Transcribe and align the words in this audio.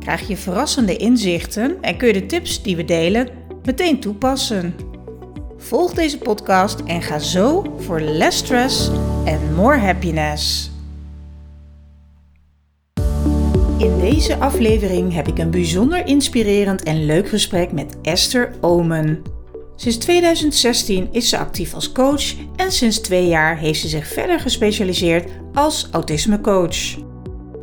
krijg 0.00 0.28
je 0.28 0.36
verrassende 0.36 0.96
inzichten 0.96 1.76
en 1.80 1.96
kun 1.96 2.06
je 2.06 2.12
de 2.12 2.26
tips 2.26 2.62
die 2.62 2.76
we 2.76 2.84
delen 2.84 3.28
meteen 3.64 4.00
toepassen. 4.00 4.74
Volg 5.56 5.92
deze 5.92 6.18
podcast 6.18 6.80
en 6.80 7.02
ga 7.02 7.18
zo 7.18 7.74
voor 7.78 8.00
less 8.00 8.38
stress 8.38 8.90
en 9.24 9.54
more 9.54 9.78
happiness. 9.78 10.70
In 13.78 13.98
deze 14.00 14.38
aflevering 14.38 15.12
heb 15.12 15.28
ik 15.28 15.38
een 15.38 15.50
bijzonder 15.50 16.06
inspirerend 16.06 16.82
en 16.82 17.06
leuk 17.06 17.28
gesprek 17.28 17.72
met 17.72 17.96
Esther 18.02 18.50
Omen. 18.60 19.22
Sinds 19.76 19.96
2016 19.98 21.08
is 21.12 21.28
ze 21.28 21.38
actief 21.38 21.74
als 21.74 21.92
coach 21.92 22.34
en 22.56 22.72
sinds 22.72 22.98
twee 22.98 23.26
jaar 23.26 23.58
heeft 23.58 23.80
ze 23.80 23.88
zich 23.88 24.06
verder 24.06 24.40
gespecialiseerd 24.40 25.30
als 25.52 25.88
autismecoach. 25.90 26.96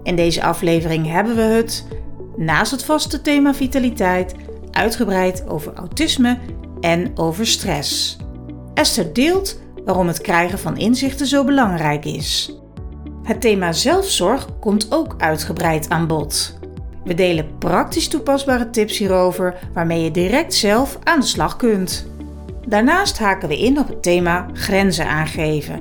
In 0.04 0.16
deze 0.16 0.44
aflevering 0.44 1.12
hebben 1.12 1.36
we 1.36 1.41
het, 1.41 1.86
naast 2.38 2.72
het 2.72 2.86
vaste 2.86 3.22
thema 3.22 3.54
vitaliteit, 3.54 4.36
uitgebreid 4.72 5.48
over 5.48 5.74
autisme 5.74 6.38
en 6.80 7.18
over 7.18 7.48
stress. 7.48 8.18
Esther 8.74 9.14
deelt 9.14 9.60
waarom 9.86 10.08
het 10.08 10.22
krijgen 10.22 10.60
van 10.60 10.77
inzichten 10.77 11.27
zo 11.27 11.44
belangrijk 11.44 12.05
is. 12.05 12.55
Het 13.24 13.42
thema 13.42 13.72
zelfzorg 13.72 14.60
komt 14.60 14.88
ook 14.90 15.16
uitgebreid 15.18 15.90
aan 15.90 16.08
bod. 16.08 16.60
We 17.04 17.14
delen 17.14 17.58
praktisch 17.58 18.08
toepasbare 18.08 18.70
tips 18.70 18.98
hierover 18.98 19.60
waarmee 19.74 20.04
je 20.04 20.12
direct 20.12 20.54
zelf 20.54 20.98
aan 21.04 21.20
de 21.20 21.26
slag 21.26 21.55
kunt. 21.55 22.08
Daarnaast 22.68 23.20
haken 23.20 23.49
we 23.49 23.60
in 23.60 23.80
op 23.80 23.88
het 23.88 24.04
thema 24.04 24.48
grenzen 24.54 25.08
aangeven 25.08 25.80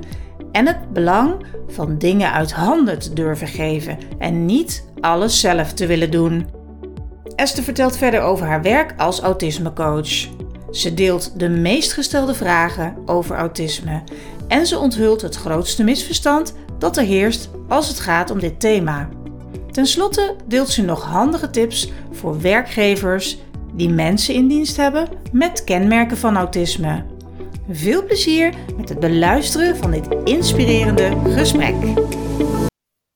en 0.55 0.67
het 0.67 0.93
belang 0.93 1.45
van 1.67 1.97
dingen 1.97 2.31
uit 2.31 2.51
handen 2.51 2.99
te 2.99 3.13
durven 3.13 3.47
geven 3.47 3.97
en 4.19 4.45
niet 4.45 4.85
alles 4.99 5.39
zelf 5.39 5.73
te 5.73 5.85
willen 5.85 6.11
doen. 6.11 6.47
Esther 7.35 7.63
vertelt 7.63 7.97
verder 7.97 8.21
over 8.21 8.45
haar 8.45 8.61
werk 8.61 8.93
als 8.97 9.19
autismecoach. 9.19 10.27
Ze 10.71 10.93
deelt 10.93 11.39
de 11.39 11.49
meest 11.49 11.93
gestelde 11.93 12.33
vragen 12.33 12.95
over 13.05 13.35
autisme 13.35 14.03
en 14.47 14.65
ze 14.65 14.79
onthult 14.79 15.21
het 15.21 15.35
grootste 15.35 15.83
misverstand 15.83 16.55
dat 16.79 16.97
er 16.97 17.03
heerst 17.03 17.49
als 17.67 17.87
het 17.87 17.99
gaat 17.99 18.31
om 18.31 18.39
dit 18.39 18.59
thema. 18.59 19.09
Ten 19.71 19.85
slotte 19.85 20.35
deelt 20.45 20.69
ze 20.69 20.81
nog 20.81 21.03
handige 21.03 21.49
tips 21.49 21.91
voor 22.11 22.41
werkgevers 22.41 23.37
die 23.73 23.89
mensen 23.89 24.33
in 24.33 24.47
dienst 24.47 24.77
hebben 24.77 25.07
met 25.31 25.63
kenmerken 25.63 26.17
van 26.17 26.37
autisme. 26.37 27.14
Veel 27.69 28.05
plezier 28.05 28.55
met 28.77 28.89
het 28.89 28.99
beluisteren 28.99 29.77
van 29.77 29.91
dit 29.91 30.07
inspirerende 30.23 31.31
gesprek. 31.31 31.75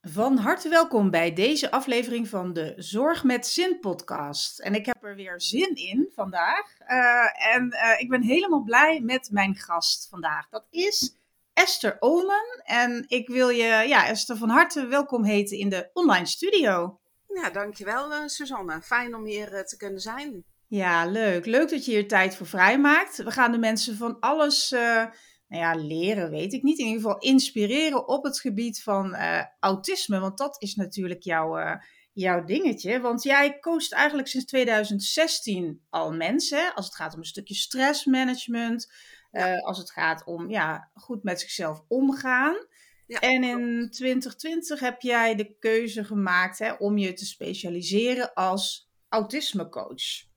Van 0.01 0.37
harte 0.37 0.69
welkom 0.69 1.09
bij 1.09 1.33
deze 1.33 1.71
aflevering 1.71 2.27
van 2.27 2.53
de 2.53 2.73
Zorg 2.77 3.23
met 3.23 3.47
Zin 3.47 3.79
podcast. 3.79 4.59
En 4.59 4.73
ik 4.73 4.85
heb 4.85 5.03
er 5.03 5.15
weer 5.15 5.41
zin 5.41 5.75
in 5.75 6.11
vandaag. 6.15 6.77
Uh, 6.87 7.55
en 7.55 7.73
uh, 7.73 7.99
ik 7.99 8.09
ben 8.09 8.21
helemaal 8.21 8.63
blij 8.63 9.01
met 9.01 9.29
mijn 9.31 9.55
gast 9.55 10.07
vandaag. 10.09 10.49
Dat 10.49 10.65
is 10.69 11.15
Esther 11.53 11.97
Omen. 11.99 12.61
En 12.63 13.05
ik 13.07 13.27
wil 13.27 13.49
je, 13.49 13.83
ja, 13.87 14.07
Esther, 14.07 14.37
van 14.37 14.49
harte 14.49 14.85
welkom 14.85 15.23
heten 15.23 15.57
in 15.57 15.69
de 15.69 15.89
online 15.93 16.25
studio. 16.25 16.99
Ja, 17.27 17.49
dankjewel 17.49 18.11
uh, 18.11 18.17
Suzanne. 18.25 18.81
Fijn 18.81 19.15
om 19.15 19.25
hier 19.25 19.65
te 19.65 19.77
kunnen 19.77 20.01
zijn. 20.01 20.45
Ja, 20.69 21.05
leuk. 21.05 21.45
Leuk 21.45 21.69
dat 21.69 21.85
je 21.85 21.91
hier 21.91 22.07
tijd 22.07 22.35
voor 22.35 22.47
vrijmaakt. 22.47 23.17
We 23.17 23.31
gaan 23.31 23.51
de 23.51 23.57
mensen 23.57 23.97
van 23.97 24.19
alles 24.19 24.71
uh, 24.71 25.05
nou 25.47 25.63
ja, 25.63 25.75
leren, 25.75 26.29
weet 26.29 26.53
ik 26.53 26.63
niet. 26.63 26.79
In 26.79 26.85
ieder 26.85 27.01
geval 27.01 27.19
inspireren 27.19 28.07
op 28.07 28.23
het 28.23 28.39
gebied 28.39 28.83
van 28.83 29.13
uh, 29.13 29.43
autisme. 29.59 30.19
Want 30.19 30.37
dat 30.37 30.61
is 30.61 30.75
natuurlijk 30.75 31.23
jouw, 31.23 31.59
uh, 31.59 31.75
jouw 32.13 32.43
dingetje. 32.43 32.99
Want 32.99 33.23
jij 33.23 33.59
coacht 33.59 33.93
eigenlijk 33.93 34.27
sinds 34.27 34.45
2016 34.45 35.81
al 35.89 36.13
mensen. 36.13 36.73
Als 36.75 36.85
het 36.85 36.95
gaat 36.95 37.13
om 37.13 37.19
een 37.19 37.25
stukje 37.25 37.55
stressmanagement. 37.55 38.93
Ja. 39.31 39.57
als 39.57 39.77
het 39.77 39.91
gaat 39.91 40.25
om 40.25 40.49
ja, 40.49 40.91
goed 40.93 41.23
met 41.23 41.39
zichzelf 41.39 41.83
omgaan. 41.87 42.55
Ja, 43.07 43.19
en 43.19 43.43
in 43.43 43.89
2020 43.91 44.79
heb 44.79 45.01
jij 45.01 45.35
de 45.35 45.55
keuze 45.59 46.03
gemaakt 46.03 46.59
hè, 46.59 46.73
om 46.73 46.97
je 46.97 47.13
te 47.13 47.25
specialiseren 47.25 48.33
als 48.33 48.89
autismecoach. 49.07 50.28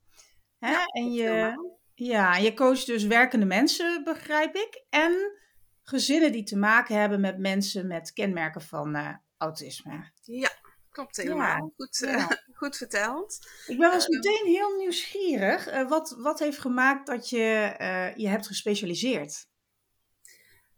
Hè? 0.63 0.71
Ja, 0.71 0.85
en 0.85 1.11
je, 1.11 1.53
ja, 1.93 2.35
je 2.35 2.53
coacht 2.53 2.85
dus 2.85 3.03
werkende 3.03 3.45
mensen, 3.45 4.03
begrijp 4.03 4.55
ik. 4.55 4.83
En 4.89 5.41
gezinnen 5.83 6.31
die 6.31 6.43
te 6.43 6.57
maken 6.57 6.99
hebben 6.99 7.21
met 7.21 7.37
mensen 7.37 7.87
met 7.87 8.13
kenmerken 8.13 8.61
van 8.61 8.95
uh, 8.95 9.15
autisme. 9.37 10.11
Ja, 10.21 10.49
klopt 10.89 11.17
helemaal. 11.17 11.45
Ja, 11.45 11.71
goed, 11.75 12.01
uh, 12.07 12.27
goed 12.53 12.77
verteld. 12.77 13.37
Ik 13.67 13.77
ben 13.77 13.87
wel 13.87 13.93
eens 13.93 14.07
uh, 14.07 14.19
meteen 14.19 14.45
heel 14.45 14.75
nieuwsgierig. 14.75 15.87
wat, 15.87 16.15
wat 16.17 16.39
heeft 16.39 16.59
gemaakt 16.59 17.07
dat 17.07 17.29
je 17.29 17.73
je 18.15 18.27
hebt 18.27 18.47
gespecialiseerd? 18.47 19.47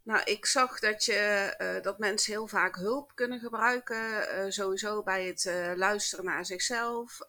Nou, 0.05 0.23
ik 0.23 0.45
zag 0.45 0.79
dat, 0.79 1.05
je, 1.05 1.55
uh, 1.61 1.83
dat 1.83 1.99
mensen 1.99 2.31
heel 2.31 2.47
vaak 2.47 2.75
hulp 2.75 3.11
kunnen 3.15 3.39
gebruiken. 3.39 3.97
Uh, 3.97 4.45
sowieso 4.51 5.03
bij 5.03 5.25
het 5.27 5.45
uh, 5.45 5.71
luisteren 5.75 6.25
naar 6.25 6.45
zichzelf. 6.45 7.19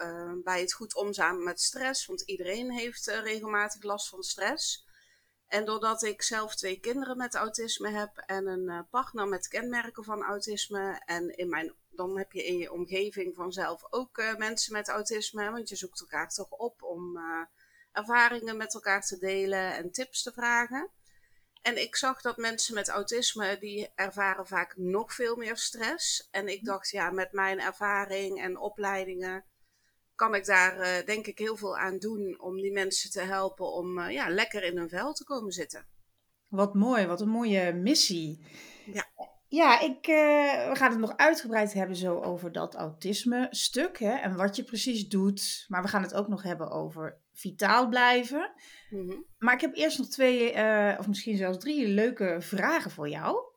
bij 0.44 0.60
het 0.60 0.72
goed 0.72 0.94
omgaan 0.94 1.44
met 1.44 1.60
stress. 1.60 2.06
Want 2.06 2.20
iedereen 2.20 2.70
heeft 2.70 3.06
regelmatig 3.06 3.82
last 3.82 4.08
van 4.08 4.22
stress. 4.22 4.86
En 5.48 5.64
doordat 5.64 6.02
ik 6.02 6.22
zelf 6.22 6.54
twee 6.54 6.80
kinderen 6.80 7.16
met 7.16 7.34
autisme 7.34 7.90
heb. 7.90 8.16
En 8.16 8.46
een 8.46 8.86
partner 8.90 9.28
met 9.28 9.48
kenmerken 9.48 10.04
van 10.04 10.22
autisme. 10.22 11.02
En 11.04 11.36
in 11.36 11.48
mijn, 11.48 11.74
dan 11.90 12.18
heb 12.18 12.32
je 12.32 12.44
in 12.44 12.58
je 12.58 12.72
omgeving 12.72 13.34
vanzelf 13.34 13.82
ook 13.90 14.34
mensen 14.38 14.72
met 14.72 14.88
autisme. 14.88 15.50
Want 15.50 15.68
je 15.68 15.76
zoekt 15.76 16.00
elkaar 16.00 16.28
toch 16.28 16.50
op 16.50 16.82
om 16.82 17.18
ervaringen 17.92 18.56
met 18.56 18.74
elkaar 18.74 19.02
te 19.02 19.18
delen 19.18 19.74
en 19.74 19.90
tips 19.90 20.22
te 20.22 20.32
vragen. 20.32 20.90
En 21.66 21.82
ik 21.82 21.96
zag 21.96 22.20
dat 22.20 22.36
mensen 22.36 22.74
met 22.74 22.88
autisme, 22.88 23.56
die 23.60 23.88
ervaren 23.94 24.46
vaak 24.46 24.76
nog 24.76 25.14
veel 25.14 25.36
meer 25.36 25.56
stress. 25.56 26.28
En 26.30 26.48
ik 26.48 26.64
dacht, 26.64 26.90
ja, 26.90 27.10
met 27.10 27.32
mijn 27.32 27.60
ervaring 27.60 28.42
en 28.42 28.58
opleidingen 28.58 29.44
kan 30.14 30.34
ik 30.34 30.44
daar 30.44 30.78
uh, 30.78 31.06
denk 31.06 31.26
ik 31.26 31.38
heel 31.38 31.56
veel 31.56 31.76
aan 31.76 31.98
doen 31.98 32.40
om 32.40 32.60
die 32.60 32.72
mensen 32.72 33.10
te 33.10 33.20
helpen 33.20 33.72
om 33.72 33.98
uh, 33.98 34.10
ja, 34.10 34.28
lekker 34.28 34.62
in 34.62 34.76
hun 34.76 34.88
vel 34.88 35.12
te 35.12 35.24
komen 35.24 35.52
zitten. 35.52 35.86
Wat 36.48 36.74
mooi, 36.74 37.06
wat 37.06 37.20
een 37.20 37.28
mooie 37.28 37.72
missie. 37.72 38.46
Ja. 38.84 39.06
Ja, 39.48 39.80
ik, 39.80 40.06
uh, 40.06 40.68
we 40.68 40.74
gaan 40.74 40.90
het 40.90 41.00
nog 41.00 41.16
uitgebreid 41.16 41.72
hebben 41.72 41.96
zo 41.96 42.20
over 42.20 42.52
dat 42.52 42.74
autisme 42.74 43.46
stuk 43.50 43.98
hè, 43.98 44.14
en 44.14 44.36
wat 44.36 44.56
je 44.56 44.64
precies 44.64 45.08
doet. 45.08 45.64
Maar 45.68 45.82
we 45.82 45.88
gaan 45.88 46.02
het 46.02 46.14
ook 46.14 46.28
nog 46.28 46.42
hebben 46.42 46.70
over 46.70 47.20
vitaal 47.38 47.88
blijven. 47.88 48.52
Mm 48.90 49.08
-hmm. 49.08 49.24
Maar 49.38 49.54
ik 49.54 49.60
heb 49.60 49.74
eerst 49.76 49.98
nog 49.98 50.08
twee, 50.08 50.54
uh, 50.54 50.96
of 50.98 51.08
misschien 51.08 51.36
zelfs 51.36 51.58
drie 51.58 51.88
leuke 51.88 52.36
vragen 52.40 52.90
voor 52.90 53.08
jou. 53.08 53.54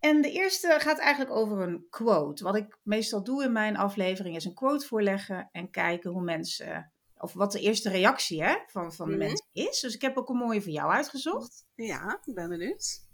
En 0.00 0.22
de 0.22 0.30
eerste 0.30 0.76
gaat 0.78 0.98
eigenlijk 0.98 1.36
over 1.36 1.60
een 1.60 1.86
quote. 1.90 2.44
Wat 2.44 2.56
ik 2.56 2.78
meestal 2.82 3.24
doe 3.24 3.44
in 3.44 3.52
mijn 3.52 3.76
aflevering 3.76 4.36
is 4.36 4.44
een 4.44 4.54
quote 4.54 4.86
voorleggen 4.86 5.48
en 5.52 5.70
kijken 5.70 6.10
hoe 6.10 6.22
mensen, 6.22 6.92
of 7.18 7.32
wat 7.32 7.52
de 7.52 7.60
eerste 7.60 7.90
reactie 7.90 8.42
hè, 8.42 8.56
van, 8.66 8.92
van 8.92 9.06
de 9.06 9.14
mm 9.14 9.20
-hmm. 9.20 9.28
mensen 9.28 9.48
is. 9.52 9.80
Dus 9.80 9.94
ik 9.94 10.02
heb 10.02 10.16
ook 10.16 10.28
een 10.28 10.36
mooie 10.36 10.62
voor 10.62 10.72
jou 10.72 10.92
uitgezocht. 10.92 11.66
Ja, 11.74 12.20
ik 12.24 12.34
ben 12.34 12.48
benieuwd. 12.48 13.04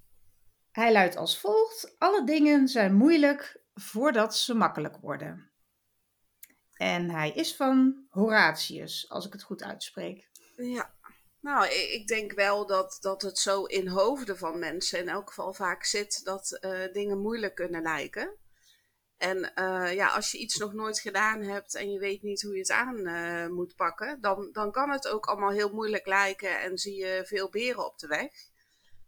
Hij 0.71 0.93
luidt 0.93 1.17
als 1.17 1.39
volgt: 1.39 1.95
Alle 1.99 2.25
dingen 2.25 2.69
zijn 2.69 2.95
moeilijk 2.95 3.63
voordat 3.75 4.37
ze 4.37 4.55
makkelijk 4.55 4.97
worden. 4.97 5.52
En 6.77 7.11
hij 7.11 7.31
is 7.31 7.57
van 7.57 8.07
Horatius, 8.11 9.09
als 9.09 9.27
ik 9.27 9.33
het 9.33 9.43
goed 9.43 9.63
uitspreek. 9.63 10.31
Ja, 10.57 10.95
nou, 11.41 11.69
ik 11.69 12.07
denk 12.07 12.33
wel 12.33 12.67
dat, 12.67 12.99
dat 13.01 13.23
het 13.23 13.39
zo 13.39 13.65
in 13.65 13.89
hoofden 13.89 14.39
van 14.39 14.59
mensen 14.59 14.99
in 14.99 15.09
elk 15.09 15.29
geval 15.29 15.53
vaak 15.53 15.85
zit 15.85 16.25
dat 16.25 16.59
uh, 16.61 16.93
dingen 16.93 17.19
moeilijk 17.19 17.55
kunnen 17.55 17.83
lijken. 17.83 18.37
En 19.17 19.53
uh, 19.55 19.95
ja, 19.95 20.09
als 20.09 20.31
je 20.31 20.39
iets 20.39 20.57
nog 20.57 20.73
nooit 20.73 21.01
gedaan 21.01 21.43
hebt 21.43 21.75
en 21.75 21.91
je 21.91 21.99
weet 21.99 22.23
niet 22.23 22.43
hoe 22.43 22.53
je 22.53 22.59
het 22.59 22.71
aan 22.71 22.99
uh, 22.99 23.47
moet 23.47 23.77
pakken, 23.77 24.21
dan, 24.21 24.49
dan 24.53 24.73
kan 24.73 24.91
het 24.91 25.09
ook 25.09 25.27
allemaal 25.27 25.51
heel 25.51 25.73
moeilijk 25.73 26.07
lijken 26.07 26.61
en 26.61 26.79
zie 26.79 26.97
je 26.97 27.23
veel 27.27 27.51
beren 27.51 27.85
op 27.87 27.99
de 27.99 28.07
weg. 28.07 28.31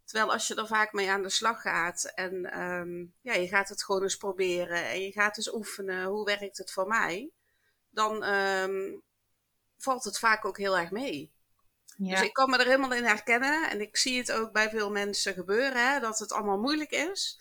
Terwijl 0.04 0.32
als 0.32 0.46
je 0.46 0.54
er 0.54 0.66
vaak 0.66 0.92
mee 0.92 1.10
aan 1.10 1.22
de 1.22 1.30
slag 1.30 1.60
gaat 1.60 2.04
en 2.14 2.60
um, 2.60 3.14
ja, 3.20 3.34
je 3.34 3.48
gaat 3.48 3.68
het 3.68 3.84
gewoon 3.84 4.02
eens 4.02 4.16
proberen 4.16 4.84
en 4.84 5.00
je 5.00 5.12
gaat 5.12 5.36
eens 5.36 5.54
oefenen, 5.54 6.04
hoe 6.04 6.24
werkt 6.24 6.58
het 6.58 6.72
voor 6.72 6.86
mij? 6.86 7.32
Dan, 7.94 8.24
um, 8.24 9.02
valt 9.76 10.04
het 10.04 10.18
vaak 10.18 10.44
ook 10.44 10.58
heel 10.58 10.78
erg 10.78 10.90
mee. 10.90 11.32
Ja. 11.96 12.10
Dus 12.10 12.22
ik 12.22 12.32
kan 12.32 12.50
me 12.50 12.58
er 12.58 12.66
helemaal 12.66 12.92
in 12.92 13.04
herkennen. 13.04 13.70
En 13.70 13.80
ik 13.80 13.96
zie 13.96 14.18
het 14.18 14.32
ook 14.32 14.52
bij 14.52 14.70
veel 14.70 14.90
mensen 14.90 15.34
gebeuren, 15.34 15.92
hè, 15.92 16.00
dat 16.00 16.18
het 16.18 16.32
allemaal 16.32 16.60
moeilijk 16.60 16.90
is. 16.90 17.40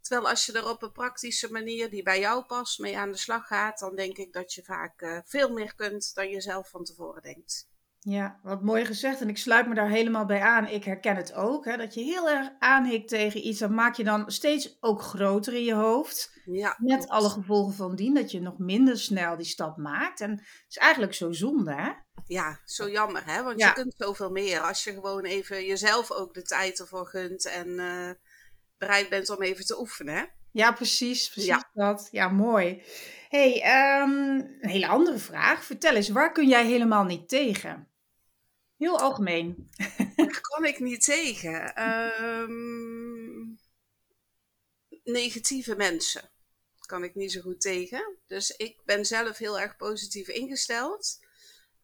Terwijl 0.00 0.28
als 0.28 0.46
je 0.46 0.52
er 0.52 0.68
op 0.68 0.82
een 0.82 0.92
praktische 0.92 1.52
manier 1.52 1.90
die 1.90 2.02
bij 2.02 2.20
jou 2.20 2.44
past 2.44 2.78
mee 2.78 2.98
aan 2.98 3.12
de 3.12 3.18
slag 3.18 3.46
gaat, 3.46 3.78
dan 3.78 3.96
denk 3.96 4.16
ik 4.16 4.32
dat 4.32 4.52
je 4.52 4.64
vaak 4.64 5.02
uh, 5.02 5.18
veel 5.24 5.48
meer 5.48 5.74
kunt 5.74 6.14
dan 6.14 6.28
je 6.28 6.40
zelf 6.40 6.68
van 6.70 6.84
tevoren 6.84 7.22
denkt. 7.22 7.68
Ja, 8.06 8.38
wat 8.42 8.62
mooi 8.62 8.84
gezegd. 8.84 9.20
En 9.20 9.28
ik 9.28 9.38
sluit 9.38 9.66
me 9.68 9.74
daar 9.74 9.88
helemaal 9.88 10.24
bij 10.26 10.40
aan. 10.40 10.66
Ik 10.68 10.84
herken 10.84 11.16
het 11.16 11.34
ook. 11.34 11.64
Hè, 11.64 11.76
dat 11.76 11.94
je 11.94 12.00
heel 12.02 12.30
erg 12.30 12.50
aanhikt 12.58 13.08
tegen 13.08 13.46
iets. 13.46 13.58
Dat 13.58 13.70
maak 13.70 13.94
je 13.94 14.04
dan 14.04 14.30
steeds 14.30 14.76
ook 14.80 15.02
groter 15.02 15.54
in 15.54 15.64
je 15.64 15.74
hoofd. 15.74 16.32
Ja, 16.44 16.76
met 16.78 16.96
klopt. 16.96 17.10
alle 17.12 17.28
gevolgen 17.28 17.74
van 17.74 17.94
dien. 17.96 18.14
Dat 18.14 18.30
je 18.30 18.40
nog 18.40 18.58
minder 18.58 18.98
snel 18.98 19.36
die 19.36 19.46
stap 19.46 19.76
maakt. 19.76 20.20
En 20.20 20.30
het 20.30 20.40
is 20.68 20.76
eigenlijk 20.76 21.14
zo 21.14 21.32
zonde, 21.32 21.72
hè? 21.74 21.90
Ja, 22.26 22.60
zo 22.64 22.90
jammer, 22.90 23.22
hè? 23.26 23.42
Want 23.42 23.60
Ja. 23.60 23.66
je 23.68 23.72
kunt 23.74 23.94
zoveel 23.98 24.30
meer 24.30 24.60
als 24.60 24.84
je 24.84 24.92
gewoon 24.92 25.24
even 25.24 25.64
jezelf 25.64 26.10
ook 26.10 26.34
de 26.34 26.42
tijd 26.42 26.80
ervoor 26.80 27.06
gunt 27.06 27.44
en 27.46 27.78
eh, 27.78 28.10
bereid 28.78 29.08
bent 29.08 29.30
om 29.30 29.42
even 29.42 29.66
te 29.66 29.78
oefenen. 29.80 30.14
Hè? 30.14 30.22
Ja, 30.52 30.72
precies. 30.72 31.28
Precies 31.30 31.48
Ja. 31.50 31.70
dat. 31.72 32.08
Ja, 32.10 32.28
mooi. 32.28 32.82
hey, 33.28 33.62
ehm, 33.62 34.10
een 34.60 34.68
hele 34.70 34.86
andere 34.86 35.18
vraag. 35.18 35.64
Vertel 35.64 35.94
eens, 35.94 36.08
waar 36.08 36.32
kun 36.32 36.48
jij 36.48 36.66
helemaal 36.66 37.04
niet 37.04 37.28
tegen? 37.28 37.88
Heel 38.84 38.98
algemeen. 38.98 39.70
Daar 40.16 40.40
kan 40.40 40.64
ik 40.64 40.78
niet 40.78 41.04
tegen. 41.04 41.74
Ehm, 41.74 43.42
negatieve 45.04 45.76
mensen 45.76 46.30
kan 46.86 47.04
ik 47.04 47.14
niet 47.14 47.32
zo 47.32 47.40
goed 47.40 47.60
tegen. 47.60 48.18
Dus 48.26 48.50
ik 48.50 48.80
ben 48.84 49.04
zelf 49.04 49.36
heel 49.36 49.60
erg 49.60 49.76
positief 49.76 50.28
ingesteld. 50.28 51.18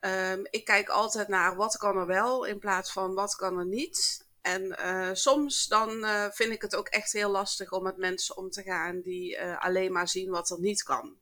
Ehm, 0.01 0.41
ik 0.51 0.65
kijk 0.65 0.89
altijd 0.89 1.29
naar 1.29 1.57
wat 1.57 1.77
kan 1.77 1.97
er 1.97 2.07
wel 2.07 2.45
in 2.45 2.59
plaats 2.59 2.93
van 2.93 3.15
wat 3.15 3.35
kan 3.35 3.59
er 3.59 3.67
niet. 3.67 4.27
En 4.41 4.77
eh, 4.77 5.11
soms 5.13 5.67
dan 5.67 6.05
eh, 6.05 6.31
vind 6.31 6.53
ik 6.53 6.63
het 6.63 6.77
ook 6.77 6.89
echt 6.89 7.13
heel 7.13 7.31
lastig 7.31 7.73
om 7.73 7.83
met 7.83 7.97
mensen 7.97 8.37
om 8.37 8.51
te 8.51 8.63
gaan 8.63 9.01
die 9.01 9.37
eh, 9.37 9.59
alleen 9.59 9.93
maar 9.93 10.09
zien 10.09 10.31
wat 10.31 10.51
er 10.51 10.61
niet 10.61 10.83
kan. 10.83 11.20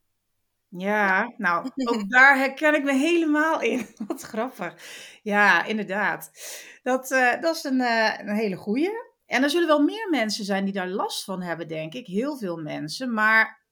Ja, 0.69 1.35
nou, 1.37 1.71
ook 1.91 2.11
daar 2.11 2.37
herken 2.39 2.75
ik 2.75 2.85
me 2.85 2.93
helemaal 2.93 3.61
in. 3.61 3.87
Wat 4.07 4.23
grappig. 4.23 4.75
Ja, 5.23 5.65
inderdaad. 5.65 6.31
Dat, 6.83 7.11
eh, 7.11 7.41
dat 7.41 7.57
is 7.57 7.65
een, 7.65 7.81
eh, 7.81 8.19
een 8.19 8.35
hele 8.37 8.57
goeie. 8.57 8.91
En 9.27 9.43
er 9.43 9.51
zullen 9.51 9.67
wel 9.69 9.83
meer 9.83 10.09
mensen 10.11 10.45
zijn 10.45 10.65
die 10.65 10.73
daar 10.75 10.89
last 10.89 11.25
van 11.25 11.43
hebben, 11.43 11.69
denk 11.69 11.95
ik. 11.95 12.07
Heel 12.07 12.37
veel 12.37 12.57
mensen. 12.57 13.13
Maar 13.15 13.65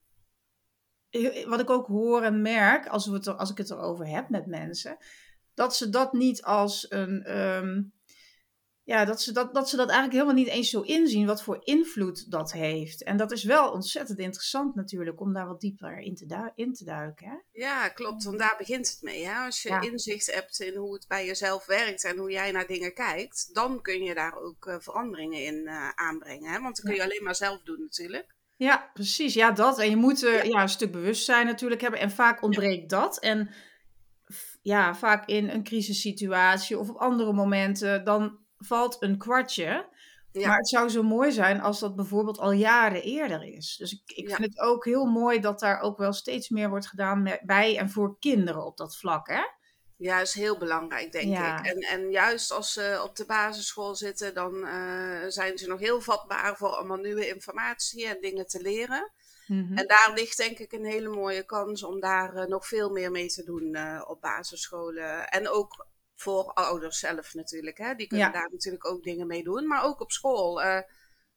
heel- 1.11 1.49
wat 1.49 1.61
ik 1.61 1.71
ook 1.71 1.87
hoor 1.87 2.23
en 2.23 2.43
merk, 2.43 2.87
als, 2.87 3.07
we 3.07 3.13
het 3.15 3.27
er, 3.27 3.35
als 3.35 3.51
ik 3.51 3.59
het 3.59 3.71
erover 3.71 4.07
heb 4.07 4.29
met 4.29 4.47
mensen, 4.47 4.97
dat 5.55 5.77
ze 5.77 5.89
dat 5.91 6.13
niet 6.13 6.43
als 6.43 6.87
een. 6.91 7.23
ehm, 7.23 7.83
ja, 8.87 9.05
dat 9.05 9.23
ze 9.23 9.33
dat, 9.33 9.55
dat 9.55 9.69
ze 9.69 9.77
dat 9.77 9.89
eigenlijk 9.89 10.19
helemaal 10.19 10.43
niet 10.43 10.53
eens 10.53 10.71
zo 10.71 10.81
inzien 10.81 11.27
wat 11.27 11.43
voor 11.43 11.59
invloed 11.61 12.31
dat 12.31 12.53
heeft. 12.53 13.03
En 13.03 13.17
dat 13.17 13.33
is 13.33 13.45
wel 13.45 13.71
ontzettend 13.71 14.19
interessant 14.19 14.75
natuurlijk 14.75 15.21
om 15.21 15.33
daar 15.33 15.47
wat 15.47 15.61
dieper 15.61 15.99
in 15.99 16.15
te, 16.15 16.27
du- 16.27 16.51
in 16.55 16.73
te 16.73 16.85
duiken. 16.85 17.27
Hè? 17.27 17.37
Ja, 17.53 17.89
klopt. 17.89 18.25
Want 18.25 18.39
daar 18.39 18.55
begint 18.59 18.91
het 18.91 19.03
mee. 19.03 19.27
Hè? 19.27 19.45
Als 19.45 19.63
je 19.63 19.69
Ja. 19.69 19.81
inzicht 19.81 20.35
hebt 20.35 20.61
in 20.61 20.77
hoe 20.77 20.95
het 20.95 21.05
bij 21.09 21.27
jezelf 21.27 21.67
werkt 21.67 22.05
en 22.05 22.17
hoe 22.17 22.31
jij 22.31 22.51
naar 22.53 22.67
dingen 22.67 22.95
kijkt, 22.95 23.55
dan 23.55 23.83
kun 23.83 24.03
je 24.03 24.15
daar 24.15 24.37
ook 24.37 24.67
eh, 24.67 24.77
veranderingen 24.79 25.45
in 25.45 25.67
eh, 25.67 25.89
aanbrengen. 25.89 26.53
Hè? 26.53 26.61
Want 26.61 26.77
dat 26.77 26.85
kun 26.85 26.95
je 26.95 27.03
alleen 27.03 27.23
maar 27.23 27.35
zelf 27.35 27.63
doen 27.63 27.81
natuurlijk. 27.81 28.35
Ja, 28.57 28.91
precies. 28.95 29.35
Ja, 29.35 29.51
dat. 29.51 29.79
En 29.79 29.91
je 29.91 29.97
moet 29.97 30.25
eh, 30.25 30.45
ja. 30.45 30.63
een 30.63 30.69
stuk 30.69 30.93
bewustzijn 30.93 31.47
natuurlijk 31.47 31.81
hebben. 31.81 32.01
En 32.01 32.11
vaak 32.11 32.43
ontbreekt 32.43 32.91
dat. 32.91 33.19
En 33.19 33.51
ja, 34.63 34.95
vaak 34.95 35.29
in 35.29 35.49
een 35.49 35.65
crisissituatie 35.65 36.79
of 36.79 36.89
op 36.89 36.97
andere 36.97 37.33
momenten, 37.33 38.05
dan 38.05 38.45
valt 38.59 38.97
een 39.03 39.19
kwartje. 39.19 39.89
Ja. 40.33 40.49
Maar 40.49 40.57
het 40.57 40.69
zou 40.69 40.89
zo 40.89 41.03
mooi 41.03 41.33
zijn 41.33 41.61
als 41.61 41.81
dat 41.81 41.97
bijvoorbeeld 41.97 42.39
al 42.39 42.53
jaren 42.53 43.03
eerder 43.03 43.43
is. 43.43 43.77
Dus 43.77 43.93
ik, 43.93 44.17
ik 44.17 44.29
Ja. 44.29 44.37
vind 44.37 44.49
het 44.49 44.61
ook 44.61 44.85
heel 44.85 45.05
mooi 45.05 45.41
dat 45.41 45.61
daar 45.61 45.81
ook 45.81 45.99
wel 45.99 46.13
steeds 46.13 46.49
meer 46.49 46.69
wordt 46.69 46.87
gedaan 46.87 47.23
met, 47.23 47.41
bij 47.43 47.79
en 47.79 47.91
voor 47.91 48.17
kinderen 48.19 48.65
op 48.65 48.77
dat 48.77 48.97
vlak. 48.97 49.29
Hè? 49.29 49.43
Ja, 49.97 50.21
is 50.21 50.35
heel 50.35 50.59
belangrijk, 50.59 51.13
denk 51.13 51.29
Ja. 51.29 51.59
ik. 51.59 51.67
En, 51.67 51.79
en 51.79 52.11
juist 52.11 52.53
als 52.53 52.73
ze 52.73 53.01
op 53.05 53.17
de 53.17 53.27
basisschool 53.27 53.95
zitten, 53.95 54.35
dan 54.35 54.67
eh, 54.67 55.25
zijn 55.29 55.59
ze 55.59 55.69
nog 55.69 55.81
heel 55.81 56.01
vatbaar 56.01 56.57
voor 56.57 56.69
allemaal 56.69 56.97
nieuwe 56.97 57.29
informatie 57.29 58.07
en 58.07 58.21
dingen 58.21 58.47
te 58.47 58.61
leren. 58.61 59.11
Mhm. 59.47 59.77
En 59.77 59.87
daar 59.87 60.13
ligt 60.15 60.37
denk 60.37 60.59
ik 60.59 60.73
een 60.73 60.85
hele 60.85 61.09
mooie 61.09 61.43
kans 61.43 61.83
om 61.83 62.01
daar 62.01 62.35
eh, 62.35 62.47
nog 62.47 62.67
veel 62.67 62.91
meer 62.91 63.11
mee 63.11 63.29
te 63.29 63.45
doen 63.45 63.75
eh, 63.75 64.03
op 64.07 64.21
basisscholen. 64.21 65.29
En 65.29 65.49
ook 65.49 65.87
voor 66.17 66.53
ouders 66.53 66.99
zelf 66.99 67.35
natuurlijk. 67.35 67.79
Hè? 67.79 67.95
Die 67.95 68.07
kunnen 68.07 68.27
Ja. 68.27 68.33
daar 68.33 68.49
natuurlijk 68.51 68.87
ook 68.87 69.03
dingen 69.03 69.27
mee 69.27 69.43
doen. 69.43 69.67
Maar 69.67 69.85
ook 69.85 70.01
op 70.01 70.11
school. 70.13 70.63
eh, 70.63 70.81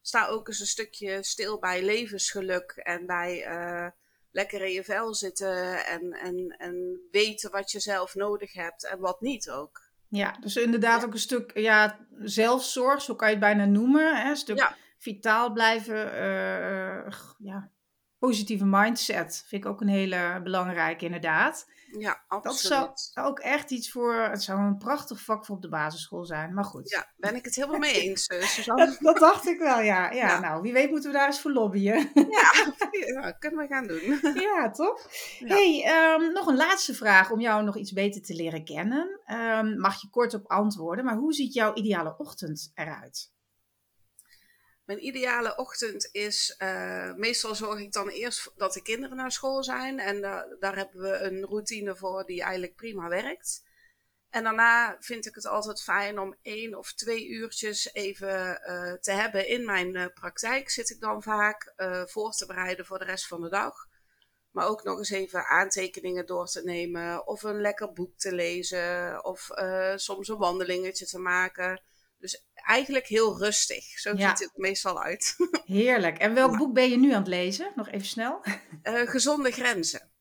sta 0.01 0.27
ook 0.27 0.47
eens 0.47 0.59
een 0.59 0.65
stukje 0.65 1.23
stil 1.23 1.59
bij 1.59 1.83
levensgeluk 1.83 2.71
en 2.71 3.05
bij 3.05 3.43
eh, 3.43 3.87
lekker 4.31 4.61
in 4.61 4.71
je 4.71 4.83
vel 4.83 5.13
zitten 5.15 5.85
en, 5.85 6.11
en, 6.11 6.55
en 6.57 6.99
weten 7.11 7.51
wat 7.51 7.71
je 7.71 7.79
zelf 7.79 8.15
nodig 8.15 8.53
hebt 8.53 8.85
en 8.85 8.99
wat 8.99 9.21
niet 9.21 9.49
ook. 9.49 9.81
Ja, 10.07 10.37
dus 10.39 10.55
inderdaad 10.55 11.05
ook 11.05 11.13
een 11.13 11.19
stuk 11.19 11.57
ja, 11.57 12.07
zelfzorg, 12.19 13.01
zo 13.01 13.15
kan 13.15 13.27
je 13.27 13.33
het 13.33 13.43
bijna 13.43 13.65
noemen. 13.65 14.21
Hè? 14.21 14.29
Een 14.29 14.35
stuk 14.35 14.57
Ja. 14.57 14.75
vitaal 14.97 15.51
blijven, 15.53 16.13
eh, 16.13 17.13
ja, 17.37 17.69
positieve 18.19 18.66
mindset 18.66 19.44
vind 19.48 19.63
ik 19.63 19.69
ook 19.69 19.81
een 19.81 19.88
hele 19.88 20.42
belangrijke 20.44 21.06
inderdaad. 21.06 21.68
Ja, 21.98 22.24
Dat 22.27 22.45
absoluut. 22.45 23.10
zou 23.13 23.27
ook 23.27 23.39
echt 23.39 23.71
iets 23.71 23.92
voor, 23.92 24.16
het 24.16 24.44
zou 24.44 24.60
een 24.60 24.77
prachtig 24.77 25.21
vak 25.21 25.45
voor 25.45 25.56
op 25.56 25.62
de 25.62 25.69
basisschool 25.69 26.25
zijn, 26.25 26.54
maar 26.54 26.63
goed. 26.63 26.89
Ja, 26.89 27.07
ben 27.18 27.36
ik 27.36 27.45
het 27.45 27.56
helemaal 27.56 27.80
mee 27.80 28.01
eens, 28.01 28.27
eh, 28.27 28.42
Suzanne. 28.56 28.86
Dat, 28.86 28.98
dat 29.00 29.18
dacht 29.18 29.48
ik 29.48 29.60
wel, 29.60 29.80
ja. 29.80 30.12
ja. 30.12 30.27
Ja. 30.27 30.39
Nou, 30.39 30.62
wie 30.62 30.74
weet 30.74 30.89
moeten 30.89 31.12
we 31.12 31.18
daar 31.18 31.27
eens 31.27 31.42
voor 31.42 31.51
lobbyen. 31.51 32.10
Ja, 32.30 32.74
ja, 33.21 33.31
kunnen 33.31 33.60
we 33.60 33.68
gaan 33.68 33.88
doen. 33.88 34.19
ja, 34.42 34.71
toch? 34.71 35.07
Ja. 35.39 35.48
hey, 35.48 35.83
ehm, 35.86 36.31
nog 36.33 36.48
een 36.48 36.56
laatste 36.56 36.94
vraag 36.94 37.31
om 37.31 37.39
jou 37.39 37.63
nog 37.63 37.77
iets 37.77 37.92
beter 37.92 38.21
te 38.21 38.33
leren 38.36 38.63
kennen. 38.63 39.19
Ehm, 39.25 39.80
mag 39.80 40.01
je 40.01 40.10
kort 40.10 40.33
op 40.33 40.48
antwoorden, 40.51 41.06
maar 41.06 41.16
hoe 41.16 41.33
ziet 41.33 41.54
jouw 41.54 41.74
ideale 41.74 42.16
ochtend 42.18 42.71
eruit? 42.74 43.31
Mijn 44.89 45.06
ideale 45.06 45.57
ochtend 45.57 46.09
is, 46.12 46.56
eh, 46.57 47.13
meestal 47.13 47.56
zorg 47.56 47.80
ik 47.80 47.91
dan 47.91 48.09
eerst 48.09 48.51
dat 48.56 48.74
de 48.74 48.81
kinderen 48.81 49.18
naar 49.18 49.31
school 49.31 49.63
zijn. 49.63 50.00
En 50.00 50.21
da- 50.21 50.47
daar 50.59 50.75
hebben 50.75 51.01
we 51.01 51.18
een 51.18 51.45
routine 51.45 51.95
voor 51.95 52.25
die 52.25 52.41
eigenlijk 52.41 52.75
prima 52.75 53.07
werkt. 53.07 53.63
En 54.30 54.44
daarna 54.44 54.97
vind 55.00 55.25
ik 55.25 55.35
het 55.35 55.45
altijd 55.45 55.81
fijn 55.81 56.19
om 56.19 56.35
één 56.42 56.75
of 56.75 56.94
twee 56.94 57.28
uurtjes 57.28 57.94
even 57.94 58.61
eh, 58.61 58.94
te 58.94 59.11
hebben 59.11 59.47
in 59.47 59.66
mijn 59.66 59.95
eh, 59.95 60.06
praktijk. 60.13 60.69
Zit 60.69 60.90
ik 60.90 60.99
dan 60.99 61.23
vaak 61.23 61.73
eh, 61.75 62.04
voor 62.06 62.31
te 62.31 62.45
bereiden 62.45 62.85
voor 62.85 62.99
de 62.99 63.06
rest 63.06 63.28
van 63.28 63.42
de 63.42 63.49
dag. 63.49 63.87
Maar 64.52 64.68
ook 64.68 64.83
nog 64.83 64.97
eens 64.97 65.09
even 65.09 65.45
aantekeningen 65.45 66.25
door 66.25 66.47
te 66.47 66.63
nemen. 66.63 67.28
Of 67.28 67.44
een 67.44 67.61
lekker 67.61 67.94
boek 67.94 68.18
te 68.18 68.33
lezen. 68.33 69.23
Of 69.25 69.49
eh, 69.49 69.94
soms 69.95 70.28
een 70.28 70.37
wandelingetje 70.37 71.06
te 71.06 71.19
maken. 71.19 71.81
Dus 72.19 72.45
eigenlijk 72.54 73.07
heel 73.07 73.38
rustig. 73.38 73.83
Zo 73.99 74.14
Ja. 74.16 74.30
ziet 74.30 74.40
het 74.47 74.57
meestal 74.57 75.02
uit. 75.04 75.35
Heerlijk. 75.66 76.18
En 76.18 76.33
welk 76.33 76.52
Ja. 76.52 76.57
boek 76.57 76.73
ben 76.73 76.90
je 76.90 76.97
nu 76.97 77.11
aan 77.11 77.19
het 77.19 77.28
lezen? 77.28 77.71
Nog 77.76 77.90
even 77.90 78.07
snel. 78.07 78.42
Eh, 78.81 79.02
gezonde 79.09 79.52
grenzen. 79.52 80.11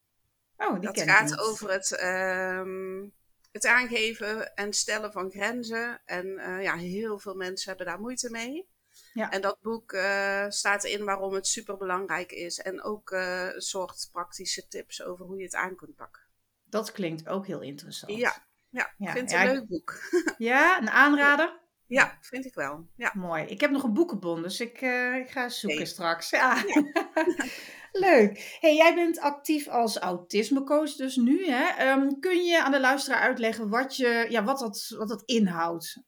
Oh, 0.56 0.72
die 0.72 0.80
Dat 0.80 0.94
ken 0.94 1.02
ik 1.02 1.10
gaat 1.10 1.38
over 1.38 1.70
het, 1.70 1.92
ehm, 1.96 3.06
het 3.52 3.66
aangeven 3.66 4.54
en 4.54 4.72
stellen 4.72 5.12
van 5.12 5.30
grenzen. 5.30 6.00
En 6.04 6.38
eh, 6.38 6.62
ja, 6.62 6.76
heel 6.76 7.18
veel 7.18 7.34
mensen 7.34 7.68
hebben 7.68 7.86
daar 7.86 8.00
moeite 8.00 8.30
mee. 8.30 8.68
Ja. 9.12 9.30
En 9.30 9.40
dat 9.40 9.58
boek 9.60 9.92
eh, 9.92 10.44
staat 10.48 10.84
in 10.84 11.04
waarom 11.04 11.34
het 11.34 11.46
super 11.46 11.76
belangrijk 11.76 12.32
is. 12.32 12.58
En 12.58 12.82
ook 12.82 13.10
een 13.10 13.60
soort 13.60 14.08
praktische 14.12 14.68
tips 14.68 15.02
over 15.02 15.24
hoe 15.26 15.36
je 15.38 15.44
het 15.44 15.54
aan 15.54 15.76
kunt 15.76 15.94
pakken. 15.94 16.22
Dat 16.64 16.92
klinkt 16.92 17.28
ook 17.28 17.46
heel 17.46 17.60
interessant. 17.60 18.12
Ja, 18.12 18.46
ja, 18.70 18.92
Ja, 18.98 19.06
ik 19.06 19.16
vind 19.16 19.30
het 19.32 19.40
een 19.40 19.52
leuk 19.52 19.66
boek. 19.68 19.94
Ja, 20.38 20.80
een 20.80 20.90
aanrader? 20.90 21.58
Ja, 21.88 22.18
vind 22.20 22.44
ik 22.44 22.54
wel. 22.54 22.86
Ja. 22.96 23.12
Mooi. 23.14 23.44
Ik 23.44 23.60
heb 23.60 23.70
nog 23.70 23.82
een 23.82 23.92
boekenbon, 23.92 24.42
dus 24.42 24.60
ik, 24.60 24.80
eh, 24.80 25.14
ik 25.14 25.30
ga 25.30 25.48
zoeken 25.48 25.86
straks. 25.86 26.30
Ja. 26.30 26.64
Leuk. 27.92 28.56
Hey, 28.60 28.76
jij 28.76 28.94
bent 28.94 29.18
actief 29.18 29.68
als 29.68 29.96
autismecoach 29.96 30.94
dus 30.94 31.16
nu. 31.16 31.46
Hè? 31.46 31.64
Ehm, 31.64 32.08
kun 32.20 32.44
je 32.44 32.62
aan 32.62 32.72
de 32.72 32.80
luisteraar 32.80 33.20
uitleggen 33.20 33.68
wat, 33.68 33.96
je, 33.96 34.26
ja, 34.28 34.44
wat, 34.44 34.58
dat, 34.58 34.94
wat 34.98 35.08
dat 35.08 35.22
inhoudt? 35.24 36.02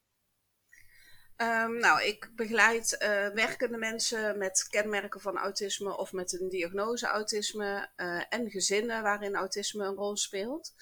Ehm, 1.36 1.78
nou, 1.78 2.02
ik 2.02 2.30
begeleid 2.34 2.96
eh, 2.96 3.28
werkende 3.28 3.78
mensen 3.78 4.38
met 4.38 4.66
kenmerken 4.70 5.20
van 5.20 5.38
autisme 5.38 5.96
of 5.96 6.12
met 6.12 6.40
een 6.40 6.48
diagnose 6.48 7.06
autisme 7.06 7.90
eh, 7.96 8.22
en 8.28 8.50
gezinnen 8.50 9.02
waarin 9.02 9.34
autisme 9.34 9.84
een 9.84 9.94
rol 9.94 10.16
speelt. 10.16 10.74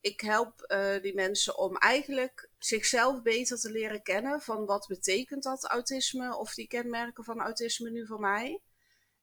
Ik 0.00 0.20
help 0.20 0.60
eh, 0.62 1.02
die 1.02 1.14
mensen 1.14 1.58
om 1.58 1.76
eigenlijk 1.76 2.50
zichzelf 2.58 3.22
beter 3.22 3.58
te 3.58 3.70
leren 3.70 4.02
kennen 4.02 4.40
van 4.40 4.66
wat 4.66 4.86
betekent 4.88 5.42
dat 5.42 5.64
autisme 5.64 6.36
of 6.36 6.54
die 6.54 6.66
kenmerken 6.66 7.24
van 7.24 7.40
autisme 7.40 7.90
nu 7.90 8.06
voor 8.06 8.20
mij. 8.20 8.60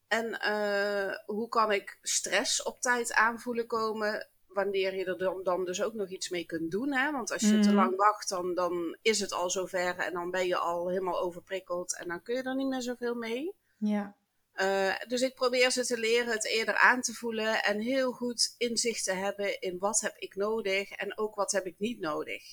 En 0.07 0.39
eh, 0.39 1.15
hoe 1.25 1.47
kan 1.49 1.71
ik 1.71 1.97
stress 2.01 2.63
op 2.63 2.81
tijd 2.81 3.13
aanvoelen 3.13 3.67
komen 3.67 4.27
wanneer 4.47 4.95
je 4.95 5.05
er 5.05 5.17
dan, 5.17 5.43
dan, 5.43 5.65
dus 5.65 5.81
ook 5.83 5.93
nog 5.93 6.09
iets 6.09 6.29
mee 6.29 6.45
kunt 6.45 6.71
doen. 6.71 6.93
Hè? 6.93 7.11
Want 7.11 7.31
als 7.31 7.41
je 7.41 7.59
te 7.59 7.67
Mhm. 7.67 7.75
lang 7.75 7.95
wacht, 7.95 8.29
dan, 8.29 8.53
dan 8.55 8.97
is 9.01 9.19
het 9.19 9.31
al 9.31 9.49
zover 9.49 9.97
en 9.97 10.13
dan 10.13 10.31
ben 10.31 10.47
je 10.47 10.57
al 10.57 10.89
helemaal 10.89 11.19
overprikkeld 11.19 11.97
en 11.97 12.07
dan 12.07 12.21
kun 12.21 12.35
je 12.35 12.43
er 12.43 12.55
niet 12.55 12.67
meer 12.67 12.81
zoveel 12.81 13.15
mee. 13.15 13.53
Ja. 13.77 14.15
Eh, 14.57 14.95
dus 15.07 15.21
ik 15.21 15.35
probeer 15.35 15.71
ze 15.71 15.85
te 15.85 15.97
leren 15.97 16.31
het 16.31 16.45
eerder 16.45 16.75
aan 16.75 17.01
te 17.01 17.13
voelen 17.13 17.63
en 17.63 17.79
heel 17.79 18.11
goed 18.11 18.55
inzicht 18.57 19.03
te 19.03 19.13
hebben 19.13 19.61
in 19.61 19.77
wat 19.77 19.99
heb 19.99 20.17
ik 20.17 20.35
nodig 20.35 20.91
en 20.91 21.17
ook 21.17 21.35
wat 21.35 21.51
heb 21.51 21.65
ik 21.65 21.79
niet 21.79 21.99
nodig. 21.99 22.43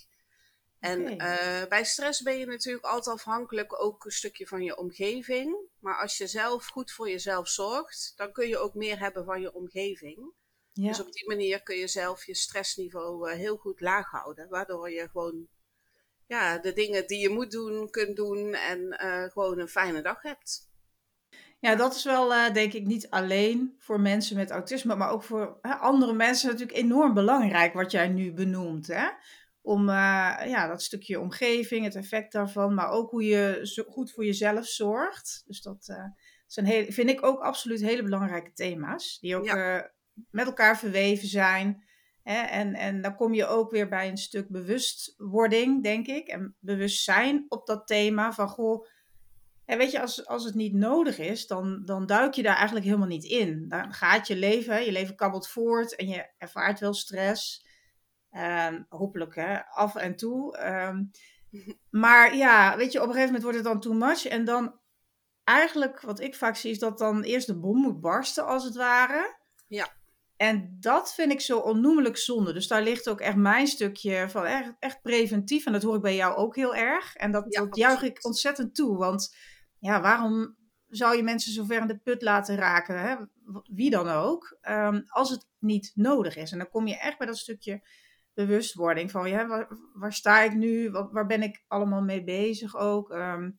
En 0.78 1.18
eh, 1.18 1.68
bij 1.68 1.84
stress 1.84 2.22
ben 2.22 2.38
je 2.38 2.46
natuurlijk 2.46 2.84
altijd 2.84 3.16
afhankelijk 3.16 3.82
ook 3.82 4.04
een 4.04 4.10
stukje 4.10 4.46
van 4.46 4.62
je 4.62 4.76
omgeving. 4.76 5.56
Maar 5.80 6.00
als 6.00 6.16
je 6.18 6.26
zelf 6.26 6.66
goed 6.66 6.92
voor 6.92 7.08
jezelf 7.08 7.48
zorgt, 7.48 8.12
dan 8.16 8.32
kun 8.32 8.48
je 8.48 8.58
ook 8.58 8.74
meer 8.74 8.98
hebben 8.98 9.24
van 9.24 9.40
je 9.40 9.54
omgeving. 9.54 10.32
Ja. 10.72 10.88
Dus 10.88 11.00
op 11.00 11.12
die 11.12 11.28
manier 11.28 11.62
kun 11.62 11.76
je 11.76 11.88
zelf 11.88 12.24
je 12.24 12.34
stressniveau 12.34 13.30
eh, 13.30 13.36
heel 13.36 13.56
goed 13.56 13.80
laag 13.80 14.10
houden. 14.10 14.48
Waardoor 14.48 14.90
je 14.90 15.08
gewoon 15.08 15.48
ja, 16.26 16.58
de 16.58 16.72
dingen 16.72 17.06
die 17.06 17.18
je 17.18 17.28
moet 17.28 17.50
doen, 17.50 17.90
kunt 17.90 18.16
doen 18.16 18.54
en 18.54 18.96
gewoon 19.32 19.58
een 19.58 19.68
fijne 19.68 20.02
dag 20.02 20.22
hebt. 20.22 20.72
Ja, 21.64 21.74
dat 21.74 21.94
is 21.94 22.04
wel, 22.04 22.34
eh, 22.34 22.52
denk 22.52 22.72
ik, 22.72 22.86
niet 22.86 23.10
alleen 23.10 23.74
voor 23.78 24.00
mensen 24.00 24.36
met 24.36 24.50
autisme, 24.50 24.96
maar 24.96 25.10
ook 25.10 25.22
voor 25.22 25.58
hè, 25.62 25.74
andere 25.74 26.12
mensen 26.12 26.50
natuurlijk 26.50 26.78
enorm 26.78 27.14
belangrijk 27.14 27.72
wat 27.72 27.90
jij 27.90 28.08
nu 28.08 28.32
benoemt. 28.32 28.86
Hè? 28.86 29.08
Om 29.62 29.88
eh, 29.88 30.36
ja, 30.46 30.66
dat 30.66 30.82
stukje 30.82 31.20
omgeving, 31.20 31.84
het 31.84 31.94
effect 31.94 32.32
daarvan, 32.32 32.74
maar 32.74 32.90
ook 32.90 33.10
hoe 33.10 33.24
je 33.24 33.60
zo 33.62 33.82
goed 33.82 34.12
voor 34.12 34.24
jezelf 34.24 34.66
zorgt. 34.66 35.42
Dus 35.46 35.62
dat 35.62 35.88
eh, 35.88 36.04
zijn 36.46 36.66
heel, 36.66 36.84
vind 36.88 37.10
ik 37.10 37.24
ook 37.24 37.40
absoluut 37.40 37.80
hele 37.80 38.02
belangrijke 38.02 38.52
thema's, 38.52 39.18
die 39.20 39.36
ook 39.36 39.54
met 40.30 40.46
elkaar 40.46 40.78
verweven 40.78 41.28
zijn. 41.28 41.84
Hè? 42.22 42.40
En, 42.40 42.74
en 42.74 43.02
dan 43.02 43.16
kom 43.16 43.34
je 43.34 43.46
ook 43.46 43.70
weer 43.70 43.88
bij 43.88 44.08
een 44.08 44.16
stuk 44.16 44.48
bewustwording, 44.48 45.82
denk 45.82 46.06
ik, 46.06 46.28
en 46.28 46.56
bewustzijn 46.58 47.44
op 47.48 47.66
dat 47.66 47.86
thema 47.86 48.32
van, 48.32 48.48
goh, 48.48 48.86
en 49.64 49.78
weet 49.78 49.90
je, 49.90 50.00
als, 50.00 50.26
als 50.26 50.44
het 50.44 50.54
niet 50.54 50.74
nodig 50.74 51.18
is, 51.18 51.46
dan, 51.46 51.82
dan 51.84 52.06
duik 52.06 52.34
je 52.34 52.42
daar 52.42 52.56
eigenlijk 52.56 52.86
helemaal 52.86 53.06
niet 53.06 53.24
in. 53.24 53.68
Dan 53.68 53.92
gaat 53.92 54.26
je 54.26 54.36
leven, 54.36 54.84
je 54.84 54.92
leven 54.92 55.16
kabbelt 55.16 55.48
voort 55.48 55.96
en 55.96 56.08
je 56.08 56.26
ervaart 56.38 56.80
wel 56.80 56.94
stress. 56.94 57.66
Ehm, 58.30 58.82
hopelijk 58.88 59.34
hè, 59.34 59.66
af 59.66 59.96
en 59.96 60.16
toe. 60.16 60.56
Ehm, 60.56 61.04
maar 62.04 62.36
ja, 62.36 62.76
weet 62.76 62.92
je, 62.92 62.98
op 62.98 63.06
een 63.06 63.12
gegeven 63.12 63.34
moment 63.34 63.42
wordt 63.42 63.58
het 63.58 63.66
dan 63.66 63.80
too 63.80 63.92
much. 63.92 64.26
En 64.26 64.44
dan 64.44 64.78
eigenlijk, 65.44 66.00
wat 66.00 66.20
ik 66.20 66.34
vaak 66.34 66.56
zie, 66.56 66.70
is 66.70 66.78
dat 66.78 66.98
dan 66.98 67.22
eerst 67.22 67.46
de 67.46 67.58
bom 67.58 67.76
moet 67.76 68.00
barsten, 68.00 68.46
als 68.46 68.64
het 68.64 68.76
ware. 68.76 69.36
Ja. 69.66 69.88
En 70.36 70.76
dat 70.80 71.14
vind 71.14 71.32
ik 71.32 71.40
zo 71.40 71.58
onnoemelijk 71.58 72.16
zonde. 72.16 72.52
Dus 72.52 72.68
daar 72.68 72.82
ligt 72.82 73.08
ook 73.08 73.20
echt 73.20 73.36
mijn 73.36 73.66
stukje 73.66 74.26
van 74.28 74.44
echt, 74.44 74.72
echt 74.78 75.02
preventief. 75.02 75.66
En 75.66 75.72
dat 75.72 75.82
hoor 75.82 75.96
ik 75.96 76.02
bij 76.02 76.14
jou 76.14 76.36
ook 76.36 76.56
heel 76.56 76.74
erg. 76.74 77.14
En 77.14 77.32
dat, 77.32 77.44
Ja, 77.48 77.60
dat 77.60 77.76
juich 77.76 78.02
ik 78.02 78.24
ontzettend 78.24 78.74
toe. 78.74 78.96
Want 78.96 79.36
ja, 79.84 80.00
waarom 80.00 80.56
zou 80.88 81.16
je 81.16 81.22
mensen 81.22 81.52
zo 81.52 81.64
ver 81.64 81.80
in 81.80 81.86
de 81.86 81.98
put 81.98 82.22
laten 82.22 82.56
raken? 82.56 83.00
Hè? 83.00 83.16
Wie 83.64 83.90
dan 83.90 84.08
ook. 84.08 84.56
ehm, 84.60 85.02
als 85.06 85.30
het 85.30 85.46
niet 85.58 85.92
nodig 85.94 86.36
is. 86.36 86.52
En 86.52 86.58
dan 86.58 86.68
kom 86.68 86.86
je 86.86 86.98
echt 86.98 87.18
bij 87.18 87.26
dat 87.26 87.38
stukje 87.38 87.82
bewustwording. 88.34 89.10
Van 89.10 89.28
ja, 89.30 89.46
waar, 89.46 89.68
waar 89.94 90.12
sta 90.12 90.40
ik 90.40 90.52
nu? 90.54 90.90
Wat, 90.90 91.12
waar 91.12 91.26
ben 91.26 91.42
ik 91.42 91.64
allemaal 91.68 92.02
mee 92.02 92.24
bezig 92.24 92.76
ook? 92.76 93.10
Ehm, 93.10 93.50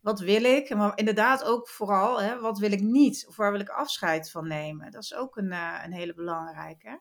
wat 0.00 0.20
wil 0.20 0.44
ik? 0.44 0.74
Maar 0.74 0.98
inderdaad 0.98 1.44
ook 1.44 1.68
vooral, 1.68 2.20
hè, 2.22 2.40
wat 2.40 2.58
wil 2.58 2.72
ik 2.72 2.80
niet? 2.80 3.24
Of 3.28 3.36
waar 3.36 3.52
wil 3.52 3.60
ik 3.60 3.68
afscheid 3.68 4.30
van 4.30 4.48
nemen? 4.48 4.90
Dat 4.90 5.02
is 5.02 5.14
ook 5.14 5.36
een, 5.36 5.52
eh, 5.52 5.80
een 5.84 5.92
hele 5.92 6.14
belangrijke. 6.14 7.00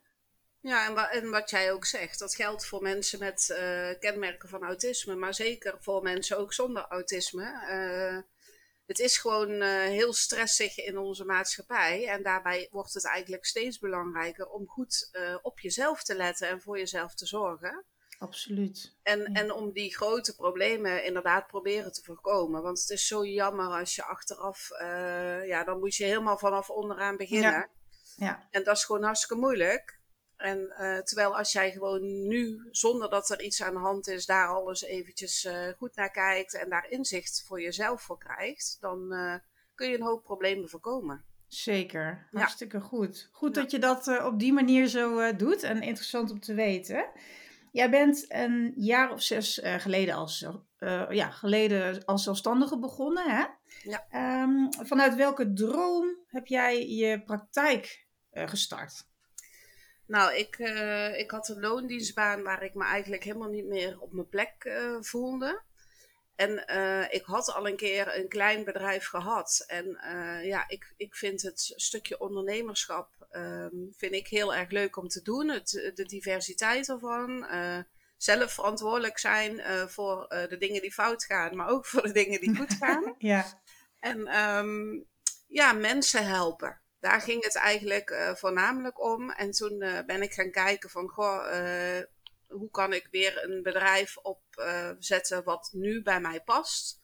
Ja, 0.60 0.88
en, 0.88 0.94
wa- 0.94 1.10
en 1.12 1.30
wat 1.30 1.50
jij 1.50 1.72
ook 1.72 1.86
zegt, 1.86 2.20
dat 2.20 2.36
geldt 2.36 2.66
voor 2.66 2.82
mensen 2.82 3.20
met 3.20 3.50
eh, 3.50 4.00
kenmerken 4.00 4.50
van 4.50 4.64
autisme, 4.64 5.16
maar 5.16 5.34
zeker 5.34 5.76
voor 5.80 6.02
mensen 6.02 6.38
ook 6.38 6.54
zonder 6.54 6.86
autisme. 6.90 7.44
Eh, 7.68 8.18
het 8.92 9.00
is 9.00 9.18
gewoon 9.18 9.62
eh, 9.62 9.70
heel 9.70 10.14
stressig 10.14 10.78
in 10.78 10.98
onze 10.98 11.26
maatschappij 11.26 12.08
en 12.08 12.24
daarbij 12.24 12.68
wordt 12.72 12.94
het 12.94 13.06
eigenlijk 13.06 13.46
steeds 13.46 13.80
belangrijker 13.80 14.48
om 14.50 14.68
goed 14.68 15.10
eh, 15.12 15.36
op 15.42 15.60
jezelf 15.60 16.04
te 16.04 16.16
letten 16.16 16.48
en 16.48 16.62
voor 16.62 16.78
jezelf 16.78 17.16
te 17.16 17.26
zorgen. 17.26 17.84
Absoluut. 18.20 18.96
En, 19.04 19.20
Ja. 19.20 19.26
en 19.40 19.52
om 19.54 19.72
die 19.72 19.96
grote 19.96 20.36
problemen 20.36 21.04
inderdaad 21.04 21.48
proberen 21.48 21.92
te 21.94 22.04
voorkomen. 22.04 22.62
Want 22.62 22.80
het 22.80 22.90
is 22.90 23.08
zo 23.08 23.26
jammer 23.26 23.66
als 23.66 23.96
je 23.96 24.04
achteraf, 24.04 24.70
eh, 24.72 25.48
ja, 25.48 25.64
dan 25.64 25.80
moet 25.80 25.96
je 25.96 26.04
helemaal 26.04 26.38
vanaf 26.38 26.70
onderaan 26.70 27.18
beginnen. 27.18 27.52
Ja. 27.52 27.70
Ja, 28.16 28.48
En 28.52 28.64
dat 28.64 28.76
is 28.76 28.84
gewoon 28.86 29.04
hartstikke 29.04 29.36
moeilijk. 29.36 30.00
En 30.42 30.70
eh, 30.78 30.98
terwijl 30.98 31.38
als 31.38 31.52
jij 31.52 31.72
gewoon 31.72 32.28
nu, 32.28 32.68
zonder 32.72 33.10
dat 33.10 33.30
er 33.30 33.42
iets 33.42 33.64
aan 33.64 33.74
de 33.74 33.80
hand 33.80 34.08
is, 34.08 34.26
daar 34.26 34.48
alles 34.48 34.82
eventjes 34.82 35.46
eh, 35.46 35.68
goed 35.78 35.96
naar 35.96 36.12
kijkt 36.12 36.54
en 36.54 36.70
daar 36.70 36.90
inzicht 36.90 37.44
voor 37.48 37.62
jezelf 37.62 38.02
voor 38.02 38.18
krijgt, 38.18 38.78
dan 38.80 39.14
eh, 39.14 39.36
kun 39.76 39.90
je 39.90 39.96
een 39.96 40.06
hoop 40.06 40.24
problemen 40.24 40.70
voorkomen. 40.70 41.26
zeker. 41.48 42.28
Ja. 42.32 42.40
Hartstikke 42.40 42.80
goed. 42.80 43.30
Goed 43.32 43.56
Ja. 43.56 43.62
dat 43.62 43.72
je 43.72 43.80
dat 43.80 44.24
op 44.24 44.40
die 44.40 44.54
manier 44.54 44.88
zo 44.88 45.36
doet. 45.36 45.64
En 45.64 45.82
interessant 45.82 46.32
om 46.32 46.40
te 46.40 46.54
weten. 46.54 47.10
Jij 47.72 47.90
bent 47.90 48.26
een 48.28 48.74
jaar 48.76 49.12
of 49.12 49.22
zes 49.22 49.60
geleden, 49.64 50.16
als, 50.16 50.46
ja, 51.10 51.30
geleden 51.30 52.06
als 52.06 52.24
zelfstandige 52.24 52.80
begonnen. 52.80 53.30
Hè? 53.30 53.46
Ja. 53.84 54.06
Ehm, 54.10 54.86
vanuit 54.88 55.16
welke 55.16 55.54
droom 55.54 56.18
heb 56.28 56.48
jij 56.48 56.88
je 56.88 57.24
praktijk 57.24 58.08
gestart? 58.32 59.10
Nou, 60.12 60.36
ik, 60.36 60.56
eh, 60.60 61.20
ik 61.20 61.32
had 61.32 61.50
een 61.50 61.60
loondienstbaan 61.60 62.44
waar 62.44 62.64
ik 62.64 62.74
me 62.74 62.84
eigenlijk 62.84 63.24
helemaal 63.24 63.50
niet 63.50 63.66
meer 63.66 64.00
op 64.00 64.14
mijn 64.14 64.30
plek 64.30 64.54
eh, 64.58 64.96
voelde. 65.00 65.62
En 66.36 66.66
eh, 66.68 67.14
ik 67.14 67.24
had 67.26 67.54
al 67.54 67.68
een 67.68 67.76
keer 67.76 68.18
een 68.18 68.28
klein 68.28 68.64
bedrijf 68.64 69.08
gehad. 69.08 69.64
En 69.68 69.86
ja, 70.44 70.68
ik, 70.68 70.94
ik 70.98 71.16
vind 71.16 71.42
het 71.42 71.74
stukje 71.76 72.20
ondernemerschap 72.20 73.28
ehm, 73.30 73.76
vind 73.92 74.14
ik 74.14 74.28
heel 74.28 74.56
erg 74.56 74.70
leuk 74.70 74.98
om 74.98 75.08
te 75.08 75.22
doen. 75.22 75.50
Het, 75.50 75.92
de 75.96 76.06
diversiteit 76.06 76.90
ervan. 76.90 77.46
zelf 78.18 78.54
verantwoordelijk 78.54 79.20
zijn 79.20 79.62
voor 79.90 80.26
de 80.30 80.58
dingen 80.58 80.82
die 80.82 80.94
fout 80.94 81.26
gaan, 81.26 81.56
maar 81.56 81.68
ook 81.68 81.86
voor 81.92 82.02
de 82.02 82.12
dingen 82.12 82.40
die 82.40 82.56
goed 82.56 82.74
gaan. 82.74 83.16
Ja, 83.32 83.62
En 84.00 84.28
ehm, 84.28 85.00
ja, 85.48 85.74
mensen 85.74 86.26
helpen. 86.26 86.82
Daar 87.02 87.22
ging 87.22 87.44
het 87.44 87.56
eigenlijk 87.56 88.10
eh, 88.10 88.34
voornamelijk 88.34 89.04
om. 89.04 89.32
En 89.32 89.52
toen 89.52 89.82
eh, 89.82 90.06
ben 90.06 90.22
ik 90.22 90.34
gaan 90.34 90.52
kijken 90.52 90.90
van, 90.90 91.10
goh, 91.10 91.48
eh, 91.50 92.04
hoe 92.48 92.70
kan 92.70 92.94
ik 92.94 93.08
weer 93.12 93.44
een 93.44 93.64
bedrijf 93.64 94.18
opzetten 94.18 95.44
wat 95.44 95.70
nu 95.74 96.02
bij 96.02 96.22
mij 96.22 96.42
past. 96.42 97.00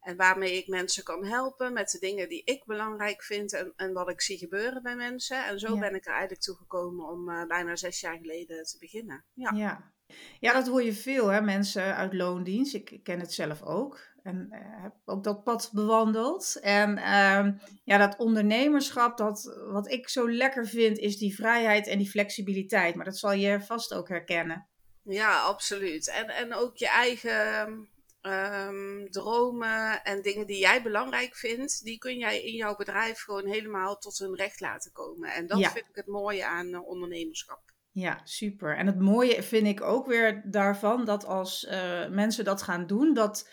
En 0.00 0.16
waarmee 0.16 0.56
ik 0.56 0.66
mensen 0.66 1.04
kan 1.04 1.24
helpen 1.24 1.72
met 1.72 1.90
de 1.90 1.98
dingen 1.98 2.28
die 2.28 2.44
ik 2.44 2.64
belangrijk 2.64 3.22
vind 3.22 3.52
en, 3.52 3.72
en 3.76 3.92
wat 3.92 4.10
ik 4.10 4.20
zie 4.20 4.38
gebeuren 4.38 4.82
bij 4.82 4.96
mensen. 4.96 5.46
En 5.46 5.58
zo 5.58 5.74
Ja. 5.74 5.80
ben 5.80 5.94
ik 5.94 6.06
er 6.06 6.12
eigenlijk 6.12 6.42
toe 6.42 6.56
gekomen 6.56 7.08
om 7.08 7.48
bijna 7.48 7.76
zes 7.76 8.00
jaar 8.00 8.16
geleden 8.16 8.64
te 8.64 8.78
beginnen. 8.78 9.24
Ja. 9.32 9.52
ja. 9.54 9.92
ja, 10.40 10.52
dat 10.52 10.66
hoor 10.66 10.82
je 10.82 10.92
veel, 10.92 11.28
hè? 11.28 11.40
mensen 11.40 11.96
uit 11.96 12.14
loondienst. 12.14 12.74
Ik, 12.74 12.90
ik 12.90 13.04
ken 13.04 13.20
het 13.20 13.32
zelf 13.32 13.62
ook. 13.62 14.07
En 14.22 14.46
eh, 14.50 14.60
heb 14.82 14.94
ook 15.04 15.24
dat 15.24 15.44
pad 15.44 15.70
bewandeld. 15.72 16.58
En 16.60 16.98
ehm, 16.98 17.52
ja, 17.84 17.98
dat 17.98 18.16
ondernemerschap, 18.16 19.16
dat, 19.16 19.58
wat 19.70 19.90
ik 19.90 20.08
zo 20.08 20.30
lekker 20.30 20.66
vind, 20.66 20.98
is 20.98 21.18
die 21.18 21.34
vrijheid 21.34 21.86
en 21.86 21.98
die 21.98 22.10
flexibiliteit. 22.10 22.94
Maar 22.94 23.04
dat 23.04 23.18
zal 23.18 23.32
je 23.32 23.60
vast 23.60 23.94
ook 23.94 24.08
herkennen. 24.08 24.66
Ja, 25.02 25.40
absoluut. 25.40 26.10
En, 26.10 26.28
en 26.28 26.54
ook 26.54 26.76
je 26.76 26.88
eigen 26.88 27.88
ehm, 28.20 29.06
dromen 29.10 30.02
en 30.04 30.22
dingen 30.22 30.46
die 30.46 30.58
jij 30.58 30.82
belangrijk 30.82 31.36
vindt, 31.36 31.84
die 31.84 31.98
kun 31.98 32.18
jij 32.18 32.42
in 32.42 32.54
jouw 32.54 32.76
bedrijf 32.76 33.20
gewoon 33.20 33.46
helemaal 33.46 33.98
tot 33.98 34.18
hun 34.18 34.34
recht 34.34 34.60
laten 34.60 34.92
komen. 34.92 35.32
En 35.32 35.46
dat 35.46 35.58
Ja. 35.58 35.70
vind 35.70 35.86
ik 35.88 35.94
het 35.96 36.06
mooie 36.06 36.46
aan 36.46 36.74
eh, 36.74 36.88
ondernemerschap. 36.88 37.60
Ja, 37.92 38.20
super. 38.24 38.76
En 38.76 38.86
het 38.86 38.98
mooie 39.00 39.42
vind 39.42 39.66
ik 39.66 39.80
ook 39.82 40.06
weer 40.06 40.42
daarvan 40.50 41.04
dat 41.04 41.24
als 41.24 41.66
eh, 41.66 42.08
mensen 42.08 42.44
dat 42.44 42.62
gaan 42.62 42.86
doen, 42.86 43.14
dat 43.14 43.48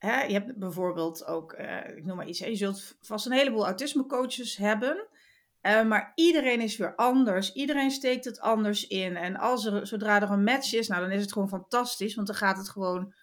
hè, 0.00 0.22
je 0.22 0.32
hebt 0.32 0.58
bijvoorbeeld 0.58 1.26
ook, 1.26 1.52
eh, 1.52 1.96
ik 1.96 2.04
noem 2.04 2.16
maar 2.16 2.26
iets, 2.26 2.38
je 2.38 2.56
zult 2.56 2.96
vast 3.00 3.26
een 3.26 3.32
heleboel 3.32 3.64
autismecoaches 3.64 4.56
hebben, 4.56 5.08
eh, 5.60 5.82
maar 5.82 6.12
iedereen 6.14 6.60
is 6.60 6.76
weer 6.76 6.94
anders. 6.94 7.52
Iedereen 7.52 7.90
steekt 7.90 8.24
het 8.24 8.40
anders 8.40 8.86
in. 8.86 9.16
En 9.16 9.36
als 9.36 9.64
er, 9.64 9.86
zodra 9.86 10.22
er 10.22 10.30
een 10.30 10.44
match 10.44 10.72
is, 10.72 10.88
nou 10.88 11.02
dan 11.02 11.10
is 11.10 11.20
het 11.20 11.32
gewoon 11.32 11.48
fantastisch, 11.48 12.14
want 12.14 12.26
dan 12.26 12.36
gaat 12.36 12.56
het 12.56 12.68
gewoon, 12.68 13.14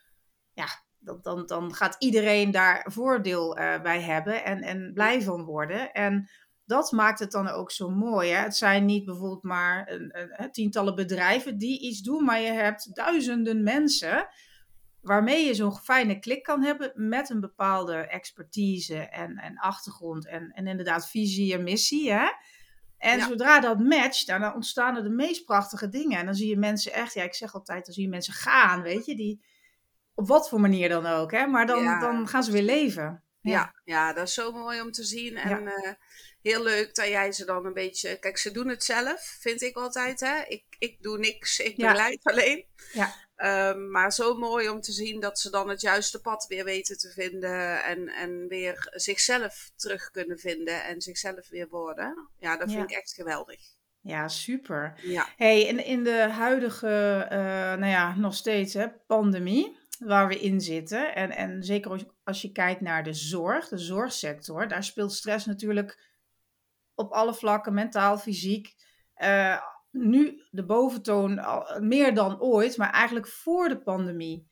ja, 0.53 0.67
dan, 0.99 1.19
dan, 1.21 1.45
dan 1.45 1.73
gaat 1.73 1.95
iedereen 1.99 2.51
daar 2.51 2.85
voordeel 2.91 3.57
eh, 3.57 3.81
bij 3.81 4.01
hebben 4.01 4.43
en, 4.43 4.61
en 4.61 4.91
blij 4.93 5.21
van 5.21 5.43
worden. 5.43 5.91
En 5.91 6.29
dat 6.65 6.91
maakt 6.91 7.19
het 7.19 7.31
dan 7.31 7.47
ook 7.47 7.71
zo 7.71 7.89
mooi. 7.89 8.31
Hè? 8.31 8.41
Het 8.41 8.55
zijn 8.55 8.85
niet 8.85 9.05
bijvoorbeeld 9.05 9.43
maar 9.43 9.91
een, 9.91 10.19
een, 10.41 10.51
tientallen 10.51 10.95
bedrijven 10.95 11.57
die 11.57 11.81
iets 11.81 12.01
doen, 12.01 12.23
maar 12.23 12.39
je 12.39 12.51
hebt 12.51 12.95
duizenden 12.95 13.63
mensen 13.63 14.27
waarmee 15.07 15.45
je 15.45 15.53
zo'n 15.53 15.77
fijne 15.77 16.19
klik 16.19 16.43
kan 16.43 16.63
hebben 16.63 16.91
met 16.95 17.29
een 17.29 17.39
bepaalde 17.39 17.95
expertise 17.95 18.97
en, 18.97 19.37
en 19.37 19.57
achtergrond 19.57 20.27
en, 20.27 20.51
en 20.51 20.67
inderdaad 20.67 21.09
visie 21.09 21.53
en 21.53 21.63
missie. 21.63 22.11
Hè? 22.11 22.27
En 22.97 23.21
zodra 23.21 23.59
dat 23.59 23.79
matcht, 23.79 24.27
nou, 24.27 24.39
dan 24.41 24.53
ontstaan 24.53 24.95
er 24.95 25.03
de 25.03 25.09
meest 25.09 25.45
prachtige 25.45 25.89
dingen. 25.89 26.19
En 26.19 26.25
dan 26.25 26.35
zie 26.35 26.49
je 26.49 26.57
mensen 26.57 26.93
echt, 26.93 27.13
ja, 27.13 27.23
ik 27.23 27.33
zeg 27.33 27.53
altijd, 27.53 27.85
dan 27.85 27.93
zie 27.93 28.03
je 28.03 28.09
mensen 28.09 28.33
gaan, 28.33 28.81
weet 28.81 29.05
je, 29.05 29.15
die 29.15 29.45
op 30.13 30.27
wat 30.27 30.49
voor 30.49 30.59
manier 30.59 30.89
dan 30.89 31.05
ook, 31.05 31.31
hè, 31.31 31.47
maar 31.47 31.65
dan, 31.65 31.99
dan 31.99 32.27
gaan 32.27 32.43
ze 32.43 32.51
weer 32.51 32.61
leven. 32.61 33.23
Ja. 33.41 33.73
ja. 33.83 34.13
dat 34.13 34.27
is 34.27 34.33
zo 34.33 34.51
mooi 34.51 34.81
om 34.81 34.91
te 34.91 35.03
zien. 35.03 35.37
En 35.37 35.67
eh, 35.67 35.91
heel 36.41 36.63
leuk 36.63 36.95
dat 36.95 37.07
jij 37.07 37.31
ze 37.31 37.45
dan 37.45 37.65
een 37.65 37.73
beetje. 37.73 38.19
Kijk, 38.19 38.37
ze 38.37 38.51
doen 38.51 38.67
het 38.67 38.83
zelf, 38.83 39.37
vind 39.39 39.61
ik 39.61 39.75
altijd. 39.75 40.19
Hè? 40.19 40.43
Ik, 40.47 40.63
ik 40.79 41.01
doe 41.01 41.17
niks, 41.17 41.59
ik 41.59 41.75
begeleid 41.75 42.23
alleen. 42.23 42.65
Ja. 42.93 43.26
Ehm, 43.37 43.91
maar 43.91 44.11
zo 44.11 44.37
mooi 44.37 44.69
om 44.69 44.81
te 44.81 44.91
zien 44.91 45.19
dat 45.19 45.39
ze 45.39 45.49
dan 45.49 45.69
het 45.69 45.81
juiste 45.81 46.21
pad 46.21 46.45
weer 46.47 46.63
weten 46.63 46.97
te 46.97 47.09
vinden. 47.09 47.83
En, 47.83 48.07
en 48.07 48.47
weer 48.47 48.87
zichzelf 48.91 49.71
terug 49.75 50.11
kunnen 50.11 50.39
vinden 50.39 50.83
en 50.83 51.01
zichzelf 51.01 51.49
weer 51.49 51.67
worden. 51.69 52.29
Ja, 52.39 52.57
dat 52.57 52.71
vind 52.71 52.91
ik 52.91 52.97
echt 52.97 53.13
geweldig. 53.13 53.59
Ja, 54.01 54.27
super. 54.27 54.99
Ja. 55.01 55.27
Hey, 55.35 55.61
in, 55.61 55.85
in 55.85 56.03
de 56.03 56.29
huidige, 56.29 57.27
uh, 57.31 57.37
nou 57.79 57.85
ja, 57.85 58.15
nog 58.15 58.33
steeds 58.33 58.73
hè, 58.73 58.89
pandemie 58.89 59.77
waar 59.99 60.27
we 60.27 60.39
in 60.39 60.61
zitten. 60.61 61.15
En, 61.15 61.31
en 61.31 61.63
zeker 61.63 62.05
als 62.23 62.41
je 62.41 62.51
kijkt 62.51 62.81
naar 62.81 63.03
de 63.03 63.13
zorg, 63.13 63.67
de 63.67 63.77
zorgsector, 63.77 64.67
daar 64.67 64.83
speelt 64.83 65.13
stress 65.13 65.45
natuurlijk 65.45 66.15
op 66.95 67.11
alle 67.11 67.33
vlakken, 67.33 67.73
mentaal, 67.73 68.17
fysiek. 68.17 68.75
Uh, 69.17 69.61
nu 69.91 70.41
de 70.49 70.65
boventoon 70.65 71.39
al, 71.39 71.81
meer 71.81 72.13
dan 72.13 72.41
ooit, 72.41 72.77
maar 72.77 72.91
eigenlijk 72.91 73.27
voor 73.27 73.69
de 73.69 73.81
pandemie, 73.81 74.47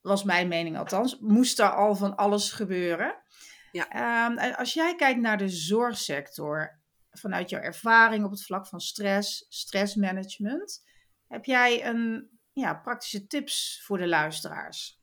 was 0.00 0.24
mijn 0.24 0.48
mening 0.48 0.78
althans, 0.78 1.18
moest 1.18 1.58
er 1.58 1.74
al 1.74 1.94
van 1.94 2.16
alles 2.16 2.52
gebeuren. 2.52 3.22
Ja. 3.70 3.88
Ehm, 3.88 4.54
als 4.54 4.72
jij 4.72 4.94
kijkt 4.94 5.20
naar 5.20 5.38
de 5.38 5.48
zorgsector, 5.48 6.80
vanuit 7.10 7.50
jouw 7.50 7.60
ervaring 7.60 8.24
op 8.24 8.30
het 8.30 8.44
vlak 8.44 8.66
van 8.66 8.80
stress, 8.80 9.46
stressmanagement, 9.48 10.84
heb 11.26 11.44
jij 11.44 11.86
een 11.86 12.30
ja, 12.52 12.74
praktische 12.74 13.26
tips 13.26 13.82
voor 13.84 13.98
de 13.98 14.08
luisteraars? 14.08 15.00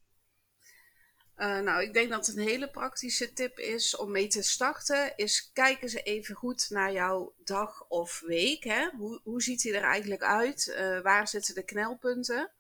Uh, 1.37 1.59
nou, 1.59 1.81
ik 1.81 1.93
denk 1.93 2.09
dat 2.09 2.27
een 2.27 2.39
hele 2.39 2.69
praktische 2.69 3.33
tip 3.33 3.59
is 3.59 3.95
om 3.95 4.11
mee 4.11 4.27
te 4.27 4.43
starten, 4.43 5.13
is 5.15 5.51
kijken 5.53 5.89
ze 5.89 6.01
even 6.01 6.35
goed 6.35 6.67
naar 6.69 6.91
jouw 6.91 7.33
dag 7.43 7.87
of 7.87 8.21
week. 8.25 8.63
Hè? 8.63 8.89
Hoe, 8.97 9.19
hoe 9.23 9.41
ziet 9.41 9.61
die 9.61 9.75
er 9.75 9.83
eigenlijk 9.83 10.23
uit? 10.23 10.75
Uh, 10.77 11.01
waar 11.01 11.27
zitten 11.27 11.55
de 11.55 11.63
knelpunten? 11.63 12.51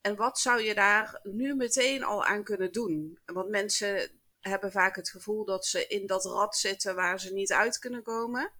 En 0.00 0.16
wat 0.16 0.38
zou 0.38 0.62
je 0.62 0.74
daar 0.74 1.20
nu 1.22 1.54
meteen 1.54 2.04
al 2.04 2.24
aan 2.24 2.44
kunnen 2.44 2.72
doen? 2.72 3.18
Want 3.24 3.48
mensen 3.48 4.10
hebben 4.40 4.72
vaak 4.72 4.96
het 4.96 5.10
gevoel 5.10 5.44
dat 5.44 5.66
ze 5.66 5.86
in 5.86 6.06
dat 6.06 6.24
rad 6.24 6.56
zitten 6.56 6.94
waar 6.94 7.20
ze 7.20 7.32
niet 7.32 7.52
uit 7.52 7.78
kunnen 7.78 8.02
komen. 8.02 8.52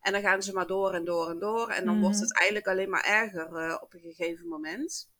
En 0.00 0.12
dan 0.12 0.20
gaan 0.20 0.42
ze 0.42 0.52
maar 0.52 0.66
door 0.66 0.94
en 0.94 1.04
door 1.04 1.30
en 1.30 1.38
door. 1.38 1.68
En 1.68 1.84
dan 1.84 2.00
wordt 2.00 2.16
mhm. 2.16 2.24
het 2.24 2.36
eigenlijk 2.36 2.68
alleen 2.68 2.90
maar 2.90 3.04
erger 3.04 3.50
uh, 3.52 3.76
op 3.80 3.94
een 3.94 4.00
gegeven 4.00 4.48
moment. 4.48 5.10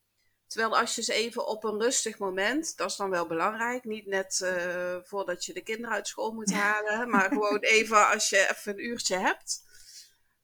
Terwijl 0.53 0.79
als 0.79 0.95
je 0.95 1.03
ze 1.03 1.13
even 1.13 1.47
op 1.47 1.65
een 1.65 1.81
rustig 1.81 2.19
moment, 2.19 2.77
dat 2.77 2.91
is 2.91 2.97
dan 2.97 3.11
wel 3.11 3.27
belangrijk, 3.27 3.85
niet 3.85 4.07
net 4.07 4.41
uh, 4.45 4.97
voordat 5.03 5.45
je 5.45 5.53
de 5.53 5.63
kinderen 5.63 5.95
uit 5.95 6.09
school 6.09 6.33
moet 6.33 6.53
halen, 6.63 7.11
maar 7.11 7.29
gewoon 7.29 7.59
even 7.59 8.09
als 8.09 8.31
je 8.31 8.49
even 8.51 8.73
een 8.73 8.85
uurtje 8.85 9.17
hebt. 9.17 9.65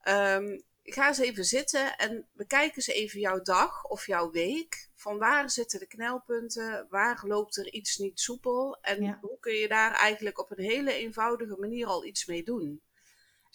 Um, 0.04 0.62
ga 0.82 1.08
eens 1.08 1.18
even 1.18 1.44
zitten 1.44 1.96
en 1.96 2.28
bekijk 2.32 2.76
eens 2.76 2.86
even 2.86 3.20
jouw 3.20 3.42
dag 3.42 3.84
of 3.84 4.06
jouw 4.06 4.30
week. 4.30 4.88
Van 4.94 5.18
waar 5.18 5.50
zitten 5.50 5.78
de 5.78 5.86
knelpunten? 5.86 6.86
Waar 6.90 7.20
loopt 7.26 7.56
er 7.56 7.72
iets 7.72 7.96
niet 7.96 8.20
soepel? 8.20 8.78
En 8.80 9.18
hoe 9.20 9.38
kun 9.40 9.54
je 9.54 9.68
daar 9.68 9.92
eigenlijk 9.92 10.38
op 10.38 10.50
een 10.50 10.64
hele 10.64 10.92
eenvoudige 10.92 11.56
manier 11.58 11.86
al 11.86 12.04
iets 12.04 12.26
mee 12.26 12.44
doen? 12.44 12.82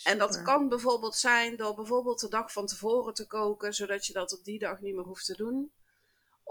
En 0.04 0.18
dat 0.18 0.42
kan 0.42 0.70
bijvoorbeeld 0.70 1.16
zijn 1.16 1.56
door 1.56 1.76
bijvoorbeeld 1.76 2.20
de 2.20 2.30
dag 2.30 2.52
van 2.52 2.66
tevoren 2.66 3.14
te 3.14 3.28
koken, 3.28 3.74
zodat 3.74 4.06
je 4.06 4.14
dat 4.14 4.34
op 4.34 4.44
die 4.44 4.60
dag 4.60 4.80
niet 4.80 4.96
meer 4.96 5.04
hoeft 5.04 5.26
te 5.26 5.36
doen. 5.36 5.72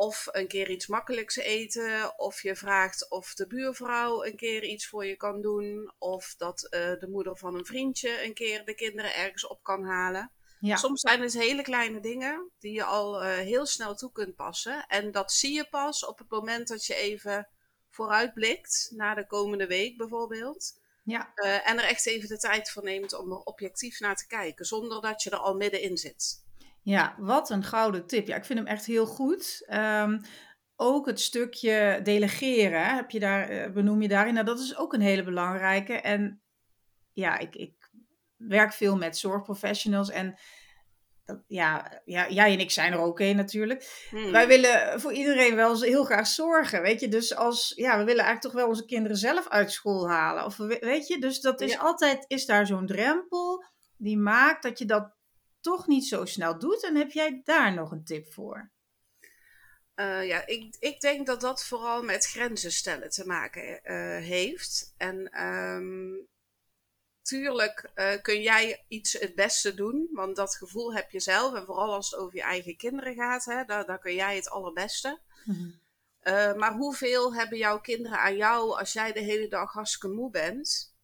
Of 0.02 0.28
een 0.30 0.48
keer 0.48 0.70
iets 0.70 0.86
makkelijks 0.86 1.36
eten. 1.36 2.18
Of 2.18 2.42
je 2.42 2.56
vraagt 2.56 3.10
of 3.10 3.34
de 3.34 3.46
buurvrouw 3.46 4.24
een 4.24 4.36
keer 4.36 4.64
iets 4.64 4.86
voor 4.86 5.06
je 5.06 5.16
kan 5.16 5.40
doen. 5.40 5.92
Of 5.98 6.34
dat 6.36 6.62
uh, 6.64 6.70
de 6.70 7.08
moeder 7.10 7.36
van 7.36 7.54
een 7.54 7.64
vriendje 7.64 8.24
een 8.24 8.34
keer 8.34 8.64
de 8.64 8.74
kinderen 8.74 9.14
ergens 9.14 9.46
op 9.46 9.62
kan 9.62 9.84
halen. 9.84 10.32
Ja. 10.60 10.76
Soms 10.76 11.00
zijn 11.00 11.20
het 11.20 11.32
hele 11.32 11.62
kleine 11.62 12.00
dingen 12.00 12.50
die 12.58 12.72
je 12.72 12.84
al 12.84 13.22
uh, 13.22 13.28
heel 13.34 13.66
snel 13.66 13.94
toe 13.94 14.12
kunt 14.12 14.36
passen. 14.36 14.86
En 14.86 15.12
dat 15.12 15.32
zie 15.32 15.54
je 15.54 15.68
pas 15.68 16.06
op 16.06 16.18
het 16.18 16.30
moment 16.30 16.68
dat 16.68 16.84
je 16.84 16.94
even 16.94 17.48
vooruitblikt 17.90 18.90
naar 18.94 19.14
de 19.14 19.26
komende 19.26 19.66
week 19.66 19.96
bijvoorbeeld. 19.96 20.80
Ja. 21.04 21.32
Uh, 21.34 21.68
en 21.68 21.78
er 21.78 21.84
echt 21.84 22.06
even 22.06 22.28
de 22.28 22.38
tijd 22.38 22.70
voor 22.70 22.84
neemt 22.84 23.14
om 23.14 23.32
er 23.32 23.38
objectief 23.38 24.00
naar 24.00 24.16
te 24.16 24.26
kijken, 24.26 24.64
zonder 24.64 25.00
dat 25.00 25.22
je 25.22 25.30
er 25.30 25.36
al 25.36 25.54
middenin 25.54 25.96
zit. 25.96 26.41
Ja, 26.82 27.14
wat 27.18 27.50
een 27.50 27.64
gouden 27.64 28.06
tip. 28.06 28.26
Ja, 28.26 28.36
ik 28.36 28.44
vind 28.44 28.58
hem 28.58 28.68
echt 28.68 28.86
heel 28.86 29.06
goed. 29.06 29.66
Um, 29.72 30.20
ook 30.76 31.06
het 31.06 31.20
stukje 31.20 32.00
delegeren, 32.02 32.94
heb 32.94 33.10
je 33.10 33.20
daar, 33.20 33.48
eh, 33.48 33.70
benoem 33.70 34.02
je 34.02 34.08
daarin. 34.08 34.34
Nou, 34.34 34.46
dat 34.46 34.58
is 34.58 34.76
ook 34.76 34.92
een 34.92 35.00
hele 35.00 35.24
belangrijke. 35.24 35.92
En 35.92 36.42
ja, 37.12 37.38
ik, 37.38 37.54
ik 37.54 37.90
werk 38.36 38.72
veel 38.72 38.96
met 38.96 39.18
zorgprofessionals 39.18 40.10
en 40.10 40.38
ja, 41.46 42.00
ja, 42.04 42.30
jij 42.30 42.52
en 42.52 42.60
ik 42.60 42.70
zijn 42.70 42.92
er 42.92 42.98
ook 42.98 43.20
een 43.20 43.36
natuurlijk. 43.36 44.06
Hmm. 44.10 44.30
Wij 44.30 44.46
willen 44.46 45.00
voor 45.00 45.12
iedereen 45.12 45.54
wel 45.54 45.80
heel 45.80 46.04
graag 46.04 46.26
zorgen, 46.26 46.82
weet 46.82 47.00
je. 47.00 47.08
Dus 47.08 47.36
als, 47.36 47.72
ja, 47.76 47.98
we 47.98 48.04
willen 48.04 48.24
eigenlijk 48.24 48.40
toch 48.40 48.52
wel 48.52 48.68
onze 48.68 48.84
kinderen 48.84 49.16
zelf 49.16 49.48
uit 49.48 49.72
school 49.72 50.08
halen. 50.08 50.44
Of 50.44 50.56
weet 50.56 51.06
je, 51.06 51.18
dus 51.18 51.40
dat 51.40 51.60
is 51.60 51.78
altijd, 51.78 52.24
is 52.28 52.46
daar 52.46 52.66
zo'n 52.66 52.86
drempel 52.86 53.64
die 53.96 54.18
maakt 54.18 54.62
dat 54.62 54.78
je 54.78 54.84
dat 54.84 55.14
toch 55.62 55.86
niet 55.86 56.06
zo 56.06 56.24
snel 56.24 56.58
doet. 56.58 56.84
En 56.84 56.96
heb 56.96 57.10
jij 57.10 57.40
daar 57.44 57.74
nog 57.74 57.90
een 57.90 58.04
tip 58.04 58.32
voor? 58.32 58.70
Uh, 59.96 60.26
ja, 60.26 60.46
ik, 60.46 60.76
ik 60.78 61.00
denk 61.00 61.26
dat 61.26 61.40
dat 61.40 61.64
vooral 61.64 62.02
met 62.02 62.26
grenzen 62.26 62.72
stellen 62.72 63.10
te 63.10 63.26
maken 63.26 63.80
uh, 63.84 64.16
heeft. 64.18 64.94
En 64.96 65.44
um, 65.46 66.26
tuurlijk 67.22 67.90
uh, 67.94 68.12
kun 68.22 68.42
jij 68.42 68.84
iets 68.88 69.12
het 69.12 69.34
beste 69.34 69.74
doen, 69.74 70.08
want 70.12 70.36
dat 70.36 70.56
gevoel 70.56 70.94
heb 70.94 71.10
je 71.10 71.20
zelf. 71.20 71.54
En 71.54 71.64
vooral 71.64 71.92
als 71.92 72.10
het 72.10 72.20
over 72.20 72.36
je 72.36 72.42
eigen 72.42 72.76
kinderen 72.76 73.14
gaat, 73.14 73.44
hè, 73.44 73.64
daar, 73.64 73.86
daar 73.86 73.98
kun 73.98 74.14
jij 74.14 74.36
het 74.36 74.50
allerbeste. 74.50 75.18
Mm 75.44 75.80
maar 76.56 76.72
hoeveel 76.72 77.34
hebben 77.34 77.58
jouw 77.58 77.80
kinderen 77.80 78.18
aan 78.18 78.36
jou 78.36 78.78
als 78.78 78.92
jij 78.92 79.12
de 79.12 79.20
hele 79.20 79.48
dag 79.48 79.72
hartstikke 79.72 80.08
moe 80.08 80.30
bent 80.30 80.94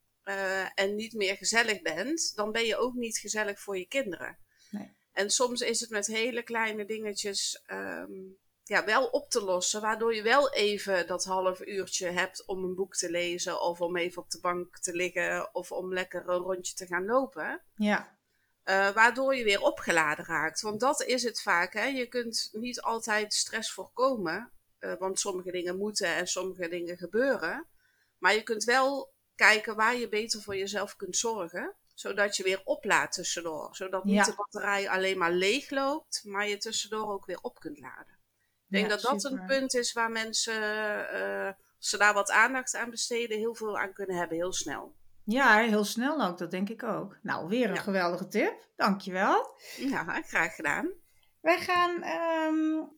en 0.74 0.94
niet 0.94 1.12
meer 1.12 1.36
gezellig 1.36 1.82
bent? 1.82 2.32
Dan 2.34 2.52
ben 2.52 2.64
je 2.64 2.76
ook 2.76 2.94
niet 2.94 3.18
gezellig 3.18 3.60
voor 3.60 3.78
je 3.78 3.86
kinderen. 3.86 4.38
En 5.18 5.30
soms 5.30 5.60
is 5.60 5.80
het 5.80 5.90
met 5.90 6.06
hele 6.06 6.42
kleine 6.42 6.84
dingetjes 6.84 7.62
ehm, 7.66 8.12
ja, 8.64 8.84
wel 8.84 9.06
op 9.06 9.30
te 9.30 9.42
lossen, 9.42 9.80
waardoor 9.80 10.14
je 10.14 10.22
wel 10.22 10.52
even 10.52 11.06
dat 11.06 11.24
half 11.24 11.66
uurtje 11.66 12.10
hebt 12.10 12.44
om 12.46 12.64
een 12.64 12.74
boek 12.74 12.96
te 12.96 13.10
lezen 13.10 13.60
of 13.60 13.80
om 13.80 13.96
even 13.96 14.22
op 14.22 14.30
de 14.30 14.40
bank 14.40 14.78
te 14.78 14.92
liggen 14.92 15.54
of 15.54 15.72
om 15.72 15.92
lekker 15.92 16.28
een 16.28 16.38
rondje 16.38 16.74
te 16.74 16.86
gaan 16.86 17.04
lopen. 17.04 17.62
Ja. 17.74 18.18
Uh, 18.64 18.90
waardoor 18.90 19.36
je 19.36 19.44
weer 19.44 19.60
opgeladen 19.60 20.24
raakt. 20.24 20.60
Want 20.60 20.80
dat 20.80 21.02
is 21.02 21.22
het 21.22 21.42
vaak. 21.42 21.72
Hè? 21.72 21.84
Je 21.84 22.06
kunt 22.06 22.48
niet 22.52 22.80
altijd 22.80 23.34
stress 23.34 23.72
voorkomen, 23.72 24.52
uh, 24.80 24.94
want 24.98 25.20
sommige 25.20 25.50
dingen 25.50 25.76
moeten 25.76 26.14
en 26.14 26.26
sommige 26.26 26.68
dingen 26.68 26.96
gebeuren. 26.96 27.66
Maar 28.18 28.34
je 28.34 28.42
kunt 28.42 28.64
wel 28.64 29.12
kijken 29.34 29.76
waar 29.76 29.96
je 29.96 30.08
beter 30.08 30.42
voor 30.42 30.56
jezelf 30.56 30.96
kunt 30.96 31.16
zorgen 31.16 31.76
zodat 31.98 32.36
je 32.36 32.42
weer 32.42 32.60
oplaadt 32.64 33.12
tussendoor. 33.12 33.76
Zodat 33.76 34.04
niet 34.04 34.24
de 34.24 34.34
batterij 34.36 34.88
alleen 34.88 35.18
maar 35.18 35.32
leeg 35.32 35.70
loopt, 35.70 36.22
maar 36.24 36.48
je 36.48 36.56
tussendoor 36.56 37.12
ook 37.12 37.26
weer 37.26 37.38
op 37.40 37.58
kunt 37.58 37.78
laden. 37.78 38.18
Ik 38.68 38.76
denk 38.76 38.88
dat 38.88 39.00
dat 39.00 39.24
een 39.24 39.44
punt 39.46 39.74
is 39.74 39.92
waar 39.92 40.10
mensen, 40.10 40.62
uh, 41.14 41.46
als 41.76 41.88
ze 41.88 41.98
daar 41.98 42.14
wat 42.14 42.30
aandacht 42.30 42.74
aan 42.74 42.90
besteden, 42.90 43.38
heel 43.38 43.54
veel 43.54 43.78
aan 43.78 43.92
kunnen 43.92 44.16
hebben, 44.16 44.36
heel 44.36 44.52
snel. 44.52 44.94
Ja, 45.24 45.58
heel 45.58 45.84
snel 45.84 46.22
ook, 46.22 46.38
dat 46.38 46.50
denk 46.50 46.68
ik 46.68 46.82
ook. 46.82 47.18
Nou, 47.22 47.48
weer 47.48 47.70
een 47.70 47.76
geweldige 47.76 48.28
tip. 48.28 48.68
Dankjewel. 48.76 49.58
Ja, 49.76 50.22
graag 50.22 50.54
gedaan. 50.54 50.92
Wij 51.40 51.58
gaan 51.58 52.04
um, 52.04 52.97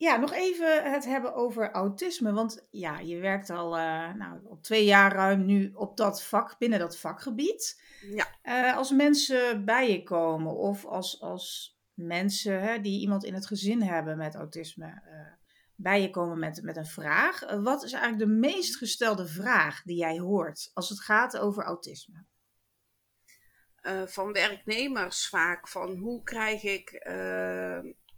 ja, 0.00 0.16
nog 0.16 0.32
even 0.32 0.92
het 0.92 1.04
hebben 1.04 1.34
over 1.34 1.70
autisme. 1.70 2.32
Want 2.32 2.66
ja, 2.70 2.98
je 2.98 3.18
werkt 3.18 3.50
al, 3.50 3.78
uh, 3.78 4.14
nou, 4.14 4.46
al 4.48 4.58
twee 4.60 4.84
jaar 4.84 5.12
ruim 5.12 5.44
nu 5.44 5.70
op 5.74 5.96
dat 5.96 6.22
vak, 6.22 6.58
binnen 6.58 6.78
dat 6.78 6.98
vakgebied. 6.98 7.82
Ja. 8.14 8.26
Uh, 8.42 8.76
als 8.76 8.90
mensen 8.90 9.64
bij 9.64 9.90
je 9.90 10.02
komen 10.02 10.56
of 10.56 10.84
als, 10.84 11.20
als 11.20 11.78
mensen 11.94 12.60
hè, 12.60 12.80
die 12.80 13.00
iemand 13.00 13.24
in 13.24 13.34
het 13.34 13.46
gezin 13.46 13.82
hebben 13.82 14.16
met 14.16 14.34
autisme 14.34 14.86
uh, 14.86 15.32
bij 15.74 16.02
je 16.02 16.10
komen 16.10 16.38
met, 16.38 16.62
met 16.62 16.76
een 16.76 16.86
vraag. 16.86 17.40
wat 17.62 17.82
is 17.84 17.92
eigenlijk 17.92 18.30
de 18.30 18.38
meest 18.38 18.76
gestelde 18.76 19.26
vraag 19.26 19.82
die 19.82 19.96
jij 19.96 20.18
hoort 20.18 20.70
als 20.74 20.88
het 20.88 21.00
gaat 21.00 21.38
over 21.38 21.64
autisme? 21.64 22.28
van 24.06 24.32
werknemers 24.32 25.28
vaak 25.28 25.68
van 25.68 25.96
hoe 25.96 26.22
krijg 26.22 26.62
ik 26.62 26.90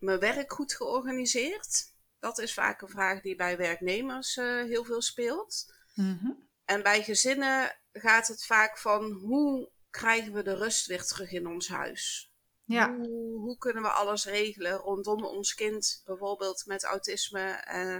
mijn 0.02 0.18
werk 0.18 0.52
goed 0.52 0.74
georganiseerd? 0.74 1.92
Dat 2.18 2.38
is 2.38 2.54
vaak 2.54 2.80
een 2.80 2.88
vraag 2.88 3.20
die 3.20 3.36
bij 3.36 3.56
werknemers 3.56 4.36
uh, 4.36 4.62
heel 4.62 4.84
veel 4.84 5.02
speelt. 5.02 5.74
Mm 5.94 6.18
-hmm. 6.22 6.48
En 6.64 6.82
bij 6.82 7.02
gezinnen 7.02 7.76
gaat 7.92 8.28
het 8.28 8.46
vaak 8.46 8.78
van 8.78 9.12
hoe 9.12 9.70
krijgen 9.90 10.32
we 10.32 10.42
de 10.42 10.56
rust 10.56 10.86
weer 10.86 11.04
terug 11.04 11.32
in 11.32 11.46
ons 11.46 11.68
huis? 11.68 12.32
Ja. 12.64 12.96
Hoe, 12.96 13.40
hoe 13.40 13.58
kunnen 13.58 13.82
we 13.82 13.88
alles 13.88 14.24
regelen 14.24 14.76
rondom 14.76 15.24
ons 15.24 15.54
kind, 15.54 16.02
bijvoorbeeld 16.04 16.62
met 16.66 16.84
autisme, 16.84 17.50
eh, 17.50 17.96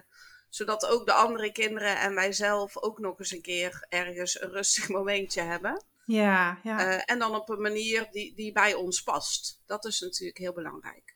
zodat 0.49 0.87
ook 0.87 1.07
de 1.07 1.13
andere 1.13 1.53
kinderen 1.53 2.01
en 2.01 2.15
wij 2.15 2.33
zelf 2.33 2.79
ook 2.79 2.99
nog 2.99 3.19
eens 3.19 3.33
een 3.33 3.43
keer 3.43 3.87
ergens 3.89 4.41
een 4.41 4.51
rustig 4.51 4.89
momentje 4.97 5.41
hebben? 5.41 5.85
Ja, 6.05 6.61
ja. 6.63 6.79
Eh, 6.79 7.03
en 7.07 7.19
dan 7.19 7.35
op 7.35 7.49
een 7.49 7.61
manier 7.61 8.09
die, 8.11 8.35
die 8.35 8.53
bij 8.53 8.75
ons 8.75 9.03
past. 9.03 9.63
Dat 9.67 9.85
is 9.85 10.01
natuurlijk 10.01 10.39
heel 10.39 10.53
belangrijk. 10.53 11.12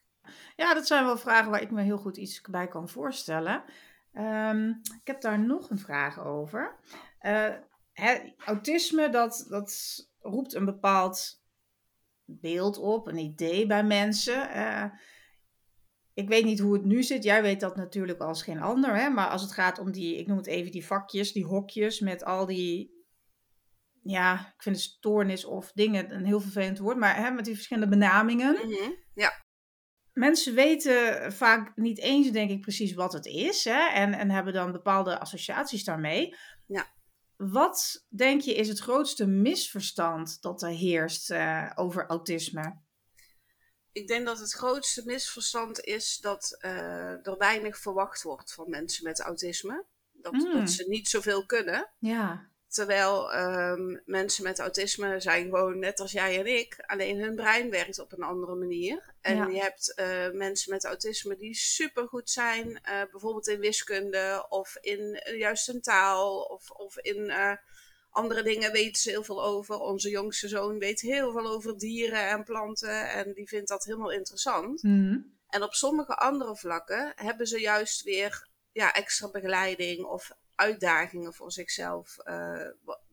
Ja, 0.57 0.75
dat 0.75 0.87
zijn 0.87 1.05
wel 1.05 1.19
vragen 1.19 1.51
waar 1.51 1.63
ik 1.63 1.71
me 1.71 1.83
heel 1.83 1.99
goed 1.99 2.17
iets 2.17 2.41
bij 2.41 2.69
kan 2.69 2.89
voorstellen. 2.89 3.65
Ehm, 4.13 4.69
ik 4.69 5.01
heb 5.05 5.21
daar 5.21 5.39
nog 5.39 5.71
een 5.71 5.79
vraag 5.79 6.25
over. 6.25 6.77
Eh, 7.19 7.55
autisme, 8.45 9.09
dat, 9.09 9.47
dat 9.49 9.99
roept 10.19 10.55
een 10.55 10.65
bepaald 10.65 11.43
beeld 12.25 12.79
op, 12.79 13.07
een 13.07 13.19
idee 13.19 13.67
bij 13.67 13.85
mensen. 13.85 14.51
Eh, 14.51 14.85
ik 16.15 16.29
weet 16.29 16.45
niet 16.45 16.59
hoe 16.59 16.73
het 16.73 16.85
nu 16.85 17.03
zit. 17.03 17.25
Jij 17.25 17.43
weet 17.43 17.61
dat 17.61 17.77
natuurlijk 17.77 18.21
als 18.21 18.43
geen 18.43 18.61
ander. 18.61 18.97
Hè? 18.97 19.09
Maar 19.09 19.29
als 19.29 19.43
het 19.43 19.53
gaat 19.53 19.79
om 19.79 19.93
die, 19.93 20.17
ik 20.17 20.27
noem 20.27 20.37
het 20.37 20.47
even 20.47 20.73
die 20.73 20.87
vakjes, 20.87 21.33
die 21.33 21.45
hokjes 21.45 22.01
met 22.01 22.25
al 22.25 22.47
die. 22.47 22.95
Ja, 24.03 24.53
ik 24.57 24.63
vind 24.63 24.77
het 24.77 24.85
stoornis 24.85 25.45
of 25.45 25.73
dingen 25.73 26.15
een 26.15 26.25
heel 26.25 26.41
vervelend 26.41 26.79
woord, 26.79 26.97
maar 26.97 27.17
hè, 27.17 27.31
met 27.31 27.45
die 27.45 27.55
verschillende 27.55 27.89
benamingen. 27.89 28.53
Mhm, 28.53 28.91
Ja, 29.15 29.45
Mensen 30.17 30.55
weten 30.55 31.33
vaak 31.33 31.77
niet 31.77 31.99
eens, 31.99 32.31
denk 32.31 32.51
ik, 32.51 32.61
precies 32.61 32.95
wat 32.95 33.13
het 33.13 33.27
is. 33.27 33.65
Hè? 33.65 33.89
En, 33.89 34.15
en 34.15 34.31
hebben 34.31 34.53
dan 34.53 34.73
bepaalde 34.73 35.19
associaties 35.19 35.85
daarmee. 35.85 36.35
Ja. 36.67 36.87
Wat 37.37 38.07
denk 38.09 38.41
je 38.41 38.55
is 38.55 38.69
het 38.69 38.79
grootste 38.79 39.27
misverstand 39.27 40.43
dat 40.43 40.63
er 40.63 40.69
heerst 40.69 41.31
eh, 41.31 41.71
over 41.75 42.07
autisme? 42.07 42.85
ik 43.93 44.07
denk 44.07 44.27
dat 44.27 44.39
het 44.39 44.53
grootste 44.53 45.03
misverstand 45.05 45.81
is 45.81 46.19
dat 46.21 46.57
eh, 46.61 47.27
er 47.27 47.39
weinig 47.39 47.79
verwacht 47.79 48.23
wordt 48.23 48.53
van 48.53 48.71
mensen 48.71 49.05
met 49.05 49.21
autisme. 49.21 49.85
Dat, 50.13 50.33
Mm. 50.33 50.53
dat 50.53 50.71
ze 50.71 50.85
niet 50.89 51.09
zoveel 51.09 51.47
kunnen. 51.47 51.91
Ja, 51.99 52.51
Terwijl 52.77 53.33
ehm, 53.33 53.97
mensen 54.05 54.43
met 54.43 54.59
autisme 54.59 55.21
zijn 55.21 55.45
gewoon 55.45 55.79
net 55.79 56.01
als 56.01 56.13
jij 56.13 56.39
en 56.39 56.47
ik. 56.59 56.77
Alleen 56.87 57.21
hun 57.21 57.35
brein 57.35 57.71
werkt 57.71 57.99
op 57.99 58.13
een 58.13 58.23
andere 58.23 58.55
manier. 58.55 59.15
En 59.21 59.37
Ja. 59.37 59.47
je 59.47 59.61
hebt 59.61 59.95
eh, 59.95 60.31
mensen 60.31 60.73
met 60.73 60.85
autisme 60.85 61.37
die 61.37 61.55
supergoed 61.55 62.31
zijn. 62.31 62.79
eh, 62.83 63.01
bijvoorbeeld 63.11 63.47
in 63.49 63.61
wiskunde 63.61 64.47
of 64.49 64.77
in 64.81 65.15
eh, 65.15 65.39
juist 65.39 65.69
een 65.69 65.81
taal. 65.81 66.41
Of, 66.41 66.71
of 66.71 66.99
in 66.99 67.33
andere 68.11 68.43
dingen 68.43 68.73
weten 68.73 69.03
ze 69.03 69.11
heel 69.11 69.25
veel 69.25 69.45
over. 69.45 69.79
Onze 69.79 70.11
jongste 70.11 70.49
zoon 70.49 70.79
weet 70.79 71.01
heel 71.01 71.33
veel 71.33 71.47
over 71.47 71.79
dieren 71.79 72.29
en 72.29 72.45
planten. 72.45 73.11
En 73.11 73.33
die 73.33 73.49
vindt 73.49 73.69
dat 73.69 73.85
helemaal 73.85 74.13
interessant. 74.13 74.83
Mhm. 74.83 75.19
En 75.49 75.63
op 75.63 75.75
sommige 75.75 76.15
andere 76.17 76.57
vlakken 76.57 77.13
hebben 77.17 77.47
ze 77.47 77.61
juist 77.61 78.03
weer 78.03 78.49
ja, 78.73 78.95
extra 78.95 79.31
begeleiding 79.31 80.05
of 80.05 80.31
uitdagingen 80.57 81.35
voor 81.35 81.53
zichzelf. 81.53 82.19
eh, 82.19 82.67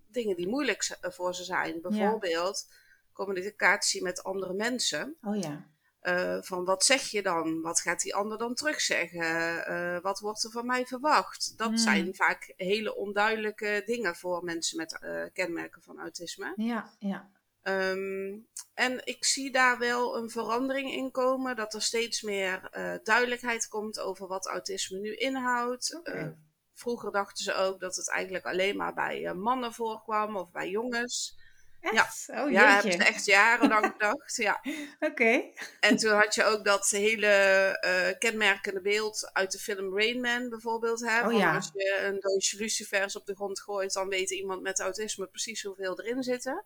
dingen 0.08 0.36
die 0.36 0.48
moeilijk 0.48 0.98
eh, 1.02 1.12
voor 1.12 1.36
ze 1.36 1.44
zijn. 1.44 1.82
Bijvoorbeeld 1.82 2.68
communicatie 3.14 4.02
met 4.04 4.24
andere 4.24 4.54
mensen. 4.54 5.18
oh 5.24 5.36
ja. 5.42 5.72
Eh, 6.00 6.38
van 6.42 6.66
wat 6.66 6.86
zeg 6.86 7.02
je 7.02 7.22
dan? 7.22 7.62
Wat 7.62 7.80
gaat 7.80 8.02
die 8.02 8.16
ander 8.16 8.38
dan 8.38 8.54
terugzeggen? 8.56 9.66
Eh 9.66 10.00
wat 10.02 10.20
wordt 10.20 10.44
er 10.44 10.52
van 10.52 10.66
mij 10.66 10.86
verwacht? 10.86 11.54
Dat 11.58 11.68
Hmm. 11.68 11.78
zijn 11.78 12.16
vaak 12.16 12.54
hele 12.58 12.96
onduidelijke 12.96 13.82
dingen 13.86 14.16
voor 14.16 14.44
mensen 14.44 14.78
met 14.78 15.00
kenmerken 15.34 15.82
van 15.82 16.00
autisme. 16.00 16.54
Ja, 16.56 16.94
ja. 17.00 17.30
Ehm, 17.62 18.38
en 18.74 19.06
ik 19.06 19.26
zie 19.26 19.52
daar 19.52 19.78
wel 19.78 20.18
een 20.18 20.30
verandering 20.30 20.92
in 20.92 21.12
komen, 21.12 21.56
dat 21.56 21.74
er 21.74 21.82
steeds 21.82 22.22
meer 22.22 22.70
duidelijkheid 23.04 23.68
komt 23.68 24.00
over 24.00 24.28
wat 24.28 24.48
autisme 24.48 25.00
nu 25.00 25.16
inhoudt. 25.16 26.00
Vroeger 26.74 27.12
dachten 27.12 27.44
ze 27.44 27.54
ook 27.54 27.80
dat 27.80 27.96
het 27.96 28.10
eigenlijk 28.10 28.46
alleen 28.46 28.78
maar 28.78 28.94
bij 28.94 29.26
eh, 29.26 29.34
mannen 29.34 29.74
voorkwam 29.74 30.36
of 30.36 30.52
bij 30.52 30.70
jongens. 30.70 31.42
Echt? 31.84 32.30
Oh 32.30 32.52
ja, 32.52 32.74
hebben 32.74 32.92
ze 32.92 33.04
echt 33.04 33.26
jarenlang 33.26 33.86
gedacht. 33.98 34.36
Ja. 34.36 34.62
Oké. 35.00 35.44
En 35.80 35.98
toen 35.98 36.12
had 36.12 36.36
je 36.36 36.44
ook 36.44 36.66
dat 36.66 36.90
hele 36.90 37.28
eh, 37.80 38.18
kenmerkende 38.20 38.82
beeld 38.82 39.30
uit 39.34 39.52
de 39.52 39.60
film 39.60 39.98
Rain 39.98 40.22
Man 40.22 40.50
bijvoorbeeld. 40.50 41.00
Hè? 41.00 41.28
Oh 41.28 41.34
ja. 41.38 41.56
Als 41.56 41.70
je 41.74 42.02
een 42.04 42.20
doosje 42.20 42.58
lucifers 42.58 43.16
op 43.16 43.26
de 43.26 43.36
grond 43.36 43.60
gooit, 43.62 43.94
dan 43.94 44.10
weet 44.10 44.32
iemand 44.32 44.62
met 44.62 44.80
autisme 44.80 45.28
precies 45.28 45.64
hoeveel 45.64 46.00
erin 46.00 46.24
zitten. 46.24 46.66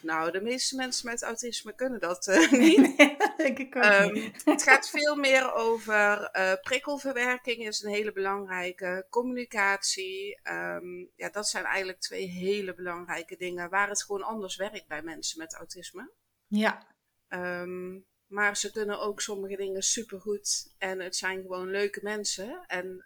Nou, 0.00 0.30
de 0.30 0.40
meeste 0.40 0.76
mensen 0.76 1.06
met 1.10 1.22
autisme 1.22 1.74
kunnen 1.74 2.00
dat 2.00 2.26
eh, 2.26 2.50
niet. 2.62 2.96
Nee, 2.96 3.16
denk 3.36 3.58
ik 3.58 3.76
ook 3.76 3.82
Ehm, 3.82 4.12
niet. 4.12 4.44
het 4.44 4.62
gaat 4.62 4.90
veel 4.98 5.16
meer 5.16 5.52
over 5.52 6.22
eh, 6.22 6.52
prikkelverwerking, 6.62 7.66
is 7.66 7.82
een 7.82 7.90
hele 7.92 8.12
belangrijke. 8.12 9.06
Communicatie, 9.10 10.40
ehm, 10.42 10.98
ja, 11.16 11.30
dat 11.30 11.48
zijn 11.48 11.64
eigenlijk 11.64 12.00
twee 12.00 12.26
hele 12.26 12.74
belangrijke 12.74 13.36
dingen 13.36 13.70
waar 13.70 13.88
het 13.88 14.02
gewoon 14.02 14.22
anders 14.22 14.56
werkt 14.56 14.88
bij 14.88 15.02
mensen 15.02 15.38
met 15.38 15.54
autisme. 15.54 16.10
Ja, 16.46 16.96
Ehm, 17.28 17.98
maar 18.26 18.56
ze 18.56 18.70
kunnen 18.72 19.00
ook 19.00 19.20
sommige 19.20 19.56
dingen 19.56 19.82
supergoed. 19.82 20.74
En 20.78 21.00
het 21.00 21.16
zijn 21.16 21.40
gewoon 21.40 21.70
leuke 21.70 22.00
mensen. 22.02 22.64
En 22.66 23.04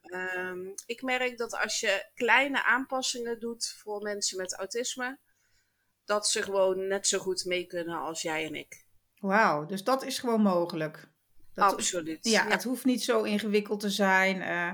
ik 0.86 1.02
merk 1.02 1.38
dat 1.38 1.56
als 1.56 1.80
je 1.80 2.08
kleine 2.14 2.64
aanpassingen 2.64 3.40
doet 3.40 3.74
voor 3.78 4.02
mensen 4.02 4.36
met 4.36 4.54
autisme, 4.54 5.18
dat 6.12 6.28
ze 6.28 6.42
gewoon 6.42 6.86
net 6.86 7.06
zo 7.06 7.18
goed 7.18 7.44
mee 7.44 7.66
kunnen 7.66 7.98
als 7.98 8.22
jij 8.22 8.46
en 8.46 8.54
ik. 8.54 8.84
wauw. 9.18 9.66
Dus 9.66 9.84
dat 9.84 10.04
is 10.04 10.18
gewoon 10.18 10.42
mogelijk. 10.42 11.08
Dat, 11.54 11.72
Absoluut. 11.72 12.18
Ja, 12.28 12.46
het 12.48 12.62
hoeft 12.64 12.84
niet 12.84 13.02
zo 13.04 13.22
ingewikkeld 13.22 13.80
te 13.80 13.90
zijn. 13.90 14.42
eh, 14.42 14.72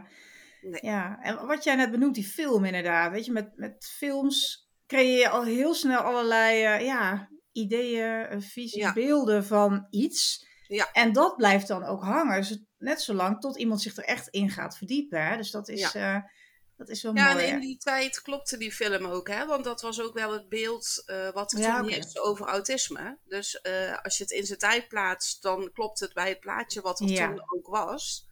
Nee. 0.60 0.80
Ja, 0.82 1.18
en 1.22 1.46
wat 1.46 1.64
jij 1.64 1.74
net 1.74 1.90
benoemt, 1.90 2.14
die 2.14 2.24
film 2.24 2.64
inderdaad. 2.64 3.10
Weet 3.12 3.24
je, 3.24 3.32
met, 3.32 3.56
met 3.56 3.90
films 3.96 4.68
creëer 4.86 5.18
je 5.18 5.28
al 5.28 5.44
heel 5.44 5.74
snel 5.74 6.00
allerlei 6.00 6.64
eh, 6.64 6.84
ja, 6.84 7.28
ideeën, 7.52 8.26
eh, 8.26 8.40
visies, 8.40 8.82
Ja. 8.82 8.92
beelden 8.92 9.44
van 9.44 9.86
iets. 9.90 10.46
Ja. 10.66 10.88
En 10.92 11.12
dat 11.12 11.36
blijft 11.36 11.68
dan 11.68 11.84
ook 11.84 12.02
hangen. 12.02 12.36
Dus 12.40 12.62
net 12.78 13.00
zolang 13.02 13.40
tot 13.40 13.58
iemand 13.58 13.82
zich 13.82 13.96
er 13.96 14.04
echt 14.04 14.28
in 14.28 14.50
gaat 14.50 14.76
verdiepen. 14.76 15.26
Hè? 15.26 15.36
Dus 15.36 15.50
dat 15.50 15.68
is, 15.68 15.92
dat 16.78 16.88
is 16.88 17.02
wel 17.02 17.14
Ja, 17.14 17.32
mooi. 17.32 17.44
en 17.44 17.54
in 17.54 17.60
die 17.60 17.78
tijd 17.78 18.22
klopte 18.22 18.56
die 18.56 18.72
film 18.72 19.06
ook, 19.06 19.28
hè? 19.28 19.46
Want 19.46 19.64
dat 19.64 19.80
was 19.80 20.00
ook 20.00 20.14
wel 20.14 20.32
het 20.32 20.48
beeld 20.48 21.02
eh, 21.06 21.30
wat 21.30 21.52
er 21.52 21.58
Ja, 21.58 21.74
toen 21.76 21.84
oké. 21.84 21.94
heerste 21.94 22.20
over 22.22 22.46
autisme. 22.46 23.18
Dus 23.24 23.60
eh, 23.60 23.98
als 24.02 24.16
je 24.16 24.22
het 24.22 24.32
in 24.32 24.46
zijn 24.46 24.58
tijd 24.58 24.88
plaatst, 24.88 25.42
dan 25.42 25.70
klopt 25.72 26.00
het 26.00 26.12
bij 26.12 26.28
het 26.28 26.40
plaatje 26.40 26.80
wat 26.80 27.00
er 27.00 27.06
Ja. 27.08 27.28
toen 27.28 27.42
ook 27.56 27.66
was. 27.66 28.26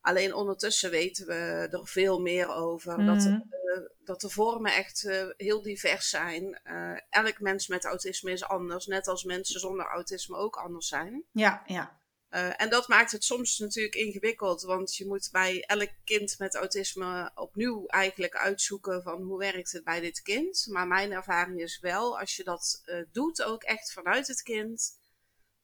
Alleen 0.00 0.34
ondertussen 0.34 0.90
weten 0.90 1.26
we 1.26 1.68
er 1.70 1.86
veel 1.86 2.20
meer 2.20 2.48
over. 2.54 3.04
Dat, 3.04 3.16
Mhm. 3.16 3.32
eh, 3.32 3.80
dat 4.04 4.20
de 4.20 4.28
vormen 4.30 4.72
echt 4.74 5.08
heel 5.36 5.62
divers 5.62 6.08
zijn. 6.08 6.60
Elk 7.10 7.40
mens 7.40 7.66
met 7.66 7.84
autisme 7.84 8.30
is 8.32 8.44
anders, 8.44 8.86
net 8.86 9.08
als 9.08 9.24
mensen 9.24 9.60
zonder 9.60 9.86
autisme 9.86 10.36
ook 10.36 10.56
anders 10.56 10.88
zijn. 10.88 11.24
Ja, 11.32 11.62
ja. 11.66 12.00
Eh, 12.28 12.60
en 12.60 12.70
dat 12.70 12.88
maakt 12.88 13.12
het 13.12 13.24
soms 13.24 13.58
natuurlijk 13.58 13.94
ingewikkeld, 13.94 14.62
want 14.62 14.96
je 14.96 15.06
moet 15.06 15.28
bij 15.32 15.60
elk 15.66 15.90
kind 16.04 16.38
met 16.38 16.54
autisme 16.54 17.30
opnieuw 17.34 17.86
eigenlijk 17.86 18.36
uitzoeken 18.36 19.02
van 19.02 19.22
hoe 19.22 19.38
werkt 19.38 19.72
het 19.72 19.84
bij 19.84 20.00
dit 20.00 20.22
kind. 20.22 20.66
Maar 20.70 20.86
mijn 20.86 21.12
ervaring 21.12 21.60
is 21.60 21.78
wel, 21.80 22.18
als 22.18 22.36
je 22.36 22.44
dat 22.44 22.80
eh, 22.84 22.96
doet, 23.12 23.42
ook 23.42 23.62
echt 23.62 23.92
vanuit 23.92 24.26
het 24.26 24.42
kind, 24.42 24.96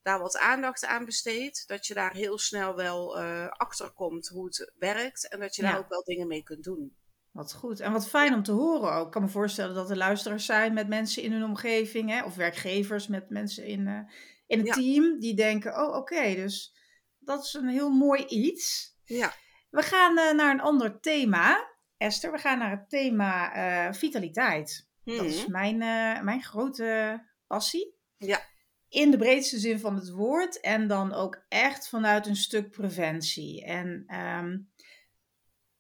daar 0.03 0.19
wat 0.19 0.39
aandacht 0.39 0.85
aan 0.85 1.05
besteedt, 1.05 1.69
dat 1.69 1.87
je 1.87 1.95
daar 1.95 2.13
heel 2.15 2.39
snel 2.39 2.75
wel 2.75 3.19
eh 3.19 3.49
achter 3.49 3.91
komt 3.91 4.29
hoe 4.29 4.45
het 4.45 4.73
werkt 4.79 5.29
en 5.29 5.41
dat 5.41 5.57
je 5.57 5.63
Ja. 5.63 5.71
daar 5.71 5.79
ook 5.79 5.89
wel 5.89 6.05
dingen 6.05 6.27
mee 6.27 6.43
kunt 6.43 6.65
doen. 6.65 6.97
Wat 7.31 7.53
goed. 7.53 7.81
En 7.81 7.93
wat 7.93 8.09
fijn 8.09 8.35
om 8.35 8.43
te 8.43 8.53
horen 8.53 8.93
ook. 8.93 9.07
Ik 9.07 9.13
kan 9.13 9.23
me 9.23 9.29
voorstellen 9.29 9.75
dat 9.75 9.91
er 9.91 9.97
luisteraars 9.97 10.47
zijn 10.47 10.75
met 10.75 10.89
mensen 10.89 11.23
in 11.23 11.33
hun 11.33 11.45
omgeving. 11.45 12.11
Hè? 12.11 12.25
Of 12.25 12.35
werkgevers 12.35 13.07
met 13.07 13.31
mensen 13.31 13.65
in, 13.65 14.09
in 14.47 14.59
het 14.59 14.67
Ja. 14.67 14.73
team. 14.75 15.19
Die 15.19 15.35
denken, 15.35 15.81
oh 15.81 15.97
oké, 15.97 16.35
dus 16.35 16.75
dat 17.19 17.45
is 17.45 17.55
een 17.55 17.69
heel 17.69 17.91
mooi 17.91 18.25
iets. 18.25 18.97
Ja, 19.05 19.33
We 19.71 19.83
gaan 19.83 20.19
eh, 20.19 20.35
naar 20.35 20.51
een 20.51 20.61
ander 20.61 21.01
thema. 21.01 21.73
Esther, 21.97 22.33
we 22.33 22.39
gaan 22.39 22.59
naar 22.59 22.71
het 22.71 22.89
thema 22.91 23.53
eh, 23.55 23.93
vitaliteit. 23.93 24.89
Dat 25.05 25.25
is 25.25 25.43
Mhm. 25.43 25.51
mijn, 25.51 25.83
eh, 25.83 26.23
mijn 26.23 26.43
grote 26.43 27.21
passie. 27.47 27.95
Ja. 28.17 28.41
In 28.89 29.11
de 29.11 29.17
breedste 29.17 29.59
zin 29.59 29.79
van 29.81 29.95
het 29.95 30.11
woord. 30.11 30.61
En 30.61 30.89
dan 30.89 31.13
ook 31.13 31.45
echt 31.49 31.89
vanuit 31.89 32.27
een 32.27 32.37
stuk 32.37 32.71
preventie. 32.71 33.65
En 33.65 34.05
ehm, 34.07 34.59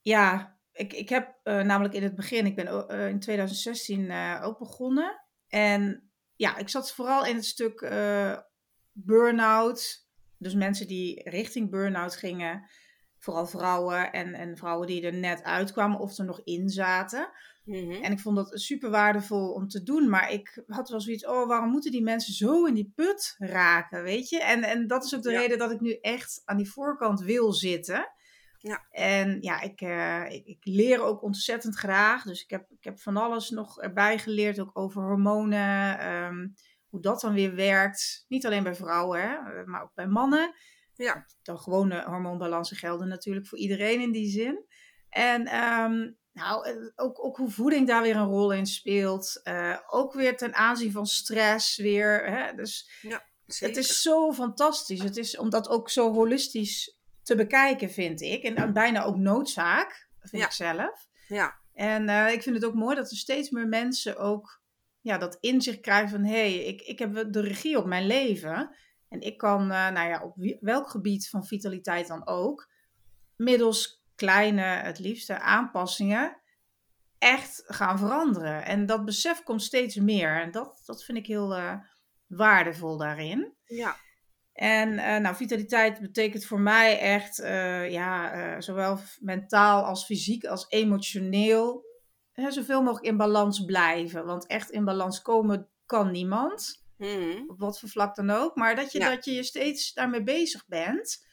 ja, 0.00 0.56
ik, 0.72 0.92
ik 0.92 1.08
heb 1.08 1.34
namelijk 1.44 1.94
in 1.94 2.02
het 2.02 2.14
begin, 2.14 2.46
ik 2.46 2.54
ben 2.56 2.88
in 3.08 3.20
2016 3.20 4.10
eh, 4.10 4.40
ook 4.44 4.58
begonnen. 4.58 5.24
En 5.48 6.10
ja, 6.36 6.56
ik 6.56 6.68
zat 6.68 6.92
vooral 6.92 7.24
in 7.26 7.34
het 7.34 7.44
stuk 7.44 7.80
burn-out. 8.94 10.06
Dus 10.38 10.54
mensen 10.54 10.86
die 10.86 11.30
richting 11.30 11.70
burn-out 11.70 12.16
gingen. 12.16 12.68
vooral 13.18 13.46
vrouwen 13.46 14.12
en, 14.12 14.34
en 14.34 14.56
vrouwen 14.56 14.86
die 14.86 15.02
er 15.06 15.14
net 15.14 15.42
uitkwamen 15.42 15.98
of 15.98 16.18
er 16.18 16.24
nog 16.24 16.40
in 16.44 16.68
zaten. 16.68 17.28
Mhm. 17.64 17.90
En 18.02 18.12
ik 18.12 18.20
vond 18.20 18.36
dat 18.36 18.60
super 18.60 18.90
waardevol 18.90 19.52
om 19.52 19.68
te 19.68 19.82
doen. 19.82 20.08
Maar 20.08 20.32
ik 20.32 20.62
had 20.66 20.88
wel 20.88 21.00
zoiets, 21.00 21.26
oh, 21.26 21.46
waarom 21.48 21.70
moeten 21.70 21.90
die 21.90 22.02
mensen 22.02 22.32
zo 22.34 22.64
in 22.64 22.74
die 22.74 22.92
put 22.94 23.34
raken, 23.38 24.02
weet 24.02 24.28
je? 24.28 24.42
En, 24.42 24.62
en 24.62 24.86
dat 24.86 25.04
is 25.04 25.14
ook 25.14 25.22
de 25.22 25.30
Ja. 25.30 25.40
reden 25.40 25.58
dat 25.58 25.70
ik 25.70 25.80
nu 25.80 25.98
echt 26.00 26.42
aan 26.44 26.56
die 26.56 26.70
voorkant 26.70 27.20
wil 27.20 27.52
zitten. 27.52 28.12
Ja. 28.58 28.86
En 28.90 29.38
ja, 29.40 29.60
ik, 29.60 29.80
eh, 29.80 30.24
ik, 30.28 30.46
ik 30.46 30.58
leer 30.60 31.02
ook 31.02 31.22
ontzettend 31.22 31.76
graag. 31.76 32.22
Dus 32.22 32.42
ik 32.42 32.50
heb, 32.50 32.70
ik 32.70 32.84
heb 32.84 33.00
van 33.00 33.16
alles 33.16 33.50
nog 33.50 33.80
erbij 33.80 34.18
geleerd, 34.18 34.60
ook 34.60 34.70
over 34.78 35.02
hormonen. 35.02 35.98
ehm, 35.98 36.46
hoe 36.94 37.02
dat 37.02 37.20
dan 37.20 37.34
weer 37.34 37.54
werkt. 37.54 38.24
Niet 38.28 38.46
alleen 38.46 38.62
bij 38.62 38.74
vrouwen, 38.74 39.20
hè, 39.20 39.34
eh, 39.34 39.64
maar 39.64 39.82
ook 39.82 39.94
bij 39.94 40.06
mannen. 40.06 40.54
Ja. 40.94 41.26
De 41.42 41.58
gewone 41.58 42.04
hormoonbalansen 42.04 42.76
gelden 42.76 43.08
natuurlijk 43.08 43.46
voor 43.46 43.58
iedereen 43.58 44.00
in 44.00 44.12
die 44.12 44.30
zin. 44.30 44.64
En 45.08 45.46
ehm, 45.46 46.10
nou, 46.32 46.66
eh, 46.68 46.76
ook, 46.94 47.24
ook 47.24 47.36
hoe 47.36 47.50
voeding 47.50 47.86
daar 47.86 48.02
weer 48.02 48.16
een 48.16 48.26
rol 48.26 48.52
in 48.52 48.66
speelt. 48.66 49.40
Eh, 49.42 49.78
ook 49.86 50.12
weer 50.12 50.36
ten 50.36 50.54
aanzien 50.54 50.92
van 50.92 51.06
stress 51.06 51.76
weer. 51.76 52.26
Hè? 52.26 52.54
Dus 52.54 52.90
Zeker. 53.46 53.68
het 53.68 53.76
is 53.76 54.02
zo 54.02 54.32
fantastisch. 54.32 55.02
Het 55.02 55.16
is 55.16 55.36
om 55.36 55.50
dat 55.50 55.68
ook 55.68 55.90
zo 55.90 56.12
holistisch 56.12 56.98
te 57.22 57.34
bekijken, 57.36 57.90
vind 57.90 58.20
ik. 58.20 58.42
En 58.42 58.54
dan 58.54 58.72
bijna 58.72 59.02
ook 59.04 59.16
noodzaak, 59.16 60.08
vind 60.20 60.42
Ja. 60.42 60.46
ik 60.48 60.52
zelf. 60.52 61.06
Ja, 61.28 61.58
En 61.72 62.08
ik 62.32 62.42
vind 62.42 62.56
het 62.56 62.64
ook 62.64 62.74
mooi 62.74 62.96
dat 62.96 63.10
er 63.10 63.16
steeds 63.16 63.50
meer 63.50 63.68
mensen 63.68 64.16
ook 64.16 64.62
ja, 65.04 65.18
dat 65.18 65.36
inzicht 65.40 65.80
krijgen 65.80 66.08
van... 66.10 66.24
hé, 66.24 66.32
hey, 66.32 66.54
ik, 66.54 66.80
ik 66.80 66.98
heb 66.98 67.32
de 67.32 67.40
regie 67.40 67.78
op 67.78 67.86
mijn 67.86 68.06
leven. 68.06 68.76
En 69.08 69.20
ik 69.20 69.38
kan, 69.38 69.60
eh, 69.60 69.90
nou 69.90 70.08
ja, 70.08 70.22
op 70.22 70.34
welk 70.60 70.88
gebied 70.88 71.28
van 71.28 71.46
vitaliteit 71.46 72.06
dan 72.06 72.26
ook... 72.26 72.70
middels 73.36 74.04
kleine, 74.14 74.62
het 74.62 74.98
liefste, 74.98 75.40
aanpassingen... 75.40 76.40
echt 77.18 77.62
gaan 77.66 77.98
veranderen. 77.98 78.64
En 78.64 78.86
dat 78.86 79.04
besef 79.04 79.42
komt 79.42 79.62
steeds 79.62 79.96
meer. 79.96 80.40
En 80.40 80.50
dat, 80.50 80.82
dat 80.84 81.04
vind 81.04 81.18
ik 81.18 81.26
heel 81.26 81.54
eh, 81.54 81.76
waardevol 82.26 82.96
daarin. 82.96 83.54
ja, 83.64 83.96
En 84.52 84.98
eh, 84.98 85.20
nou, 85.20 85.36
vitaliteit 85.36 86.00
betekent 86.00 86.44
voor 86.44 86.60
mij 86.60 86.98
echt, 86.98 87.36
ja, 87.90 88.60
zowel 88.60 88.98
mentaal 89.20 89.84
als 89.84 90.04
fysiek 90.04 90.44
als 90.44 90.66
emotioneel, 90.68 91.84
hè, 92.34 92.50
zoveel 92.50 92.82
mogelijk 92.82 93.06
in 93.06 93.16
balans 93.16 93.64
blijven. 93.64 94.24
Want 94.26 94.46
echt 94.46 94.70
in 94.70 94.84
balans 94.84 95.22
komen 95.22 95.68
kan 95.86 96.10
niemand, 96.10 96.82
Mhm. 96.96 97.42
op 97.46 97.58
wat 97.58 97.80
voor 97.80 97.88
vlak 97.88 98.14
dan 98.14 98.30
ook. 98.30 98.56
Maar 98.56 98.76
dat 98.76 98.92
je, 98.92 98.98
Ja. 98.98 99.08
dat 99.14 99.24
je 99.24 99.32
je 99.32 99.42
steeds 99.42 99.92
daarmee 99.92 100.22
bezig 100.22 100.66
bent. 100.66 101.26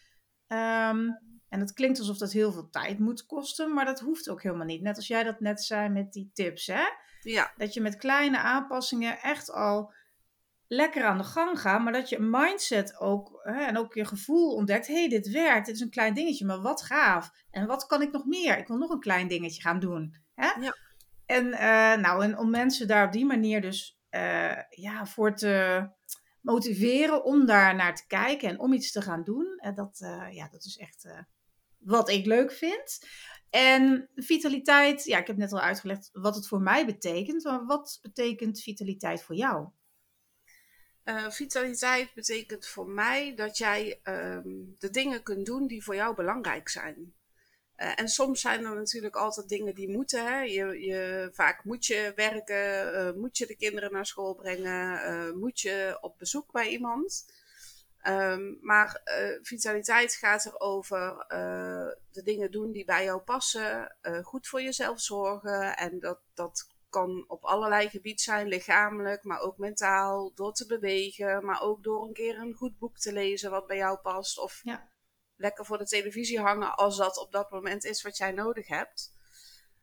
Ehm, 0.47 1.07
en 1.49 1.59
het 1.59 1.73
klinkt 1.73 1.99
alsof 1.99 2.17
dat 2.17 2.31
heel 2.31 2.51
veel 2.51 2.69
tijd 2.69 2.99
moet 2.99 3.25
kosten, 3.25 3.73
maar 3.73 3.85
dat 3.85 3.99
hoeft 3.99 4.29
ook 4.29 4.43
helemaal 4.43 4.65
niet. 4.65 4.81
Net 4.81 4.95
als 4.95 5.07
jij 5.07 5.23
dat 5.23 5.39
net 5.39 5.63
zei 5.63 5.89
met 5.89 6.11
die 6.13 6.29
tips, 6.33 6.67
hè? 6.67 6.83
ja, 7.21 7.53
Dat 7.57 7.73
je 7.73 7.81
met 7.81 7.95
kleine 7.95 8.37
aanpassingen 8.39 9.19
echt 9.21 9.51
al 9.51 9.93
lekker 10.67 11.03
aan 11.03 11.17
de 11.17 11.23
gang 11.23 11.59
gaat. 11.61 11.81
Maar 11.83 11.93
dat 11.93 12.09
je 12.09 12.19
mindset 12.19 12.99
ook 12.99 13.39
hè, 13.43 13.63
en 13.63 13.77
ook 13.77 13.93
je 13.93 14.05
gevoel 14.05 14.55
ontdekt. 14.55 14.87
Hé, 14.87 14.93
hey, 14.99 15.09
dit 15.09 15.29
werkt. 15.31 15.65
Dit 15.65 15.75
is 15.75 15.81
een 15.81 15.89
klein 15.89 16.13
dingetje, 16.13 16.45
maar 16.45 16.61
wat 16.61 16.81
gaaf. 16.81 17.29
En 17.49 17.67
wat 17.67 17.85
kan 17.85 18.01
ik 18.01 18.11
nog 18.11 18.25
meer? 18.25 18.57
Ik 18.57 18.67
wil 18.67 18.77
nog 18.77 18.89
een 18.89 18.99
klein 18.99 19.27
dingetje 19.27 19.61
gaan 19.61 19.79
doen. 19.79 20.15
Hè? 20.33 20.45
Ja. 20.61 20.75
En, 21.31 21.53
eh, 21.53 22.01
nou, 22.01 22.23
en 22.23 22.37
om 22.37 22.49
mensen 22.49 22.87
daar 22.87 23.05
op 23.05 23.11
die 23.11 23.25
manier 23.25 23.61
dus 23.61 23.99
eh, 24.09 24.57
ja, 24.69 25.05
voor 25.05 25.35
te 25.35 25.87
motiveren 26.41 27.23
om 27.23 27.45
daar 27.45 27.75
naar 27.75 27.95
te 27.95 28.07
kijken 28.07 28.49
en 28.49 28.59
om 28.59 28.73
iets 28.73 28.91
te 28.91 29.01
gaan 29.01 29.23
doen. 29.23 29.57
eh, 29.57 29.75
dat, 29.75 29.97
ja, 30.31 30.47
dat 30.51 30.63
is 30.65 30.77
echt 30.77 31.07
wat 31.77 32.09
ik 32.09 32.25
leuk 32.25 32.51
vind. 32.51 33.05
En 33.49 34.09
vitaliteit, 34.15 35.03
ja, 35.03 35.17
ik 35.17 35.27
heb 35.27 35.37
net 35.37 35.51
al 35.51 35.59
uitgelegd 35.59 36.09
wat 36.13 36.35
het 36.35 36.47
voor 36.47 36.61
mij 36.61 36.85
betekent. 36.85 37.43
Maar 37.43 37.65
wat 37.65 37.99
betekent 38.01 38.61
vitaliteit 38.61 39.23
voor 39.23 39.35
jou? 39.35 39.67
Vitaliteit 41.29 42.13
betekent 42.13 42.67
voor 42.67 42.87
mij 42.89 43.35
dat 43.35 43.57
jij 43.57 43.99
ehm, 44.03 44.49
de 44.77 44.89
dingen 44.89 45.23
kunt 45.23 45.45
doen 45.45 45.67
die 45.67 45.83
voor 45.83 45.95
jou 45.95 46.15
belangrijk 46.15 46.69
zijn. 46.69 47.13
Eh, 47.81 47.91
en 47.95 48.07
soms 48.07 48.41
zijn 48.41 48.65
er 48.65 48.75
natuurlijk 48.75 49.15
altijd 49.15 49.49
dingen 49.49 49.75
die 49.75 49.89
moeten. 49.89 50.25
Hè? 50.25 50.39
Je, 50.39 50.85
je, 50.85 51.29
vaak 51.33 51.63
moet 51.63 51.85
je 51.85 52.11
werken, 52.15 52.93
eh, 52.93 53.13
moet 53.13 53.37
je 53.37 53.45
de 53.45 53.55
kinderen 53.55 53.91
naar 53.91 54.05
school 54.05 54.35
brengen, 54.35 55.03
eh, 55.03 55.31
moet 55.31 55.59
je 55.59 55.97
op 56.01 56.17
bezoek 56.17 56.51
bij 56.51 56.67
iemand. 56.67 57.25
Ehm, 58.01 58.53
maar 58.61 59.01
vitaliteit 59.41 60.13
gaat 60.13 60.45
erover 60.45 61.25
de 62.11 62.23
dingen 62.23 62.51
doen 62.51 62.71
die 62.71 62.85
bij 62.85 63.03
jou 63.03 63.21
passen, 63.21 63.95
goed 64.23 64.47
voor 64.47 64.61
jezelf 64.61 65.01
zorgen. 65.01 65.77
En 65.77 65.99
dat, 65.99 66.19
dat 66.33 66.67
kan 66.89 67.25
op 67.27 67.43
allerlei 67.43 67.89
gebieden 67.89 68.23
zijn, 68.23 68.47
lichamelijk, 68.47 69.23
maar 69.23 69.39
ook 69.39 69.57
mentaal, 69.57 70.31
door 70.35 70.53
te 70.53 70.65
bewegen, 70.65 71.45
maar 71.45 71.61
ook 71.61 71.83
door 71.83 72.07
een 72.07 72.13
keer 72.13 72.37
een 72.37 72.53
goed 72.53 72.79
boek 72.79 72.97
te 72.97 73.13
lezen 73.13 73.51
wat 73.51 73.67
bij 73.67 73.77
jou 73.77 73.97
past. 73.97 74.39
Of 74.39 74.61
Ja. 74.63 74.90
Lekker 75.41 75.65
voor 75.65 75.77
de 75.77 75.85
televisie 75.85 76.39
hangen 76.39 76.75
als 76.75 76.97
dat 76.97 77.17
op 77.17 77.31
dat 77.31 77.51
moment 77.51 77.83
is 77.85 78.01
wat 78.01 78.17
jij 78.17 78.31
nodig 78.31 78.67
hebt. 78.67 79.13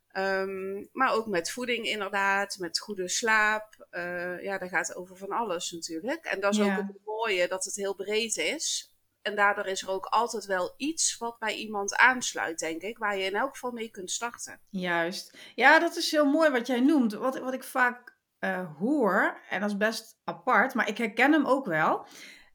Ehm, 0.08 0.84
maar 0.92 1.12
ook 1.12 1.26
met 1.26 1.50
voeding 1.50 1.86
inderdaad, 1.86 2.56
met 2.58 2.78
goede 2.78 3.08
slaap. 3.08 3.86
Eh, 3.90 4.42
ja, 4.42 4.58
dat 4.58 4.68
gaat 4.68 4.94
over 4.94 5.16
van 5.16 5.30
alles 5.30 5.70
natuurlijk. 5.70 6.24
En 6.24 6.40
dat 6.40 6.52
is 6.52 6.58
Ja. 6.58 6.64
ook 6.78 6.86
het 6.86 7.04
mooie, 7.04 7.48
dat 7.48 7.64
het 7.64 7.74
heel 7.74 7.94
breed 7.94 8.36
is. 8.36 8.92
En 9.22 9.36
daardoor 9.36 9.66
is 9.66 9.82
er 9.82 9.90
ook 9.90 10.04
altijd 10.04 10.46
wel 10.46 10.74
iets 10.76 11.16
wat 11.18 11.38
bij 11.38 11.54
iemand 11.54 11.96
aansluit, 11.96 12.58
denk 12.58 12.82
ik, 12.82 12.98
waar 12.98 13.16
je 13.16 13.24
in 13.24 13.36
elk 13.36 13.50
geval 13.52 13.70
mee 13.70 13.88
kunt 13.90 14.10
starten. 14.10 14.60
Juist. 14.70 15.36
Ja, 15.54 15.78
dat 15.78 15.96
is 15.96 16.10
heel 16.10 16.26
mooi 16.26 16.50
wat 16.50 16.66
jij 16.66 16.80
noemt. 16.80 17.12
Wat, 17.12 17.38
wat 17.38 17.54
ik 17.54 17.64
vaak 17.64 18.16
eh, 18.38 18.76
hoor, 18.78 19.40
en 19.48 19.60
dat 19.60 19.70
is 19.70 19.76
best 19.76 20.20
apart, 20.24 20.74
maar 20.74 20.88
ik 20.88 20.98
herken 20.98 21.32
hem 21.32 21.46
ook 21.46 21.66
wel. 21.66 22.06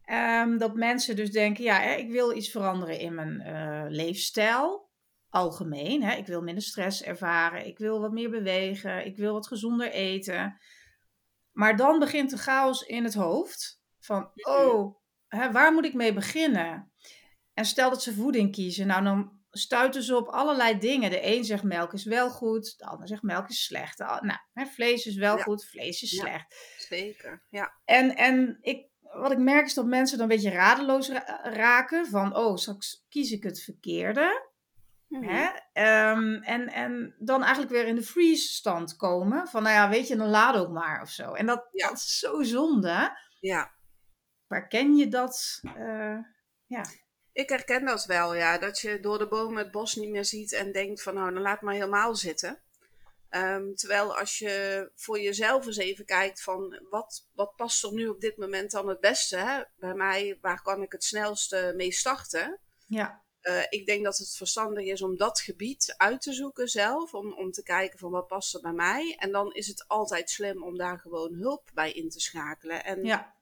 Ehm, 0.05 0.57
dat 0.57 0.75
mensen 0.75 1.15
dus 1.15 1.31
denken, 1.31 1.63
ja, 1.63 1.79
hè, 1.79 1.93
ik 1.95 2.11
wil 2.11 2.35
iets 2.35 2.49
veranderen 2.51 2.99
in 2.99 3.13
mijn 3.15 3.41
eh, 3.41 3.85
leefstijl. 3.87 4.91
Algemeen, 5.29 6.03
hè. 6.03 6.15
ik 6.15 6.27
wil 6.27 6.41
minder 6.41 6.63
stress 6.63 7.03
ervaren, 7.03 7.65
ik 7.65 7.77
wil 7.77 7.99
wat 7.99 8.11
meer 8.11 8.29
bewegen, 8.29 9.05
ik 9.05 9.17
wil 9.17 9.33
wat 9.33 9.47
gezonder 9.47 9.91
eten. 9.91 10.57
Maar 11.51 11.75
dan 11.75 11.99
begint 11.99 12.29
de 12.29 12.37
chaos 12.37 12.81
in 12.81 13.03
het 13.03 13.13
hoofd. 13.13 13.81
Van, 13.99 14.31
oh, 14.35 14.95
hè, 15.27 15.51
waar 15.51 15.73
moet 15.73 15.85
ik 15.85 15.93
mee 15.93 16.13
beginnen? 16.13 16.91
En 17.53 17.65
stel 17.65 17.89
dat 17.89 18.03
ze 18.03 18.13
voeding 18.13 18.51
kiezen, 18.51 18.87
nou 18.87 19.03
dan 19.03 19.41
stuiten 19.49 20.03
ze 20.03 20.15
op 20.17 20.27
allerlei 20.27 20.77
dingen. 20.77 21.09
De 21.09 21.25
een 21.35 21.43
zegt 21.43 21.63
melk 21.63 21.93
is 21.93 22.03
wel 22.03 22.29
goed, 22.29 22.77
de 22.77 22.85
ander 22.85 23.07
zegt 23.07 23.21
melk 23.21 23.49
is 23.49 23.63
slecht. 23.63 23.97
Nou, 23.99 24.37
hè, 24.53 24.65
vlees 24.65 25.05
is 25.05 25.15
wel 25.15 25.37
Ja. 25.37 25.43
goed, 25.43 25.65
vlees 25.65 26.01
is 26.01 26.11
Ja. 26.11 26.21
slecht. 26.21 26.55
Zeker, 26.77 27.45
ja. 27.49 27.73
En, 27.85 28.15
en 28.15 28.57
ik, 28.61 28.87
wat 29.13 29.31
ik 29.31 29.37
merk 29.37 29.65
is 29.65 29.73
dat 29.73 29.85
mensen 29.85 30.17
dan 30.17 30.29
een 30.29 30.35
beetje 30.35 30.51
radeloos 30.51 31.09
ra- 31.09 31.39
raken. 31.43 32.07
Van, 32.07 32.35
oh, 32.35 32.55
straks 32.57 33.05
kies 33.09 33.31
ik 33.31 33.43
het 33.43 33.61
verkeerde. 33.63 34.51
Mhm. 35.07 35.23
Hè? 35.29 35.49
Ehm, 35.73 36.33
en, 36.43 36.67
en 36.67 37.15
dan 37.19 37.41
eigenlijk 37.41 37.71
weer 37.71 37.87
in 37.87 37.95
de 37.95 38.03
freeze 38.03 38.47
stand 38.53 38.95
komen. 38.95 39.47
Van, 39.47 39.63
nou 39.63 39.75
ja, 39.75 39.89
weet 39.89 40.07
je, 40.07 40.15
dan 40.15 40.29
laat 40.29 40.55
ook 40.55 40.71
maar 40.71 41.01
of 41.01 41.09
zo. 41.09 41.33
En 41.33 41.45
dat, 41.45 41.67
Ja. 41.71 41.87
dat 41.87 41.97
is 41.97 42.19
zo 42.19 42.43
zonde. 42.43 43.17
Ja. 43.39 43.71
Waar 44.47 44.67
ken 44.67 44.95
je 44.95 45.07
dat? 45.07 45.59
Eh, 45.75 46.17
Ik 47.31 47.49
herken 47.49 47.85
dat 47.85 48.05
wel, 48.05 48.35
ja. 48.35 48.57
Dat 48.57 48.79
je 48.79 48.99
door 48.99 49.17
de 49.17 49.27
bomen 49.27 49.57
het 49.63 49.71
bos 49.71 49.95
niet 49.95 50.09
meer 50.09 50.25
ziet 50.25 50.53
en 50.53 50.71
denkt 50.71 51.03
van 51.03 51.13
nou, 51.13 51.33
dan 51.33 51.41
laat 51.41 51.61
maar 51.61 51.73
helemaal 51.73 52.15
zitten. 52.15 52.62
Ehm, 53.33 53.73
terwijl 53.73 54.17
als 54.17 54.37
je 54.37 54.89
voor 54.95 55.19
jezelf 55.19 55.65
eens 55.65 55.77
even 55.77 56.05
kijkt 56.05 56.43
van 56.43 56.79
wat, 56.89 57.27
wat 57.33 57.55
past 57.55 57.83
er 57.83 57.93
nu 57.93 58.07
op 58.07 58.19
dit 58.21 58.37
moment 58.37 58.71
dan 58.71 58.87
het 58.87 58.99
beste? 58.99 59.37
Hè? 59.37 59.61
Bij 59.75 59.93
mij, 59.93 60.37
waar 60.41 60.61
kan 60.61 60.81
ik 60.81 60.91
het 60.91 61.03
snelste 61.03 61.73
mee 61.75 61.91
starten? 61.91 62.59
ja, 62.87 63.23
Eh, 63.39 63.61
ik 63.69 63.85
denk 63.85 64.03
dat 64.03 64.17
het 64.17 64.35
verstandig 64.35 64.85
is 64.85 65.01
om 65.01 65.17
dat 65.17 65.39
gebied 65.39 65.93
uit 65.97 66.21
te 66.21 66.33
zoeken 66.33 66.67
zelf. 66.67 67.13
Om, 67.13 67.33
om 67.33 67.51
te 67.51 67.63
kijken 67.63 67.99
van 67.99 68.11
wat 68.11 68.27
past 68.27 68.55
er 68.55 68.61
bij 68.61 68.73
mij. 68.73 69.15
En 69.19 69.31
dan 69.31 69.53
is 69.53 69.67
het 69.67 69.87
altijd 69.87 70.29
slim 70.29 70.63
om 70.63 70.77
daar 70.77 70.99
gewoon 70.99 71.33
hulp 71.33 71.69
bij 71.73 71.91
in 71.91 72.09
te 72.09 72.19
schakelen. 72.19 72.83
En 72.85 73.03
ja. 73.03 73.35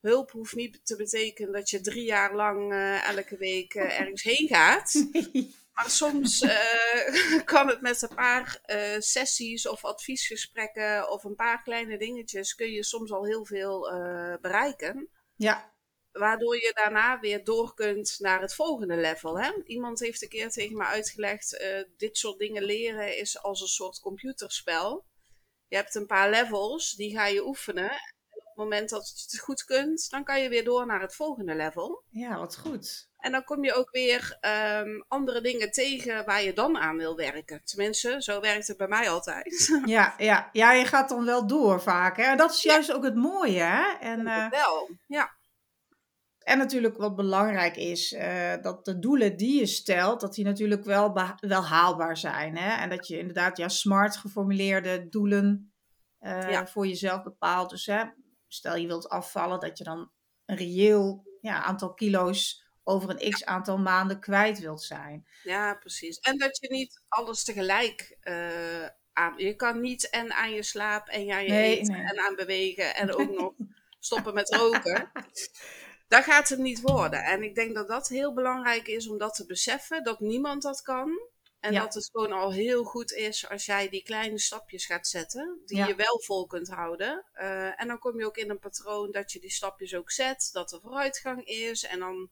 hulp 0.00 0.30
hoeft 0.30 0.54
niet 0.54 0.80
te 0.86 0.96
betekenen 0.96 1.52
dat 1.52 1.70
je 1.70 1.80
drie 1.80 2.04
jaar 2.04 2.34
lang 2.34 2.72
eh, 2.72 3.08
elke 3.08 3.36
week 3.36 3.74
eh, 3.74 4.00
ergens 4.00 4.22
heen 4.22 4.48
gaat. 4.48 4.92
Maar 5.74 5.90
soms 5.90 6.40
eh, 6.40 7.44
kan 7.52 7.68
het 7.68 7.80
met 7.80 8.02
een 8.02 8.14
paar 8.14 8.58
eh, 8.62 8.98
sessies 8.98 9.68
of 9.68 9.84
adviesgesprekken 9.84 11.10
of 11.10 11.24
een 11.24 11.34
paar 11.34 11.62
kleine 11.62 11.98
dingetjes 11.98 12.54
kun 12.54 12.70
je 12.70 12.84
soms 12.84 13.12
al 13.12 13.24
heel 13.24 13.46
veel 13.46 13.90
eh, 13.90 14.34
bereiken. 14.40 15.08
ja, 15.34 15.72
Waardoor 16.12 16.56
je 16.56 16.72
daarna 16.74 17.20
weer 17.20 17.44
door 17.44 17.74
kunt 17.74 18.16
naar 18.18 18.40
het 18.40 18.54
volgende 18.54 18.96
level. 18.96 19.40
Hè? 19.40 19.62
Iemand 19.64 20.00
heeft 20.00 20.22
een 20.22 20.28
keer 20.28 20.50
tegen 20.50 20.76
me 20.76 20.84
uitgelegd: 20.84 21.64
dit 21.96 22.18
soort 22.18 22.38
dingen 22.38 22.62
leren 22.62 23.18
is 23.18 23.42
als 23.42 23.60
een 23.60 23.66
soort 23.66 24.00
computerspel. 24.00 25.06
Je 25.68 25.76
hebt 25.76 25.94
een 25.94 26.06
paar 26.06 26.30
levels, 26.30 26.92
die 26.92 27.16
ga 27.16 27.26
je 27.26 27.46
oefenen. 27.46 27.90
En 27.90 28.40
op 28.40 28.44
het 28.44 28.56
moment 28.56 28.88
dat 28.88 29.08
je 29.08 29.22
het 29.22 29.40
goed 29.40 29.64
kunt, 29.64 30.10
dan 30.10 30.24
kan 30.24 30.42
je 30.42 30.48
weer 30.48 30.64
door 30.64 30.86
naar 30.86 31.00
het 31.00 31.14
volgende 31.14 31.54
level. 31.54 32.04
ja, 32.10 32.38
wat 32.38 32.56
goed. 32.56 33.08
En 33.24 33.32
dan 33.32 33.44
kom 33.44 33.64
je 33.64 33.74
ook 33.74 33.90
weer 33.90 34.36
ehm, 34.40 35.00
andere 35.08 35.40
dingen 35.40 35.70
tegen 35.70 36.24
waar 36.24 36.42
je 36.42 36.52
dan 36.52 36.78
aan 36.78 36.96
wil 36.96 37.16
werken. 37.16 37.64
Tenminste, 37.64 38.16
zo 38.18 38.40
werkt 38.40 38.66
het 38.66 38.76
bij 38.76 38.88
mij 38.88 39.10
altijd. 39.10 39.72
Ja, 39.84 40.14
ja, 40.18 40.48
ja 40.52 40.72
je 40.72 40.84
gaat 40.84 41.08
dan 41.08 41.24
wel 41.24 41.46
door 41.46 41.82
vaak. 41.82 42.16
Hè? 42.16 42.22
En 42.22 42.36
dat 42.36 42.50
is 42.50 42.62
juist 42.62 42.92
ook 42.92 43.04
het 43.04 43.14
mooie. 43.14 43.60
Hè? 43.60 43.92
En, 44.00 44.20
uh, 44.20 44.50
wel, 44.50 44.90
ja. 45.06 45.36
En 46.38 46.58
natuurlijk 46.58 46.96
wat 46.96 47.16
belangrijk 47.16 47.76
is, 47.76 48.12
uh, 48.12 48.52
dat 48.60 48.84
de 48.84 48.98
doelen 48.98 49.36
die 49.36 49.58
je 49.58 49.66
stelt, 49.66 50.20
dat 50.20 50.34
die 50.34 50.44
natuurlijk 50.44 50.84
wel, 50.84 51.12
wel 51.36 51.64
haalbaar 51.64 52.16
zijn. 52.16 52.56
Hè? 52.56 52.82
En 52.82 52.88
dat 52.88 53.06
je 53.06 53.18
inderdaad 53.18 53.56
ja, 53.56 53.68
smart 53.68 54.16
geformuleerde 54.16 55.08
doelen 55.08 55.74
uh, 56.20 56.64
voor 56.64 56.86
jezelf 56.86 57.22
bepaalt. 57.22 57.70
Dus 57.70 57.86
hè, 57.86 58.04
stel 58.48 58.76
je 58.76 58.86
wilt 58.86 59.08
afvallen, 59.08 59.60
dat 59.60 59.78
je 59.78 59.84
dan 59.84 60.10
een 60.44 60.56
reëel 60.56 61.24
ja, 61.40 61.62
aantal 61.62 61.94
kilo's 61.94 62.63
over 62.84 63.10
een 63.10 63.30
x 63.30 63.44
aantal 63.44 63.78
maanden 63.78 64.20
kwijt 64.20 64.58
wilt 64.58 64.82
zijn. 64.82 65.26
Ja, 65.42 65.74
precies. 65.74 66.18
En 66.18 66.38
dat 66.38 66.58
je 66.60 66.70
niet 66.70 67.02
alles 67.08 67.44
tegelijk 67.44 68.16
uh, 68.22 68.86
aan. 69.12 69.34
Je 69.36 69.54
kan 69.54 69.80
niet 69.80 70.10
en 70.10 70.32
aan 70.32 70.52
je 70.52 70.62
slaap 70.62 71.08
en 71.08 71.30
aan 71.30 71.44
je 71.44 71.52
eten 71.52 71.94
en 71.94 72.18
aan 72.18 72.34
bewegen 72.34 72.94
en 72.94 73.14
ook 73.14 73.30
nog 73.40 73.52
stoppen 73.98 74.34
met 74.34 74.54
roken. 74.54 75.10
Daar 76.08 76.22
gaat 76.22 76.48
het 76.48 76.58
niet 76.58 76.80
worden. 76.80 77.24
En 77.24 77.42
ik 77.42 77.54
denk 77.54 77.74
dat 77.74 77.88
dat 77.88 78.08
heel 78.08 78.34
belangrijk 78.34 78.88
is 78.88 79.08
om 79.08 79.18
dat 79.18 79.34
te 79.34 79.46
beseffen, 79.46 80.04
dat 80.04 80.20
niemand 80.20 80.62
dat 80.62 80.82
kan. 80.82 81.32
En 81.60 81.74
dat 81.74 81.94
het 81.94 82.10
gewoon 82.12 82.32
al 82.32 82.52
heel 82.52 82.84
goed 82.84 83.12
is 83.12 83.48
als 83.48 83.64
jij 83.64 83.88
die 83.88 84.02
kleine 84.02 84.38
stapjes 84.38 84.86
gaat 84.86 85.06
zetten, 85.06 85.62
die 85.66 85.86
je 85.86 85.94
wel 85.94 86.20
vol 86.20 86.46
kunt 86.46 86.68
houden. 86.68 87.24
Uh, 87.34 87.80
en 87.80 87.88
dan 87.88 87.98
kom 87.98 88.18
je 88.18 88.26
ook 88.26 88.36
in 88.36 88.50
een 88.50 88.58
patroon 88.58 89.10
dat 89.10 89.32
je 89.32 89.40
die 89.40 89.50
stapjes 89.50 89.94
ook 89.94 90.10
zet, 90.10 90.48
dat 90.52 90.72
er 90.72 90.80
vooruitgang 90.80 91.44
is. 91.44 91.84
En 91.84 91.98
dan 91.98 92.30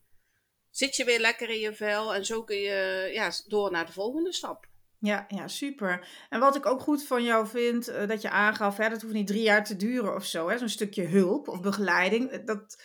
zit 0.72 0.96
je 0.96 1.04
weer 1.04 1.20
lekker 1.20 1.48
in 1.48 1.58
je 1.58 1.74
vel 1.74 2.14
en 2.14 2.24
zo 2.24 2.42
kun 2.44 2.56
je 2.56 3.10
ja, 3.12 3.30
door 3.46 3.70
naar 3.70 3.86
de 3.86 3.92
volgende 3.92 4.32
stap. 4.32 4.66
Ja, 4.98 5.24
ja, 5.28 5.48
super. 5.48 6.08
En 6.28 6.40
wat 6.40 6.56
ik 6.56 6.66
ook 6.66 6.80
goed 6.80 7.04
van 7.04 7.24
jou 7.24 7.46
vind, 7.46 7.88
uh, 7.88 8.08
dat 8.08 8.22
je 8.22 8.30
aangaf, 8.30 8.76
hè, 8.76 8.88
dat 8.88 9.02
hoeft 9.02 9.14
niet 9.14 9.26
drie 9.26 9.42
jaar 9.42 9.64
te 9.64 9.76
duren 9.76 10.14
of 10.14 10.24
zo, 10.24 10.56
zo'n 10.56 10.68
stukje 10.68 11.06
hulp 11.06 11.48
of 11.48 11.60
begeleiding. 11.60 12.30
Eh, 12.30 12.46
dat, 12.46 12.82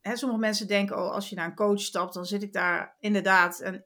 hè, 0.00 0.16
sommige 0.16 0.40
mensen 0.40 0.66
denken, 0.66 0.96
oh, 0.96 1.10
als 1.10 1.28
je 1.28 1.34
naar 1.36 1.46
een 1.46 1.54
coach 1.54 1.80
stapt, 1.80 2.14
dan 2.14 2.26
zit 2.26 2.42
ik 2.42 2.52
daar 2.52 2.96
inderdaad 3.00 3.60
een, 3.60 3.84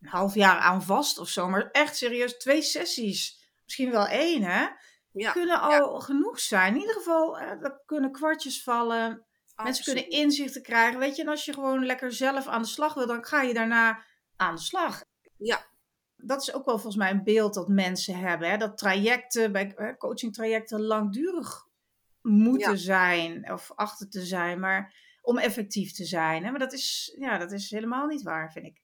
een 0.00 0.08
half 0.08 0.34
jaar 0.34 0.58
aan 0.58 0.82
vast 0.82 1.18
of 1.18 1.28
zo. 1.28 1.48
Maar 1.48 1.70
echt 1.70 1.96
serieus, 1.96 2.38
twee 2.38 2.62
sessies, 2.62 3.50
misschien 3.64 3.90
wel 3.90 4.06
één, 4.06 4.42
hè, 4.42 4.66
ja, 5.12 5.32
kunnen 5.32 5.60
al 5.60 6.00
genoeg 6.00 6.40
zijn. 6.40 6.74
In 6.74 6.80
ieder 6.80 6.94
geval, 6.94 7.38
er 7.38 7.82
kunnen 7.86 8.12
kwartjes 8.12 8.62
vallen. 8.62 9.23
Mensen 9.62 9.84
kunnen 9.84 10.10
inzichten 10.10 10.62
krijgen. 10.62 10.98
Weet 10.98 11.16
je, 11.16 11.22
en 11.22 11.28
als 11.28 11.44
je 11.44 11.52
gewoon 11.52 11.86
lekker 11.86 12.12
zelf 12.12 12.46
aan 12.46 12.62
de 12.62 12.68
slag 12.68 12.94
wil, 12.94 13.06
dan 13.06 13.24
ga 13.24 13.42
je 13.42 13.54
daarna 13.54 14.04
aan 14.36 14.54
de 14.54 14.60
slag. 14.60 15.04
Ja. 15.38 15.66
Dat 16.16 16.42
is 16.42 16.52
ook 16.52 16.64
wel 16.64 16.74
volgens 16.74 16.96
mij 16.96 17.10
een 17.10 17.24
beeld 17.24 17.54
dat 17.54 17.68
mensen 17.68 18.18
hebben. 18.18 18.50
Hè? 18.50 18.56
Dat 18.56 18.78
trajecten, 18.78 19.52
bij 19.52 19.94
coachingtrajecten 19.98 20.82
langdurig 20.82 21.66
moeten 22.22 22.78
zijn 22.78 23.52
of 23.52 23.72
achter 23.74 24.08
te 24.08 24.24
zijn, 24.24 24.60
maar 24.60 24.94
om 25.22 25.38
effectief 25.38 25.92
te 25.92 26.04
zijn. 26.04 26.44
Hè? 26.44 26.50
Maar 26.50 26.60
dat 26.60 26.72
is, 26.72 27.14
ja, 27.18 27.38
dat 27.38 27.52
is 27.52 27.70
helemaal 27.70 28.06
niet 28.06 28.22
waar, 28.22 28.52
vind 28.52 28.66
ik. 28.66 28.82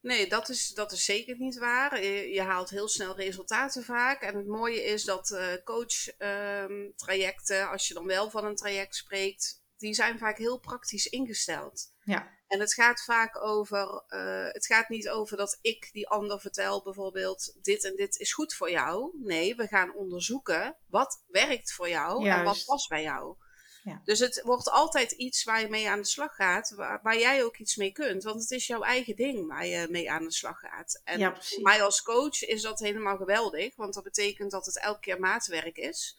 Nee, 0.00 0.28
dat 0.28 0.48
is, 0.48 0.68
dat 0.68 0.92
is 0.92 1.04
zeker 1.04 1.36
niet 1.38 1.58
waar. 1.58 2.04
Je, 2.04 2.42
haalt 2.42 2.70
heel 2.70 2.88
snel 2.88 3.16
resultaten 3.16 3.84
vaak. 3.84 4.22
En 4.22 4.36
het 4.36 4.46
mooie 4.46 4.82
is 4.82 5.04
dat 5.04 5.30
uh, 5.30 5.46
coach-trajecten, 5.64 7.70
als 7.70 7.88
je 7.88 7.94
dan 7.94 8.06
wel 8.06 8.30
van 8.30 8.44
een 8.44 8.56
traject 8.56 8.96
spreekt, 8.96 9.57
die 9.78 9.94
zijn 9.94 10.18
vaak 10.18 10.38
heel 10.38 10.58
praktisch 10.58 11.06
ingesteld. 11.06 11.92
Ja. 12.04 12.36
En 12.48 12.60
het 12.60 12.74
gaat 12.74 13.04
vaak 13.04 13.42
over, 13.42 14.04
uh, 14.08 14.52
het 14.52 14.66
gaat 14.66 14.88
niet 14.88 15.08
over 15.08 15.36
dat 15.36 15.58
ik 15.60 15.88
die 15.92 16.08
ander 16.08 16.40
vertel 16.40 16.82
bijvoorbeeld, 16.82 17.56
dit 17.62 17.84
en 17.84 17.96
dit 17.96 18.16
is 18.16 18.32
goed 18.32 18.54
voor 18.54 18.70
jou. 18.70 19.10
Nee, 19.22 19.54
we 19.54 19.66
gaan 19.66 19.94
onderzoeken 19.94 20.76
wat 20.86 21.24
werkt 21.26 21.72
voor 21.72 21.88
jou 21.88 22.28
en 22.28 22.44
wat 22.44 22.64
past 22.66 22.88
bij 22.88 23.02
jou. 23.02 23.36
Ja. 23.82 24.00
Dus 24.04 24.18
het 24.18 24.40
wordt 24.44 24.70
altijd 24.70 25.12
iets 25.12 25.44
waar 25.44 25.60
je 25.60 25.68
mee 25.68 25.88
aan 25.88 26.00
de 26.00 26.06
slag 26.06 26.34
gaat, 26.34 26.70
waar, 26.70 27.00
waar, 27.02 27.18
jij 27.18 27.44
ook 27.44 27.56
iets 27.56 27.76
mee 27.76 27.92
kunt. 27.92 28.22
Want 28.22 28.40
het 28.40 28.50
is 28.50 28.66
jouw 28.66 28.82
eigen 28.82 29.16
ding 29.16 29.46
waar 29.46 29.66
je 29.66 29.86
mee 29.90 30.10
aan 30.10 30.24
de 30.24 30.32
slag 30.32 30.58
gaat. 30.58 31.00
En 31.04 31.18
ja, 31.18 31.36
voor 31.40 31.62
mij 31.62 31.82
als 31.82 32.02
coach 32.02 32.42
is 32.42 32.62
dat 32.62 32.78
helemaal 32.78 33.16
geweldig, 33.16 33.76
want 33.76 33.94
dat 33.94 34.04
betekent 34.04 34.50
dat 34.50 34.66
het 34.66 34.80
elke 34.80 35.00
keer 35.00 35.20
maatwerk 35.20 35.76
is. 35.76 36.18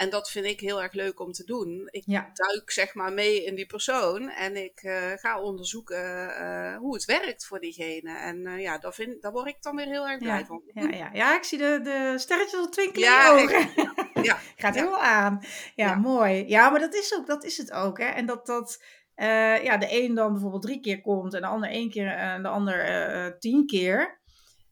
En 0.00 0.10
dat 0.10 0.30
vind 0.30 0.46
ik 0.46 0.60
heel 0.60 0.82
erg 0.82 0.92
leuk 0.92 1.20
om 1.20 1.32
te 1.32 1.44
doen. 1.44 1.88
Ik 1.90 2.04
duik 2.06 2.70
zeg 2.70 2.94
maar 2.94 3.12
mee 3.12 3.44
in 3.44 3.54
die 3.54 3.66
persoon 3.66 4.28
en 4.28 4.56
ik 4.64 4.82
uh, 4.82 5.12
ga 5.14 5.40
onderzoeken 5.40 6.30
uh, 6.40 6.76
hoe 6.76 6.94
het 6.94 7.04
werkt 7.04 7.46
voor 7.46 7.60
diegene. 7.60 8.18
En 8.18 8.46
uh, 8.46 8.60
ja, 8.60 8.78
daar, 8.78 8.92
vind, 8.92 9.22
daar 9.22 9.32
word 9.32 9.46
ik 9.46 9.56
dan 9.60 9.76
weer 9.76 9.86
heel 9.86 10.08
erg 10.08 10.18
blij 10.18 10.38
ja, 10.38 10.44
van. 10.44 10.62
Ja, 10.74 10.88
ja. 10.88 11.10
ja, 11.12 11.36
ik 11.36 11.44
zie 11.44 11.58
de, 11.58 11.80
de 11.82 12.14
sterretjes 12.16 12.60
al 12.60 12.68
twinkelen 12.68 13.08
ja, 13.08 13.38
in 13.38 13.44
ogen. 13.44 13.70
ja, 14.28 14.38
Gaat 14.56 14.74
heel 14.74 14.98
aan. 14.98 15.40
Ja, 15.74 15.94
mooi. 15.94 16.48
Ja, 16.48 16.70
maar 16.70 16.80
dat 16.80 16.94
is, 16.94 17.14
ook, 17.14 17.26
dat 17.26 17.44
is 17.44 17.56
het 17.56 17.72
ook. 17.72 17.98
Hè? 17.98 18.06
En 18.06 18.26
dat 18.26 18.46
dat... 18.46 18.84
ja, 19.62 19.76
de 19.76 20.02
een 20.02 20.14
dan 20.14 20.32
bijvoorbeeld 20.32 20.62
drie 20.62 20.80
keer 20.80 21.00
komt 21.00 21.34
en 21.34 21.40
de 21.40 21.46
ander 21.46 21.70
één 21.70 21.90
keer 21.90 22.08
en 22.08 22.42
de 22.42 22.48
ander 22.48 23.38
tien 23.38 23.66
keer. 23.66 24.20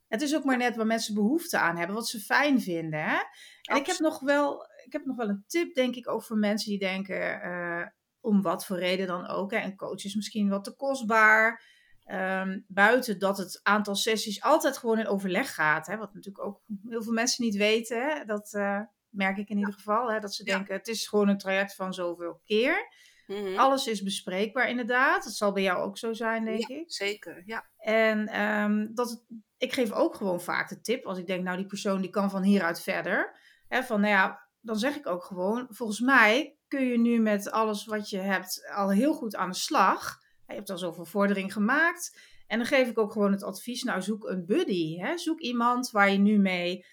Het 0.08 0.22
is 0.22 0.36
ook 0.36 0.44
maar 0.44 0.56
net 0.56 0.76
waar 0.76 0.86
mensen 0.86 1.14
behoefte 1.14 1.58
aan 1.58 1.76
hebben, 1.76 1.96
wat 1.96 2.08
ze 2.08 2.20
fijn 2.20 2.60
vinden. 2.60 3.00
Hè? 3.00 3.16
En 3.62 3.76
ik 3.76 3.86
heb 3.86 3.98
nog 3.98 4.20
wel 4.20 4.66
ik 4.88 4.92
heb 4.92 5.04
nog 5.04 5.16
wel 5.16 5.28
een 5.28 5.44
tip, 5.46 5.74
denk 5.74 5.94
ik, 5.94 6.08
ook 6.08 6.22
voor 6.22 6.36
mensen 6.36 6.70
die 6.70 6.78
denken, 6.78 7.40
uh, 7.44 7.86
om 8.20 8.42
wat 8.42 8.66
voor 8.66 8.78
reden 8.78 9.06
dan 9.06 9.26
ook. 9.26 9.50
Hè, 9.50 9.58
en 9.58 9.76
coach 9.76 10.04
is 10.04 10.14
misschien 10.14 10.48
wat 10.48 10.64
te 10.64 10.76
kostbaar. 10.76 11.62
Um, 12.10 12.64
buiten 12.68 13.18
dat 13.18 13.38
het 13.38 13.60
aantal 13.62 13.94
sessies 13.94 14.42
altijd 14.42 14.76
gewoon 14.76 14.98
in 14.98 15.06
overleg 15.06 15.54
gaat. 15.54 15.86
Hè, 15.86 15.96
wat 15.96 16.14
natuurlijk 16.14 16.44
ook 16.44 16.60
heel 16.88 17.02
veel 17.02 17.12
mensen 17.12 17.44
niet 17.44 17.56
weten. 17.56 18.08
Hè, 18.08 18.24
dat 18.24 18.52
uh, 18.52 18.80
merk 19.08 19.36
ik 19.36 19.48
in 19.48 19.58
ieder 19.58 19.74
geval. 19.74 20.12
Hè, 20.12 20.20
dat 20.20 20.34
ze 20.34 20.44
denken, 20.44 20.74
het 20.74 20.88
is 20.88 21.08
gewoon 21.08 21.28
een 21.28 21.38
traject 21.38 21.74
van 21.74 21.94
zoveel 21.94 22.40
keer. 22.44 22.88
Mm-hmm. 23.26 23.58
Alles 23.58 23.86
is 23.86 24.02
bespreekbaar 24.02 24.68
inderdaad. 24.68 25.24
Dat 25.24 25.32
zal 25.32 25.52
bij 25.52 25.62
jou 25.62 25.78
ook 25.78 25.98
zo 25.98 26.12
zijn, 26.12 26.44
denk 26.44 26.68
ja, 26.68 26.76
ik. 26.76 26.92
Zeker, 26.92 27.42
ja. 27.46 27.70
En 27.76 28.40
um, 28.40 28.94
dat, 28.94 29.24
ik 29.58 29.72
geef 29.72 29.92
ook 29.92 30.14
gewoon 30.14 30.40
vaak 30.40 30.68
de 30.68 30.80
tip. 30.80 31.04
Als 31.04 31.18
ik 31.18 31.26
denk, 31.26 31.44
nou 31.44 31.56
die 31.56 31.66
persoon 31.66 32.00
die 32.00 32.10
kan 32.10 32.30
van 32.30 32.42
hieruit 32.42 32.80
verder. 32.80 33.38
Hè, 33.68 33.82
van 33.82 34.00
nou 34.00 34.12
ja, 34.12 34.47
dan 34.60 34.78
zeg 34.78 34.96
ik 34.96 35.06
ook 35.06 35.24
gewoon, 35.24 35.66
volgens 35.70 36.00
mij 36.00 36.56
kun 36.68 36.84
je 36.84 36.98
nu 36.98 37.20
met 37.20 37.50
alles 37.50 37.84
wat 37.84 38.10
je 38.10 38.18
hebt 38.18 38.70
al 38.74 38.90
heel 38.90 39.14
goed 39.14 39.36
aan 39.36 39.50
de 39.50 39.56
slag. 39.56 40.18
Je 40.46 40.54
hebt 40.54 40.70
al 40.70 40.78
zoveel 40.78 41.04
vordering 41.04 41.52
gemaakt. 41.52 42.18
En 42.46 42.58
dan 42.58 42.66
geef 42.66 42.88
ik 42.88 42.98
ook 42.98 43.12
gewoon 43.12 43.32
het 43.32 43.42
advies, 43.42 43.82
nou 43.82 44.02
zoek 44.02 44.28
een 44.28 44.46
buddy. 44.46 44.96
Hè? 44.98 45.18
Zoek 45.18 45.40
iemand 45.40 45.90
waar 45.90 46.10
je 46.10 46.18
nu 46.18 46.38
mee, 46.38 46.84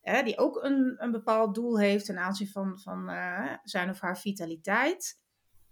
hè, 0.00 0.22
die 0.22 0.38
ook 0.38 0.62
een, 0.62 0.94
een 0.96 1.10
bepaald 1.10 1.54
doel 1.54 1.78
heeft 1.78 2.04
ten 2.04 2.18
aanzien 2.18 2.48
van, 2.48 2.78
van 2.80 3.10
uh, 3.10 3.52
zijn 3.62 3.90
of 3.90 4.00
haar 4.00 4.18
vitaliteit. 4.18 5.20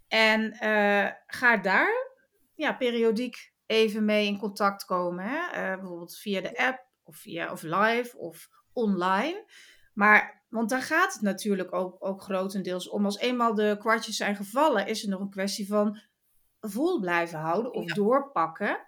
En 0.07 0.41
uh, 0.63 1.09
ga 1.25 1.57
daar 1.57 2.11
ja, 2.55 2.73
periodiek 2.73 3.53
even 3.65 4.05
mee 4.05 4.27
in 4.27 4.37
contact 4.37 4.85
komen. 4.85 5.25
Hè? 5.25 5.37
Uh, 5.37 5.79
bijvoorbeeld 5.79 6.17
via 6.17 6.41
de 6.41 6.57
app 6.57 6.87
of, 7.03 7.17
via, 7.17 7.51
of 7.51 7.61
live 7.61 8.17
of 8.17 8.49
online. 8.73 9.45
Maar 9.93 10.43
want 10.53 10.69
daar 10.69 10.81
gaat 10.81 11.13
het 11.13 11.21
natuurlijk 11.21 11.73
ook, 11.73 11.95
ook 11.99 12.21
grotendeels 12.21 12.89
om. 12.89 13.05
Als 13.05 13.17
eenmaal 13.17 13.55
de 13.55 13.75
kwartjes 13.79 14.17
zijn 14.17 14.35
gevallen, 14.35 14.87
is 14.87 15.01
het 15.01 15.09
nog 15.09 15.19
een 15.19 15.29
kwestie 15.29 15.67
van 15.67 16.01
vol 16.59 16.99
blijven 16.99 17.39
houden 17.39 17.73
of 17.73 17.93
doorpakken. 17.93 18.79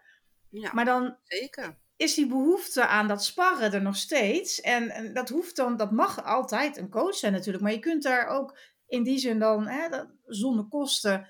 Ja, 0.50 0.74
maar 0.74 0.86
dan 0.86 1.18
zeker. 1.24 1.78
is 1.96 2.14
die 2.14 2.28
behoefte 2.28 2.88
aan 2.88 3.08
dat 3.08 3.24
sparren 3.24 3.74
er 3.74 3.82
nog 3.82 3.96
steeds. 3.96 4.62
En, 4.62 4.90
en, 4.90 5.14
dat 5.14 5.30
hoeft 5.30 5.56
dan, 5.56 5.78
dat 5.78 5.92
mag 5.92 6.24
altijd 6.24 6.78
een 6.78 6.90
coach 6.90 7.16
zijn 7.16 7.34
natuurlijk. 7.34 7.64
Maar 7.64 7.74
je 7.74 7.80
kunt 7.80 8.04
daar 8.04 8.28
ook 8.28 8.58
in 8.88 9.04
die 9.04 9.18
zin 9.18 9.40
dan 9.40 9.68
hè, 9.68 10.04
zonder 10.26 10.66
kosten 10.66 11.30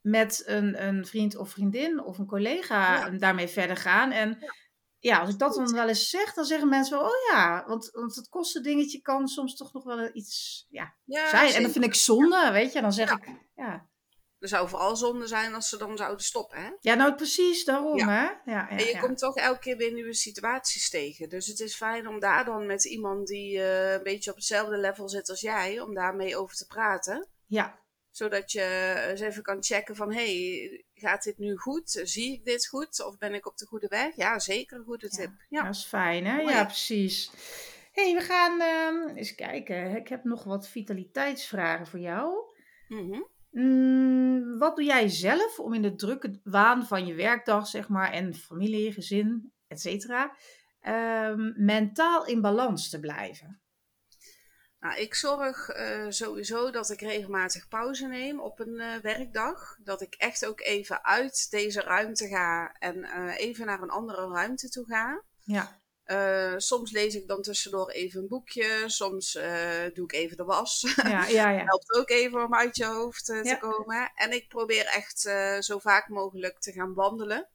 met 0.00 0.42
een, 0.46 0.86
een 0.86 1.06
vriend 1.06 1.36
of 1.36 1.50
vriendin 1.50 2.04
of 2.04 2.18
een 2.18 2.26
collega 2.26 3.10
daarmee 3.10 3.48
verder 3.48 3.76
gaan. 3.76 4.10
En 4.10 4.36
ja, 4.40 4.52
als 5.00 5.30
ik 5.30 5.38
dat 5.38 5.54
dan 5.54 5.72
wel 5.72 5.88
eens 5.88 6.10
zeg, 6.10 6.34
dan 6.34 6.44
zeggen 6.44 6.68
mensen 6.68 6.98
wel, 6.98 7.06
oh 7.06 7.32
ja, 7.32 7.64
want, 7.66 7.90
want 7.90 8.14
het 8.14 8.28
kostendingetje 8.28 9.00
kan 9.00 9.28
soms 9.28 9.56
toch 9.56 9.72
nog 9.72 9.84
wel 9.84 10.10
iets 10.12 10.66
ja, 10.68 10.94
zijn. 11.04 11.52
En 11.52 11.62
dat 11.62 11.72
vind 11.72 11.84
ik 11.84 11.94
zonde, 11.94 12.50
weet 12.52 12.72
je. 12.72 12.80
Dan 12.80 12.92
zeg 12.92 13.10
ik, 13.12 13.28
ja. 13.54 13.88
Er 14.38 14.48
zou 14.48 14.68
vooral 14.68 14.96
zonde 14.96 15.26
zijn 15.26 15.54
als 15.54 15.68
ze 15.68 15.76
dan 15.76 15.96
zouden 15.96 16.24
stoppen, 16.24 16.58
hè? 16.58 16.70
Ja, 16.80 16.94
nou 16.94 17.14
precies, 17.14 17.64
daarom, 17.64 17.98
hè. 17.98 18.04
Ja, 18.04 18.42
ja, 18.44 18.68
en 18.68 18.84
je 18.84 18.98
komt 19.00 19.18
toch 19.18 19.36
elke 19.36 19.58
keer 19.58 19.76
weer 19.76 19.92
nieuwe 19.92 20.14
situaties 20.14 20.90
tegen. 20.90 21.28
Dus 21.28 21.46
het 21.46 21.60
is 21.60 21.76
fijn 21.76 22.08
om 22.08 22.20
daar 22.20 22.44
dan 22.44 22.66
met 22.66 22.84
iemand 22.84 23.26
die 23.26 23.56
uh, 23.56 23.92
een 23.92 24.02
beetje 24.02 24.30
op 24.30 24.36
hetzelfde 24.36 24.78
level 24.78 25.08
zit 25.08 25.28
als 25.28 25.40
jij, 25.40 25.80
om 25.80 25.94
daarmee 25.94 26.36
over 26.36 26.56
te 26.56 26.66
praten. 26.66 27.28
Ja, 27.46 27.78
zodat 28.18 28.52
je 28.52 28.94
eens 29.08 29.20
even 29.20 29.42
kan 29.42 29.62
checken 29.62 29.96
van, 29.96 30.12
hey, 30.12 30.84
gaat 30.94 31.22
dit 31.22 31.38
nu 31.38 31.56
goed? 31.56 32.00
Zie 32.04 32.32
ik 32.32 32.44
dit 32.44 32.66
goed? 32.66 33.04
Of 33.04 33.18
ben 33.18 33.34
ik 33.34 33.46
op 33.46 33.56
de 33.56 33.66
goede 33.66 33.88
weg? 33.88 34.16
Ja, 34.16 34.38
zeker 34.38 34.78
een 34.78 34.84
goede 34.84 35.08
tip. 35.08 35.30
Ja, 35.48 35.62
dat 35.62 35.74
is 35.74 35.84
fijn 35.84 36.26
hè? 36.26 36.40
Ja, 36.40 36.64
precies. 36.64 37.30
hey, 37.92 38.14
we 38.14 38.20
gaan 38.20 38.60
uh, 38.60 39.16
eens 39.16 39.34
kijken. 39.34 39.96
Ik 39.96 40.08
heb 40.08 40.24
nog 40.24 40.44
wat 40.44 40.68
vitaliteitsvragen 40.68 41.86
voor 41.86 42.00
jou. 42.00 42.34
Mm 42.88 43.26
Mm, 43.50 44.58
wat 44.58 44.76
doe 44.76 44.84
jij 44.84 45.08
zelf 45.08 45.58
om 45.58 45.74
in 45.74 45.82
de 45.82 45.94
drukke 45.94 46.40
waan 46.44 46.86
van 46.86 47.06
je 47.06 47.14
werkdag, 47.14 47.66
zeg 47.66 47.88
maar, 47.88 48.12
en 48.12 48.34
familie, 48.34 48.92
gezin, 48.92 49.52
et 49.66 49.80
cetera, 49.80 50.36
ehm, 50.80 51.52
mentaal 51.64 52.26
in 52.26 52.40
balans 52.40 52.88
te 52.88 53.00
blijven? 53.00 53.60
Nou, 54.80 55.00
ik 55.00 55.14
zorg 55.14 55.76
uh, 55.76 56.06
sowieso 56.08 56.70
dat 56.70 56.90
ik 56.90 57.00
regelmatig 57.00 57.68
pauze 57.68 58.06
neem 58.06 58.40
op 58.40 58.60
een 58.60 58.74
uh, 58.74 58.96
werkdag. 58.96 59.76
Dat 59.82 60.00
ik 60.00 60.14
echt 60.14 60.46
ook 60.46 60.60
even 60.60 61.04
uit 61.04 61.50
deze 61.50 61.80
ruimte 61.80 62.28
ga 62.28 62.72
en 62.78 62.96
uh, 62.96 63.38
even 63.38 63.66
naar 63.66 63.82
een 63.82 63.90
andere 63.90 64.28
ruimte 64.28 64.68
toe 64.68 64.86
ga. 64.86 65.22
Ja. 65.44 65.80
soms 66.60 66.90
lees 66.90 67.14
ik 67.14 67.28
dan 67.28 67.42
tussendoor 67.42 67.90
even 67.90 68.20
een 68.20 68.28
boekje. 68.28 68.82
Soms 68.86 69.32
doe 69.94 70.04
ik 70.04 70.12
even 70.12 70.36
de 70.36 70.44
was. 70.44 70.94
Ja, 70.96 71.26
ja, 71.38 71.50
ja. 71.50 71.64
helpt 71.64 71.92
ook 71.92 72.10
even 72.10 72.44
om 72.44 72.54
uit 72.54 72.76
je 72.76 72.84
hoofd 72.84 73.24
te 73.24 73.56
komen. 73.60 74.12
En 74.14 74.32
ik 74.32 74.48
probeer 74.48 74.86
echt 74.86 75.20
zo 75.64 75.78
vaak 75.78 76.08
mogelijk 76.08 76.58
te 76.58 76.72
gaan 76.72 76.94
wandelen. 76.94 77.48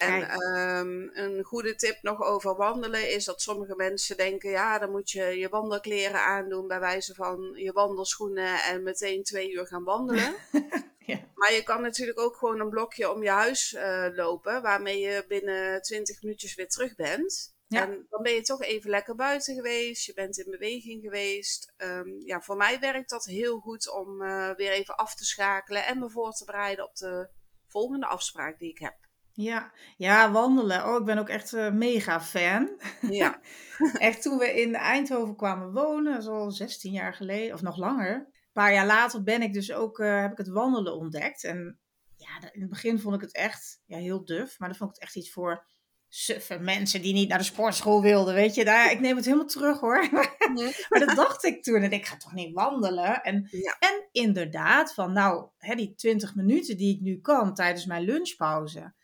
En 0.00 0.40
um, 0.58 1.10
een 1.12 1.42
goede 1.44 1.74
tip 1.74 2.02
nog 2.02 2.22
over 2.22 2.56
wandelen 2.56 3.10
is 3.10 3.24
dat 3.24 3.42
sommige 3.42 3.76
mensen 3.76 4.16
denken: 4.16 4.50
ja, 4.50 4.78
dan 4.78 4.90
moet 4.90 5.10
je 5.10 5.22
je 5.22 5.48
wandelkleren 5.48 6.20
aandoen, 6.20 6.68
bij 6.68 6.80
wijze 6.80 7.14
van 7.14 7.52
je 7.54 7.72
wandelschoenen 7.72 8.62
en 8.62 8.82
meteen 8.82 9.22
twee 9.22 9.52
uur 9.52 9.66
gaan 9.66 9.84
wandelen. 9.84 10.34
ja. 11.06 11.20
Maar 11.34 11.52
je 11.52 11.62
kan 11.62 11.82
natuurlijk 11.82 12.18
ook 12.18 12.36
gewoon 12.36 12.60
een 12.60 12.68
blokje 12.68 13.12
om 13.12 13.22
je 13.22 13.30
huis 13.30 13.72
uh, 13.72 14.06
lopen, 14.14 14.62
waarmee 14.62 15.00
je 15.00 15.24
binnen 15.28 15.82
20 15.82 16.22
minuutjes 16.22 16.54
weer 16.54 16.68
terug 16.68 16.94
bent. 16.94 17.54
Ja. 17.66 17.82
En 17.82 18.06
dan 18.08 18.22
ben 18.22 18.32
je 18.32 18.42
toch 18.42 18.62
even 18.62 18.90
lekker 18.90 19.14
buiten 19.14 19.54
geweest, 19.54 20.06
je 20.06 20.14
bent 20.14 20.38
in 20.38 20.50
beweging 20.50 21.02
geweest. 21.02 21.72
Um, 21.76 22.20
ja, 22.24 22.40
voor 22.40 22.56
mij 22.56 22.78
werkt 22.78 23.10
dat 23.10 23.24
heel 23.24 23.58
goed 23.58 23.90
om 23.90 24.22
uh, 24.22 24.50
weer 24.56 24.70
even 24.70 24.96
af 24.96 25.14
te 25.14 25.24
schakelen 25.24 25.86
en 25.86 25.98
me 25.98 26.10
voor 26.10 26.32
te 26.32 26.44
bereiden 26.44 26.84
op 26.84 26.96
de 26.96 27.28
volgende 27.66 28.06
afspraak 28.06 28.58
die 28.58 28.70
ik 28.70 28.78
heb. 28.78 29.09
Ja, 29.40 29.72
ja, 29.96 30.30
wandelen. 30.30 30.84
Oh, 30.84 30.98
ik 30.98 31.04
ben 31.04 31.18
ook 31.18 31.28
echt 31.28 31.52
uh, 31.52 31.70
mega 31.70 32.20
fan. 32.20 32.80
Ja. 33.00 33.40
echt 33.98 34.22
toen 34.22 34.38
we 34.38 34.60
in 34.60 34.74
Eindhoven 34.74 35.36
kwamen 35.36 35.72
wonen, 35.72 36.12
dat 36.12 36.22
is 36.22 36.28
al 36.28 36.50
16 36.50 36.92
jaar 36.92 37.14
geleden, 37.14 37.54
of 37.54 37.62
nog 37.62 37.76
langer. 37.76 38.14
Een 38.14 38.52
paar 38.52 38.72
jaar 38.72 38.86
later 38.86 39.22
ben 39.22 39.42
ik 39.42 39.52
dus 39.52 39.72
ook, 39.72 39.98
uh, 39.98 40.20
heb 40.20 40.32
ik 40.32 40.38
het 40.38 40.48
wandelen 40.48 40.96
ontdekt. 40.96 41.44
En 41.44 41.78
ja, 42.16 42.52
in 42.52 42.60
het 42.60 42.70
begin 42.70 42.98
vond 42.98 43.14
ik 43.14 43.20
het 43.20 43.34
echt 43.34 43.80
ja, 43.86 43.98
heel 43.98 44.24
duf, 44.24 44.58
maar 44.58 44.68
dan 44.68 44.78
vond 44.78 44.90
ik 44.90 44.96
het 44.96 45.04
echt 45.04 45.16
iets 45.16 45.32
voor 45.32 45.66
suffe 46.12 46.58
mensen 46.58 47.02
die 47.02 47.12
niet 47.12 47.28
naar 47.28 47.38
de 47.38 47.44
sportschool 47.44 48.02
wilden, 48.02 48.34
weet 48.34 48.54
je. 48.54 48.64
Daar, 48.64 48.90
ik 48.90 49.00
neem 49.00 49.16
het 49.16 49.24
helemaal 49.24 49.46
terug 49.46 49.80
hoor. 49.80 50.08
maar 50.88 51.06
dat 51.06 51.16
dacht 51.16 51.44
ik 51.44 51.62
toen. 51.62 51.82
En 51.82 51.92
ik 51.92 52.06
ga 52.06 52.16
toch 52.16 52.32
niet 52.32 52.54
wandelen? 52.54 53.22
En, 53.22 53.48
ja. 53.50 53.76
en 53.78 54.08
inderdaad, 54.12 54.94
van 54.94 55.12
nou, 55.12 55.48
hè, 55.58 55.74
die 55.74 55.94
20 55.94 56.34
minuten 56.34 56.76
die 56.76 56.94
ik 56.94 57.00
nu 57.00 57.20
kan 57.20 57.54
tijdens 57.54 57.86
mijn 57.86 58.02
lunchpauze 58.02 58.94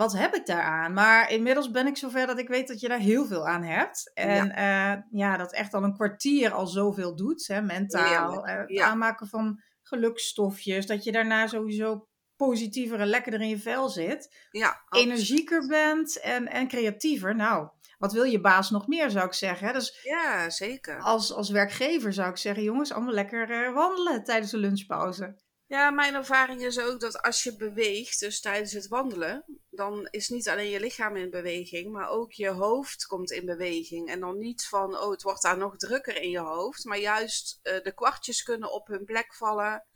wat 0.00 0.12
heb 0.12 0.34
ik 0.34 0.46
daaraan? 0.46 0.92
Maar 0.92 1.30
inmiddels 1.30 1.70
ben 1.70 1.86
ik 1.86 1.96
zover 1.96 2.26
dat 2.26 2.38
ik 2.38 2.48
weet 2.48 2.68
dat 2.68 2.80
je 2.80 2.88
daar 2.88 2.98
heel 2.98 3.26
veel 3.26 3.46
aan 3.46 3.62
hebt. 3.62 4.10
En 4.14 4.46
ja, 4.46 4.96
uh, 4.96 5.02
ja 5.10 5.36
dat 5.36 5.52
echt 5.52 5.74
al 5.74 5.82
een 5.82 5.94
kwartier 5.94 6.52
al 6.52 6.66
zoveel 6.66 7.16
doet, 7.16 7.46
hè, 7.46 7.62
mentaal. 7.62 8.48
Uh, 8.48 8.54
het 8.54 8.78
aanmaken 8.78 9.26
van 9.26 9.62
gelukstofjes. 9.82 10.86
Dat 10.86 11.04
je 11.04 11.12
daarna 11.12 11.46
sowieso 11.46 12.08
positiever 12.36 13.00
en 13.00 13.06
lekkerder 13.06 13.40
in 13.40 13.48
je 13.48 13.58
vel 13.58 13.88
zit. 13.88 14.46
Ja, 14.50 14.82
energieker 14.90 15.66
bent 15.66 16.20
en, 16.20 16.48
en 16.48 16.68
creatiever. 16.68 17.36
Nou, 17.36 17.68
wat 17.98 18.12
wil 18.12 18.24
je 18.24 18.40
baas 18.40 18.70
nog 18.70 18.86
meer, 18.86 19.10
zou 19.10 19.26
ik 19.26 19.32
zeggen. 19.32 19.72
Dus 19.72 20.00
ja, 20.02 20.50
zeker. 20.50 20.98
Als, 21.00 21.32
als 21.32 21.50
werkgever 21.50 22.12
zou 22.12 22.30
ik 22.30 22.36
zeggen, 22.36 22.62
jongens, 22.62 22.92
allemaal 22.92 23.14
lekker 23.14 23.50
uh, 23.50 23.74
wandelen 23.74 24.24
tijdens 24.24 24.50
de 24.50 24.58
lunchpauze. 24.58 25.36
Ja, 25.70 25.90
mijn 25.90 26.14
ervaring 26.14 26.62
is 26.62 26.80
ook 26.80 27.00
dat 27.00 27.22
als 27.22 27.42
je 27.42 27.56
beweegt, 27.56 28.20
dus 28.20 28.40
tijdens 28.40 28.72
het 28.72 28.88
wandelen, 28.88 29.44
dan 29.70 30.08
is 30.10 30.28
niet 30.28 30.48
alleen 30.48 30.70
je 30.70 30.80
lichaam 30.80 31.16
in 31.16 31.30
beweging, 31.30 31.92
maar 31.92 32.08
ook 32.08 32.32
je 32.32 32.48
hoofd 32.48 33.06
komt 33.06 33.30
in 33.30 33.44
beweging. 33.46 34.08
En 34.08 34.20
dan 34.20 34.38
niet 34.38 34.66
van, 34.66 34.98
oh, 34.98 35.10
het 35.10 35.22
wordt 35.22 35.42
daar 35.42 35.56
nog 35.56 35.76
drukker 35.76 36.16
in 36.16 36.30
je 36.30 36.38
hoofd, 36.38 36.84
maar 36.84 36.98
juist 36.98 37.60
uh, 37.62 37.82
de 37.82 37.92
kwartjes 37.94 38.42
kunnen 38.42 38.72
op 38.72 38.86
hun 38.86 39.04
plek 39.04 39.34
vallen. 39.34 39.86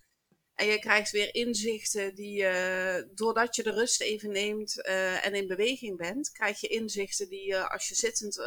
En 0.54 0.66
je 0.66 0.78
krijgt 0.78 1.10
weer 1.10 1.34
inzichten 1.34 2.14
die, 2.14 2.42
uh, 2.42 3.02
doordat 3.14 3.56
je 3.56 3.62
de 3.62 3.72
rust 3.72 4.00
even 4.00 4.30
neemt 4.30 4.78
uh, 4.78 5.26
en 5.26 5.34
in 5.34 5.46
beweging 5.46 5.96
bent, 5.96 6.32
krijg 6.32 6.60
je 6.60 6.68
inzichten 6.68 7.28
die 7.28 7.56
als 7.58 7.88
je 7.88 7.94
zittend 7.94 8.40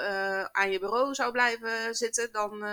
aan 0.52 0.72
je 0.72 0.80
bureau 0.80 1.14
zou 1.14 1.32
blijven 1.32 1.96
zitten, 1.96 2.32
dan 2.32 2.64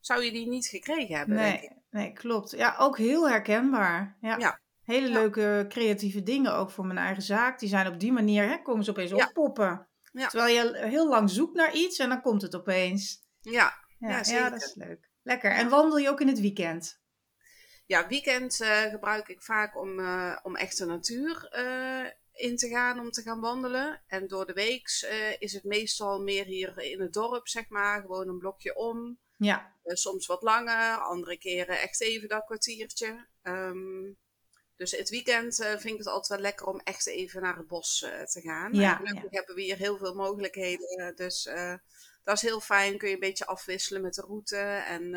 zou 0.00 0.22
je 0.24 0.32
die 0.32 0.48
niet 0.48 0.66
gekregen 0.66 1.16
hebben. 1.16 1.36
Nee, 1.36 1.50
denk 1.50 1.62
ik. 1.62 1.76
nee 1.90 2.12
klopt. 2.12 2.50
Ja, 2.50 2.76
ook 2.78 2.98
heel 2.98 3.28
herkenbaar. 3.28 4.16
Ja. 4.20 4.36
ja. 4.36 4.60
Hele 4.84 5.08
leuke 5.08 5.64
creatieve 5.68 6.22
dingen 6.22 6.54
ook 6.54 6.70
voor 6.70 6.86
mijn 6.86 6.98
eigen 6.98 7.22
zaak. 7.22 7.58
Die 7.58 7.68
zijn 7.68 7.86
op 7.86 8.00
die 8.00 8.12
manier, 8.12 8.48
hè, 8.48 8.62
komen 8.62 8.84
ze 8.84 8.90
opeens 8.90 9.12
oppoppen. 9.12 9.88
Terwijl 10.12 10.54
je 10.56 10.86
heel 10.86 11.08
lang 11.08 11.30
zoekt 11.30 11.54
naar 11.54 11.74
iets 11.74 11.98
en 11.98 12.08
dan 12.08 12.22
komt 12.22 12.42
het 12.42 12.56
opeens. 12.56 13.22
Ja, 13.40 13.74
ja, 13.98 14.22
ja, 14.22 14.50
dat 14.50 14.62
is 14.62 14.74
leuk. 14.74 15.10
Lekker. 15.22 15.50
En 15.50 15.68
wandel 15.68 15.98
je 15.98 16.08
ook 16.08 16.20
in 16.20 16.28
het 16.28 16.40
weekend? 16.40 17.00
Ja, 17.86 18.08
weekend 18.08 18.60
uh, 18.60 18.82
gebruik 18.82 19.28
ik 19.28 19.42
vaak 19.42 19.76
om, 19.76 19.98
uh, 19.98 20.36
om 20.42 20.56
echt 20.56 20.78
de 20.78 20.86
natuur 20.86 21.48
uh, 21.58 22.10
in 22.32 22.56
te 22.56 22.68
gaan, 22.68 23.00
om 23.00 23.10
te 23.10 23.22
gaan 23.22 23.40
wandelen. 23.40 24.02
En 24.06 24.26
door 24.28 24.46
de 24.46 24.52
week 24.52 24.88
is 25.38 25.52
het 25.52 25.64
meestal 25.64 26.22
meer 26.22 26.44
hier 26.44 26.78
in 26.78 27.00
het 27.00 27.12
dorp, 27.12 27.48
zeg 27.48 27.68
maar. 27.68 28.00
Gewoon 28.00 28.28
een 28.28 28.38
blokje 28.38 28.76
om. 28.76 29.18
Ja. 29.40 29.74
soms 29.84 30.26
wat 30.26 30.42
langer, 30.42 30.98
andere 30.98 31.38
keren 31.38 31.80
echt 31.80 32.00
even 32.00 32.28
dat 32.28 32.44
kwartiertje. 32.44 33.26
Um, 33.42 34.18
dus 34.76 34.90
het 34.90 35.08
weekend 35.08 35.60
uh, 35.60 35.66
vind 35.66 35.84
ik 35.84 35.98
het 35.98 36.06
altijd 36.06 36.28
wel 36.28 36.38
lekker 36.38 36.66
om 36.66 36.80
echt 36.84 37.06
even 37.06 37.42
naar 37.42 37.56
het 37.56 37.66
bos 37.66 38.02
uh, 38.02 38.22
te 38.22 38.40
gaan. 38.40 38.74
Ja, 38.74 38.94
gelukkig 38.94 39.30
hebben 39.30 39.54
we 39.54 39.62
hier 39.62 39.76
heel 39.76 39.96
veel 39.96 40.14
mogelijkheden. 40.14 41.12
Dus 41.16 41.48
dat 42.24 42.36
is 42.36 42.42
heel 42.42 42.60
fijn. 42.60 42.98
Kun 42.98 43.08
je 43.08 43.14
een 43.14 43.20
beetje 43.20 43.46
afwisselen 43.46 44.02
met 44.02 44.14
de 44.14 44.22
route. 44.22 44.56
En 44.86 45.14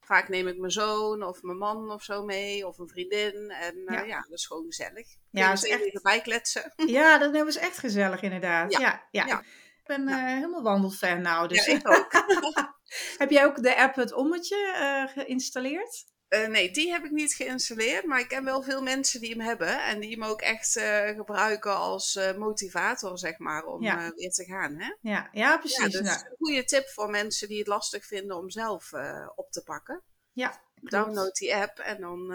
vaak 0.00 0.28
neem 0.28 0.48
ik 0.48 0.58
mijn 0.58 0.72
zoon 0.72 1.22
of 1.22 1.42
mijn 1.42 1.58
man 1.58 1.90
of 1.90 2.02
zo 2.02 2.24
mee. 2.24 2.66
Of 2.66 2.78
een 2.78 2.88
vriendin. 2.88 3.50
En 3.50 3.82
ja. 3.86 4.02
ja, 4.02 4.20
dat 4.20 4.38
is 4.38 4.46
gewoon 4.46 4.64
gezellig. 4.64 5.06
Ja, 5.30 5.48
dat 5.54 5.64
is 5.64 5.70
echt... 5.70 5.82
even 5.82 6.02
bijkletsen. 6.02 6.72
Ja, 6.76 7.18
dat 7.18 7.46
is 7.46 7.56
echt 7.56 7.78
gezellig 7.78 8.22
inderdaad. 8.22 8.72
Ja, 8.72 9.06
ja. 9.10 9.26
ja. 9.26 9.40
Ik 9.40 9.84
ben 9.84 10.08
helemaal 10.08 10.62
wandelfan 10.62 11.22
nou. 11.22 11.48
Dus. 11.48 11.66
Ja, 11.66 11.74
ik 11.74 11.88
ook. 11.88 12.12
Heb 13.18 13.30
jij 13.30 13.44
ook 13.44 13.62
de 13.62 13.76
app 13.76 13.94
Het 13.94 14.12
Ommetje 14.12 15.08
geïnstalleerd? 15.14 16.06
Uh, 16.28 16.46
nee, 16.46 16.70
die 16.70 16.90
heb 16.90 17.04
ik 17.04 17.10
niet 17.10 17.34
geïnstalleerd, 17.34 18.04
maar 18.04 18.20
ik 18.20 18.28
ken 18.28 18.44
wel 18.44 18.62
veel 18.62 18.82
mensen 18.82 19.20
die 19.20 19.30
hem 19.30 19.40
hebben 19.40 19.84
en 19.84 20.00
die 20.00 20.10
hem 20.10 20.24
ook 20.24 20.40
echt 20.40 20.76
uh, 20.76 21.08
gebruiken 21.08 21.76
als 21.76 22.14
uh, 22.14 22.36
motivator, 22.36 23.18
zeg 23.18 23.38
maar, 23.38 23.64
om 23.64 23.82
ja. 23.82 24.12
weer 24.14 24.30
te 24.30 24.44
gaan. 24.44 24.78
Hè? 24.78 24.94
Ja, 25.00 25.28
ja 25.32 25.58
precies. 25.58 25.78
Ja, 25.78 25.88
dus 25.88 26.00
nou. 26.00 26.18
een 26.18 26.36
goede 26.36 26.64
tip 26.64 26.88
voor 26.88 27.10
mensen 27.10 27.48
die 27.48 27.58
het 27.58 27.66
lastig 27.66 28.06
vinden 28.06 28.36
om 28.36 28.50
zelf 28.50 28.92
op 29.34 29.50
te 29.50 29.62
pakken. 29.62 30.02
Ja. 30.32 30.66
Download 30.74 31.34
die 31.34 31.54
app 31.54 31.78
en 31.78 32.00
dan 32.00 32.26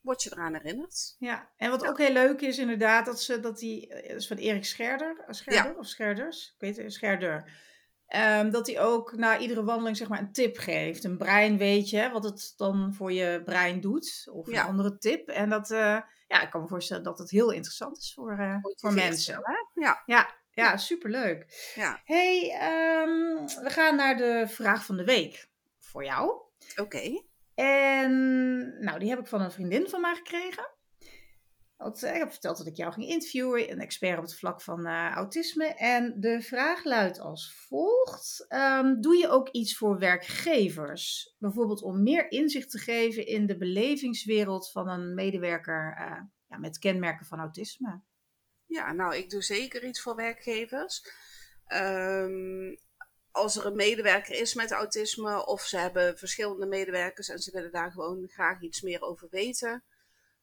word 0.00 0.22
je 0.22 0.32
eraan 0.32 0.54
herinnerd. 0.54 1.16
Ja, 1.18 1.52
en 1.56 1.70
wat 1.70 1.86
ook 1.86 1.98
heel 1.98 2.12
leuk 2.12 2.40
is 2.40 2.58
inderdaad, 2.58 3.06
dat, 3.06 3.22
ze, 3.22 3.40
dat 3.40 3.58
die, 3.58 3.88
dat 3.88 4.16
is 4.16 4.26
van 4.26 4.36
Erik 4.36 4.64
Scherder, 4.64 5.24
Scherder 5.28 5.78
of 5.78 5.86
Scherders, 5.86 6.52
ik 6.54 6.60
weet 6.60 6.76
het, 6.76 6.92
Scherder. 6.92 7.50
Um, 8.16 8.50
dat 8.50 8.66
hij 8.66 8.80
ook 8.80 9.16
na 9.16 9.38
iedere 9.38 9.64
wandeling 9.64 9.96
zeg 9.96 10.08
maar 10.08 10.18
een 10.18 10.32
tip 10.32 10.58
geeft. 10.58 11.04
Een 11.04 11.16
brein 11.16 11.58
weet 11.58 11.90
je 11.90 12.10
wat 12.10 12.24
het 12.24 12.52
dan 12.56 12.94
voor 12.94 13.12
je 13.12 13.42
brein 13.44 13.80
doet. 13.80 14.28
Of 14.32 14.46
een 14.46 14.58
andere 14.58 14.98
tip. 14.98 15.28
En 15.28 15.48
dat, 15.48 15.70
uh, 15.70 16.00
ja, 16.28 16.42
ik 16.42 16.50
kan 16.50 16.60
me 16.60 16.68
voorstellen 16.68 17.02
dat 17.02 17.18
het 17.18 17.30
heel 17.30 17.50
interessant 17.50 17.98
is 17.98 18.12
voor, 18.14 18.38
uh, 18.38 18.56
voor 18.60 18.92
mensen. 18.92 19.42
Ja. 19.74 20.02
Ja, 20.06 20.34
ja, 20.50 20.76
superleuk. 20.76 21.72
Ja. 21.74 22.00
hey, 22.04 22.42
um, 23.02 23.46
we 23.46 23.70
gaan 23.70 23.96
naar 23.96 24.16
de 24.16 24.44
vraag 24.48 24.84
van 24.84 24.96
de 24.96 25.04
week. 25.04 25.48
Voor 25.78 26.04
jou. 26.04 26.30
Oké. 26.70 26.82
Okay. 26.82 27.26
En 27.54 28.12
nou, 28.84 28.98
die 28.98 29.08
heb 29.08 29.18
ik 29.18 29.26
van 29.26 29.40
een 29.40 29.52
vriendin 29.52 29.88
van 29.88 30.00
mij 30.00 30.14
gekregen. 30.14 30.70
Want 31.82 32.02
ik 32.02 32.14
heb 32.14 32.30
verteld 32.30 32.56
dat 32.56 32.66
ik 32.66 32.76
jou 32.76 32.92
ging 32.92 33.08
interviewen, 33.08 33.70
een 33.70 33.80
expert 33.80 34.18
op 34.18 34.24
het 34.24 34.38
vlak 34.38 34.62
van 34.62 34.86
uh, 34.86 35.10
autisme. 35.10 35.66
En 35.74 36.20
de 36.20 36.42
vraag 36.42 36.84
luidt 36.84 37.20
als 37.20 37.54
volgt: 37.54 38.46
um, 38.48 39.00
Doe 39.00 39.16
je 39.16 39.28
ook 39.28 39.48
iets 39.48 39.76
voor 39.76 39.98
werkgevers? 39.98 41.34
Bijvoorbeeld 41.38 41.82
om 41.82 42.02
meer 42.02 42.30
inzicht 42.30 42.70
te 42.70 42.78
geven 42.78 43.26
in 43.26 43.46
de 43.46 43.56
belevingswereld 43.56 44.70
van 44.70 44.88
een 44.88 45.14
medewerker 45.14 45.96
uh, 45.98 46.20
ja, 46.46 46.58
met 46.58 46.78
kenmerken 46.78 47.26
van 47.26 47.38
autisme? 47.38 48.00
Ja, 48.66 48.92
nou, 48.92 49.16
ik 49.16 49.30
doe 49.30 49.42
zeker 49.42 49.84
iets 49.84 50.00
voor 50.00 50.16
werkgevers. 50.16 51.02
Um, 51.74 52.78
als 53.30 53.56
er 53.56 53.66
een 53.66 53.76
medewerker 53.76 54.34
is 54.34 54.54
met 54.54 54.70
autisme 54.70 55.46
of 55.46 55.62
ze 55.62 55.78
hebben 55.78 56.18
verschillende 56.18 56.66
medewerkers 56.66 57.28
en 57.28 57.38
ze 57.38 57.50
willen 57.50 57.72
daar 57.72 57.92
gewoon 57.92 58.28
graag 58.28 58.60
iets 58.60 58.80
meer 58.80 59.02
over 59.02 59.28
weten 59.30 59.84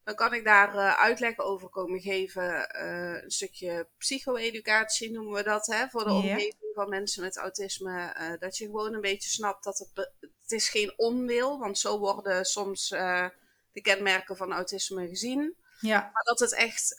dan 0.09 0.17
kan 0.17 0.33
ik 0.33 0.43
daar 0.43 0.75
uh, 0.75 0.99
uitleg 0.99 1.37
over 1.37 1.69
komen 1.69 1.99
geven. 1.99 2.69
Uh, 2.75 3.23
een 3.23 3.31
stukje 3.31 3.87
psycho-educatie 3.97 5.11
noemen 5.11 5.33
we 5.33 5.43
dat, 5.43 5.65
hè, 5.65 5.87
voor 5.87 6.03
de 6.03 6.11
omgeving 6.11 6.71
van 6.73 6.89
mensen 6.89 7.23
met 7.23 7.37
autisme. 7.37 8.15
Uh, 8.19 8.31
dat 8.39 8.57
je 8.57 8.65
gewoon 8.65 8.93
een 8.93 9.01
beetje 9.01 9.29
snapt 9.29 9.63
dat 9.63 9.77
het, 9.77 10.11
het 10.19 10.51
is 10.51 10.69
geen 10.69 10.93
onwil, 10.97 11.59
want 11.59 11.77
zo 11.77 11.99
worden 11.99 12.45
soms 12.45 12.89
de 12.89 13.31
de 13.71 13.81
kenmerken 13.81 14.37
van 14.37 14.53
autisme 14.53 15.07
gezien. 15.07 15.55
Ja. 15.79 15.99
Maar 16.13 16.23
dat 16.23 16.39
het 16.39 16.53
echt 16.53 16.95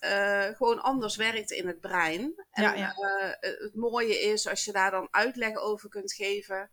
gewoon 0.57 0.83
anders 0.83 1.17
werkt 1.17 1.51
in 1.51 1.67
het 1.67 1.81
brein. 1.81 2.47
En 2.51 2.63
Ja, 2.63 2.75
ja. 2.75 2.95
het 3.41 3.75
mooie 3.75 4.21
is 4.21 4.49
als 4.49 4.65
je 4.65 4.73
daar 4.73 4.91
dan 4.91 5.09
uitleg 5.11 5.57
over 5.57 5.89
kunt 5.89 6.13
geven. 6.13 6.71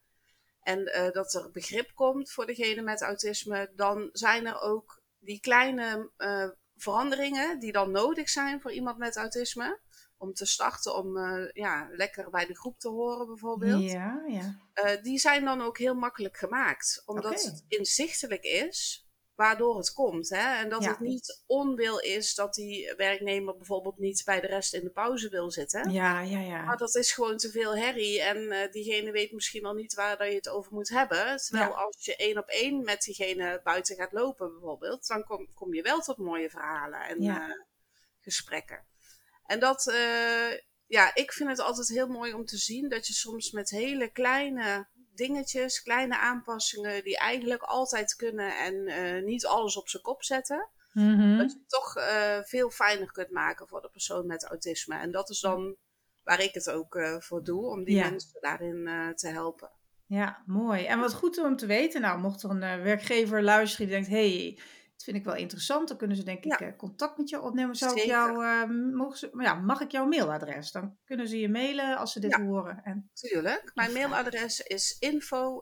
En 0.61 1.11
dat 1.13 1.33
er 1.33 1.51
begrip 1.51 1.91
komt 1.93 2.31
voor 2.31 2.45
degene 2.45 2.81
met 2.81 3.01
autisme. 3.01 3.71
Dan 3.75 4.09
zijn 4.11 4.45
er 4.45 4.61
ook 4.61 5.01
die 5.27 5.39
kleine 5.39 6.11
veranderingen 6.75 7.59
die 7.59 7.71
dan 7.71 7.91
nodig 7.91 8.29
zijn 8.29 8.61
voor 8.61 8.71
iemand 8.71 8.97
met 8.97 9.15
autisme. 9.15 9.79
Om 10.17 10.33
te 10.33 10.45
starten, 10.45 10.95
om 10.95 11.17
ja, 11.53 11.87
lekker 11.91 12.29
bij 12.29 12.45
de 12.45 12.55
groep 12.55 12.79
te 12.79 12.89
horen 12.89 13.27
bijvoorbeeld. 13.27 13.91
Ja, 13.91 14.23
ja. 14.27 14.95
die 15.01 15.19
zijn 15.19 15.45
dan 15.45 15.61
ook 15.61 15.77
heel 15.77 15.95
makkelijk 15.95 16.37
gemaakt. 16.37 17.01
Omdat 17.05 17.43
het 17.43 17.65
inzichtelijk 17.67 18.43
is 18.43 19.06
waardoor 19.37 19.77
het 19.77 19.91
komt. 19.93 20.29
Hè? 20.29 20.55
En 20.57 20.69
dat 20.69 20.83
Ja. 20.83 20.89
het 20.89 20.99
niet 20.99 21.43
onwil 21.45 21.99
is 21.99 22.35
dat 22.35 22.53
die 22.53 22.93
werknemer 22.95 23.55
bijvoorbeeld 23.57 23.97
niet 23.97 24.21
bij 24.25 24.39
de 24.41 24.47
rest 24.47 24.73
in 24.73 24.83
de 24.83 24.89
pauze 24.89 25.29
wil 25.29 25.51
zitten. 25.51 25.91
Ja, 25.91 26.21
ja, 26.21 26.39
ja. 26.39 26.63
Maar 26.63 26.77
dat 26.77 26.95
is 26.95 27.11
gewoon 27.11 27.37
te 27.37 27.49
veel 27.51 27.77
herrie 27.77 28.21
en 28.21 28.51
eh, 28.51 28.71
diegene 28.71 29.11
weet 29.11 29.31
misschien 29.31 29.65
al 29.65 29.73
niet 29.73 29.93
waar 29.93 30.17
dat 30.17 30.27
je 30.27 30.35
het 30.35 30.49
over 30.49 30.73
moet 30.73 30.89
hebben. 30.89 31.37
Terwijl 31.37 31.69
Ja. 31.69 31.75
als 31.75 32.05
je 32.05 32.15
één 32.15 32.37
op 32.37 32.47
één 32.47 32.83
met 32.83 33.01
diegene 33.01 33.61
buiten 33.63 33.95
gaat 33.95 34.11
lopen 34.11 34.51
bijvoorbeeld, 34.51 35.07
dan 35.07 35.23
kom, 35.23 35.53
kom 35.53 35.73
je 35.73 35.81
wel 35.81 35.99
tot 35.99 36.17
mooie 36.17 36.49
verhalen 36.49 36.99
en 37.01 37.21
Ja. 37.21 37.47
eh, 37.49 37.53
gesprekken. 38.21 38.85
En 39.45 39.59
dat, 39.59 39.87
eh, 39.87 40.51
ja, 40.85 41.15
ik 41.15 41.31
vind 41.33 41.49
het 41.49 41.59
altijd 41.59 41.87
heel 41.87 42.07
mooi 42.07 42.33
om 42.33 42.45
te 42.45 42.57
zien 42.57 42.89
dat 42.89 43.07
je 43.07 43.13
soms 43.13 43.51
met 43.51 43.69
hele 43.69 44.11
kleine 44.11 44.87
dingetjes, 45.17 45.81
kleine 45.83 46.17
aanpassingen 46.19 47.03
die 47.03 47.17
eigenlijk 47.17 47.61
altijd 47.63 48.15
kunnen 48.15 48.57
en 48.57 48.87
eh, 48.87 49.23
niet 49.23 49.45
alles 49.45 49.77
op 49.77 49.89
zijn 49.89 50.03
kop 50.03 50.23
zetten, 50.23 50.69
Mhm. 50.93 51.37
dat 51.37 51.51
je 51.51 51.57
het 51.57 51.69
toch 51.69 51.95
eh, 51.95 52.37
veel 52.43 52.69
fijner 52.69 53.11
kunt 53.11 53.31
maken 53.31 53.67
voor 53.67 53.81
de 53.81 53.89
persoon 53.89 54.27
met 54.27 54.45
autisme. 54.45 54.95
En 54.99 55.11
dat 55.11 55.29
is 55.29 55.39
dan 55.39 55.75
waar 56.23 56.41
ik 56.41 56.53
het 56.53 56.69
ook 56.69 56.95
eh, 56.95 57.15
voor 57.19 57.43
doe, 57.43 57.65
om 57.69 57.83
die 57.83 57.95
Ja. 57.95 58.09
mensen 58.09 58.41
daarin 58.41 58.89
te 59.15 59.27
helpen. 59.27 59.71
Ja, 60.05 60.43
mooi. 60.45 60.85
En 60.85 60.99
wat 60.99 61.13
goed 61.13 61.37
om 61.37 61.55
te 61.55 61.65
weten. 61.65 62.01
Nou, 62.01 62.19
mocht 62.19 62.43
er 62.43 62.49
een 62.49 62.83
werkgever 62.83 63.43
luisteren 63.43 63.87
die 63.87 63.95
denkt, 63.95 64.09
hey, 64.11 64.59
dat 64.97 65.05
vind 65.05 65.17
ik 65.17 65.23
wel 65.23 65.35
interessant, 65.35 65.87
dan 65.87 65.97
kunnen 65.97 66.17
ze 66.17 66.23
denk 66.23 66.43
ik 66.45 66.59
Ja. 66.59 66.67
eh, 66.67 66.77
contact 66.77 67.17
met 67.17 67.29
je 67.29 67.41
opnemen. 67.41 67.75
Zou 67.75 67.95
ik 67.99 68.05
jou, 68.05 68.45
eh, 68.45 68.69
mogen 68.93 69.17
ze, 69.17 69.29
ja, 69.37 69.53
mag 69.53 69.81
ik 69.81 69.91
jouw 69.91 70.05
mailadres? 70.05 70.71
Dan 70.71 70.97
kunnen 71.05 71.27
ze 71.27 71.39
je 71.39 71.49
mailen 71.49 71.97
als 71.97 72.11
ze 72.11 72.19
dit 72.19 72.31
Ja. 72.31 72.43
horen. 72.43 72.81
En, 72.83 73.09
Tuurlijk. 73.13 73.71
Mijn 73.73 73.91
mailadres 73.93 74.61
is 74.61 74.97
info 74.99 75.61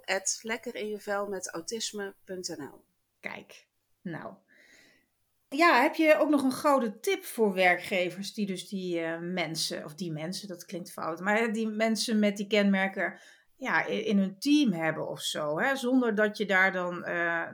kijk, 3.19 3.67
nou. 4.01 4.33
Ja, 5.49 5.81
heb 5.81 5.95
je 5.95 6.17
ook 6.17 6.29
nog 6.29 6.43
een 6.43 6.51
gouden 6.51 6.99
tip 7.01 7.23
voor 7.23 7.53
werkgevers 7.53 8.33
die 8.33 8.45
dus 8.45 8.69
die 8.69 8.99
eh, 8.99 9.19
mensen, 9.19 9.83
of 9.85 9.95
die 9.95 10.11
mensen, 10.11 10.47
dat 10.47 10.65
klinkt 10.65 10.91
fout, 10.91 11.19
maar 11.19 11.53
die 11.53 11.67
mensen 11.67 12.19
met 12.19 12.37
die 12.37 12.47
kenmerken 12.47 13.19
ja, 13.55 13.85
in, 13.85 14.05
in 14.05 14.17
hun 14.17 14.39
team 14.39 14.71
hebben 14.71 15.07
of 15.07 15.21
zo, 15.21 15.59
hè? 15.59 15.75
zonder 15.75 16.15
dat 16.15 16.37
je 16.37 16.45
daar 16.45 16.71
dan 16.71 16.99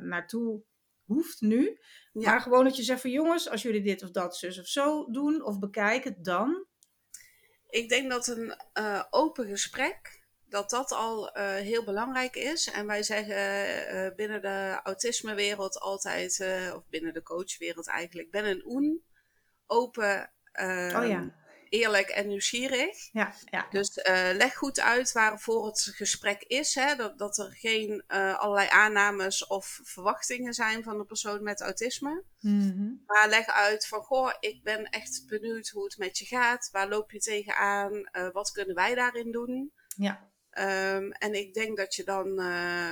naartoe 0.01 0.61
hoeft 1.11 1.41
nu. 1.41 1.79
Ja. 2.13 2.31
Maar 2.31 2.41
gewoon 2.41 2.63
dat 2.63 2.75
je 2.75 2.83
zegt 2.83 3.01
van 3.01 3.09
jongens, 3.09 3.49
als 3.49 3.61
jullie 3.61 3.81
dit 3.81 4.03
of 4.03 4.11
dat, 4.11 4.37
zus 4.37 4.59
of 4.59 4.67
zo 4.67 5.11
doen 5.11 5.43
of 5.43 5.59
bekijken, 5.59 6.23
dan. 6.23 6.65
Ik 7.69 7.89
denk 7.89 8.11
dat 8.11 8.27
een 8.27 8.55
eh, 8.73 9.03
open 9.09 9.47
gesprek, 9.47 10.23
dat 10.45 10.69
dat 10.69 10.91
al 10.91 11.31
eh, 11.31 11.55
heel 11.55 11.83
belangrijk 11.83 12.35
is. 12.35 12.71
En 12.71 12.87
wij 12.87 13.03
zeggen 13.03 13.35
eh, 13.87 14.15
binnen 14.15 14.41
de 14.41 14.79
autismewereld 14.83 15.79
altijd, 15.79 16.45
of 16.75 16.83
binnen 16.89 17.13
de 17.13 17.23
coachwereld 17.23 17.87
eigenlijk, 17.87 18.31
ben 18.31 18.45
een 18.45 18.65
oen. 18.65 19.03
Open, 19.65 20.33
Oh 20.93 21.07
ja, 21.07 21.40
eerlijk 21.71 22.09
en 22.09 22.27
nieuwsgierig. 22.27 23.09
ja, 23.11 23.33
ja. 23.49 23.67
Dus 23.69 23.97
eh, 23.97 24.29
leg 24.33 24.55
goed 24.55 24.79
uit 24.79 25.11
waarvoor 25.11 25.65
het 25.65 25.91
gesprek 25.95 26.43
is. 26.43 26.75
Hè? 26.75 26.95
Dat, 26.95 27.17
dat 27.17 27.37
er 27.37 27.51
geen 27.51 28.03
eh, 28.07 28.39
allerlei 28.39 28.67
aannames 28.69 29.47
of 29.47 29.79
verwachtingen 29.83 30.53
zijn 30.53 30.83
van 30.83 30.97
de 30.97 31.05
persoon 31.05 31.43
met 31.43 31.61
autisme. 31.61 32.23
Mhm. 32.39 32.93
Maar 33.05 33.29
leg 33.29 33.47
uit 33.47 33.87
van, 33.87 34.01
goh, 34.01 34.33
ik 34.39 34.63
ben 34.63 34.89
echt 34.89 35.23
benieuwd 35.27 35.69
hoe 35.69 35.83
het 35.83 35.97
met 35.97 36.17
je 36.17 36.25
gaat. 36.25 36.69
Waar 36.71 36.89
loop 36.89 37.11
je 37.11 37.19
tegenaan? 37.19 38.05
Eh 38.11 38.31
wat 38.31 38.51
kunnen 38.51 38.75
wij 38.75 38.95
daarin 38.95 39.31
doen? 39.31 39.71
ja. 39.95 40.29
Ehm, 40.51 41.11
en 41.11 41.33
ik 41.33 41.53
denk 41.53 41.77
dat 41.77 41.95
je 41.95 42.03
dan, 42.03 42.39
eh, 42.39 42.91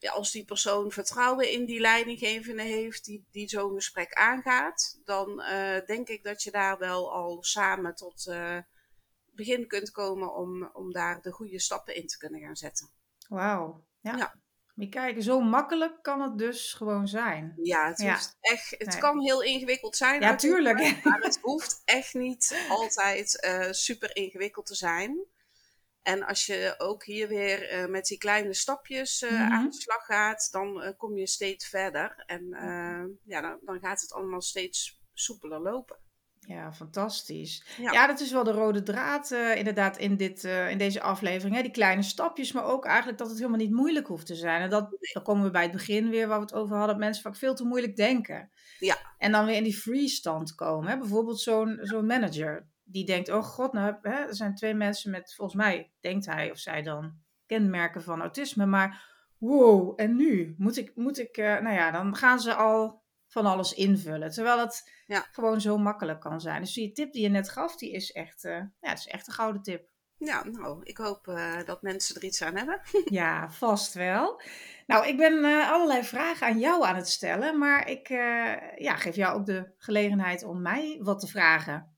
ja, 0.00 0.10
als 0.12 0.30
die 0.30 0.44
persoon 0.44 0.90
vertrouwen 0.92 1.50
in 1.50 1.64
die 1.64 1.80
leidinggevende 1.80 2.62
heeft, 2.62 3.04
die, 3.04 3.26
die 3.30 3.48
zo'n 3.48 3.74
gesprek 3.74 4.12
aangaat, 4.12 5.00
dan 5.04 5.40
eh, 5.42 5.86
denk 5.86 6.08
ik 6.08 6.22
dat 6.24 6.42
je 6.42 6.50
daar 6.50 6.78
wel 6.78 7.12
al 7.12 7.42
samen 7.42 7.94
tot 7.94 8.26
eh, 8.26 8.56
begin 9.34 9.66
kunt 9.66 9.90
komen 9.90 10.34
om, 10.34 10.70
om 10.72 10.92
daar 10.92 11.22
de 11.22 11.30
goede 11.32 11.60
stappen 11.60 11.94
in 11.94 12.06
te 12.06 12.18
kunnen 12.18 12.40
gaan 12.40 12.56
zetten. 12.56 12.90
Wauw. 13.28 13.84
Ja. 14.00 14.16
Ja. 14.16 14.34
Maar 14.74 14.88
kijk, 14.88 15.22
zo 15.22 15.40
makkelijk 15.40 16.02
kan 16.02 16.20
het 16.20 16.38
dus 16.38 16.72
gewoon 16.72 17.08
zijn. 17.08 17.54
Ja, 17.62 17.88
het, 17.88 17.98
Ja. 17.98 18.12
hoeft 18.12 18.36
echt, 18.40 18.70
het 18.70 18.86
Nee. 18.88 18.98
kan 18.98 19.20
heel 19.20 19.42
ingewikkeld 19.42 19.96
zijn. 19.96 20.20
Ja, 20.20 20.30
natuurlijk, 20.30 20.76
tuurlijk. 20.78 21.04
Maar 21.04 21.20
het 21.20 21.38
hoeft 21.42 21.82
echt 21.84 22.14
niet 22.14 22.66
altijd 22.68 23.40
eh, 23.40 23.70
super 23.70 24.16
ingewikkeld 24.16 24.66
te 24.66 24.74
zijn. 24.74 25.26
En 26.10 26.24
als 26.26 26.46
je 26.46 26.74
ook 26.78 27.04
hier 27.04 27.28
weer 27.28 27.68
eh, 27.68 27.86
met 27.86 28.04
die 28.06 28.18
kleine 28.18 28.54
stapjes 28.54 29.22
eh, 29.22 29.30
Mhm. 29.30 29.52
aan 29.52 29.64
de 29.68 29.72
slag 29.74 30.04
gaat, 30.04 30.48
dan 30.50 30.82
eh, 30.82 30.92
kom 30.96 31.16
je 31.16 31.26
steeds 31.26 31.68
verder. 31.68 32.22
En 32.26 32.52
eh, 32.52 33.04
ja, 33.24 33.40
dan, 33.40 33.58
dan 33.64 33.78
gaat 33.80 34.00
het 34.00 34.12
allemaal 34.12 34.42
steeds 34.42 35.00
soepeler 35.12 35.60
lopen. 35.60 35.98
Ja, 36.40 36.72
fantastisch. 36.72 37.64
Ja. 37.78 37.92
Ja, 37.92 38.06
dat 38.06 38.20
is 38.20 38.32
wel 38.32 38.44
de 38.44 38.50
rode 38.52 38.82
draad 38.82 39.30
inderdaad 39.30 39.96
in, 39.98 40.16
dit, 40.16 40.44
in 40.44 40.78
deze 40.78 41.00
aflevering. 41.00 41.56
Hè? 41.56 41.62
Die 41.62 41.70
kleine 41.70 42.02
stapjes, 42.02 42.52
maar 42.52 42.64
ook 42.64 42.84
eigenlijk 42.84 43.18
dat 43.18 43.28
het 43.28 43.36
helemaal 43.36 43.58
niet 43.58 43.70
moeilijk 43.72 44.06
hoeft 44.06 44.26
te 44.26 44.34
zijn. 44.34 44.62
En 44.62 44.70
dat, 44.70 44.96
dan 45.12 45.22
komen 45.22 45.44
we 45.44 45.50
bij 45.50 45.62
het 45.62 45.72
begin 45.72 46.10
weer 46.10 46.28
waar 46.28 46.38
we 46.38 46.44
het 46.44 46.54
over 46.54 46.76
hadden. 46.76 46.94
Dat 46.94 47.04
mensen 47.04 47.22
vaak 47.22 47.36
veel 47.36 47.54
te 47.54 47.64
moeilijk 47.64 47.96
denken. 47.96 48.50
Ja. 48.78 48.96
En 49.18 49.32
dan 49.32 49.46
weer 49.46 49.56
in 49.56 49.64
die 49.64 49.76
freeze-stand 49.76 50.54
komen. 50.54 50.90
Hè? 50.90 50.98
Bijvoorbeeld 50.98 51.40
zo'n 51.40 51.78
zo'n 51.82 52.06
manager 52.06 52.68
die 52.92 53.04
denkt, 53.04 53.28
oh 53.28 53.42
god, 53.42 53.72
nou, 53.72 53.96
hè, 54.02 54.14
er 54.26 54.34
zijn 54.36 54.54
twee 54.54 54.74
mensen 54.74 55.10
met, 55.10 55.34
volgens 55.34 55.56
mij 55.56 55.92
denkt 56.00 56.26
hij 56.26 56.50
of 56.50 56.58
zij 56.58 56.82
dan, 56.82 57.12
kenmerken 57.50 58.02
van 58.02 58.20
autisme. 58.20 58.66
Maar 58.66 59.06
wow, 59.38 59.92
en 59.96 60.16
nu? 60.16 60.54
Moet 60.58 60.76
ik, 60.76 60.92
moet 60.94 61.18
ik 61.18 61.36
eh, 61.36 61.60
nou 61.60 61.74
ja, 61.74 61.90
dan 61.90 62.16
gaan 62.16 62.40
ze 62.40 62.54
al 62.54 63.02
van 63.28 63.46
alles 63.46 63.74
invullen. 63.74 64.30
Terwijl 64.30 64.58
het 64.58 64.90
Ja. 65.06 65.26
gewoon 65.32 65.60
zo 65.60 65.78
makkelijk 65.78 66.20
kan 66.20 66.40
zijn. 66.40 66.60
Dus 66.60 66.72
die 66.72 66.92
tip 66.92 67.12
die 67.12 67.22
je 67.22 67.28
net 67.28 67.48
gaf, 67.50 67.76
die 67.76 67.90
is 67.92 68.12
echt, 68.12 68.44
eh, 68.44 68.56
ja, 68.56 68.88
het 68.88 68.98
is 68.98 69.06
echt 69.06 69.26
een 69.26 69.32
gouden 69.32 69.62
tip. 69.62 69.88
Ja, 70.16 70.44
nou, 70.44 70.80
ik 70.82 70.96
hoop 70.98 71.28
eh, 71.28 71.64
dat 71.64 71.82
mensen 71.82 72.16
er 72.16 72.24
iets 72.24 72.42
aan 72.42 72.56
hebben. 72.56 72.80
Ja, 73.04 73.50
vast 73.50 73.94
wel. 73.94 74.42
Nou, 74.86 75.06
ik 75.06 75.16
ben 75.16 75.44
allerlei 75.44 76.04
vragen 76.04 76.46
aan 76.46 76.58
jou 76.58 76.84
aan 76.84 76.96
het 76.96 77.08
stellen, 77.08 77.58
maar 77.58 77.88
ik 77.88 78.08
ja, 78.76 78.96
geef 78.96 79.14
jou 79.16 79.38
ook 79.38 79.46
de 79.46 79.72
gelegenheid 79.76 80.44
om 80.44 80.62
mij 80.62 80.98
wat 81.02 81.20
te 81.20 81.26
vragen. 81.26 81.89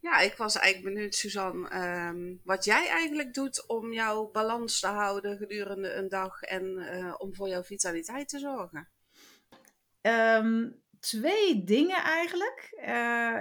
Ja, 0.00 0.18
ik 0.18 0.34
was 0.34 0.56
eigenlijk 0.56 0.94
benieuwd, 0.94 1.14
Suzanne, 1.14 1.68
ehm, 1.68 2.34
wat 2.44 2.64
jij 2.64 2.88
eigenlijk 2.88 3.34
doet 3.34 3.68
om 3.68 3.92
jouw 3.92 4.30
balans 4.30 4.80
te 4.80 4.86
houden 4.86 5.36
gedurende 5.36 5.92
een 5.92 6.08
dag 6.08 6.42
en 6.42 6.78
eh, 6.78 7.14
om 7.18 7.34
voor 7.34 7.48
jouw 7.48 7.62
vitaliteit 7.62 8.28
te 8.28 8.38
zorgen. 8.38 8.88
Ehm, 10.00 10.68
twee 11.00 11.64
dingen 11.64 12.02
eigenlijk. 12.02 12.68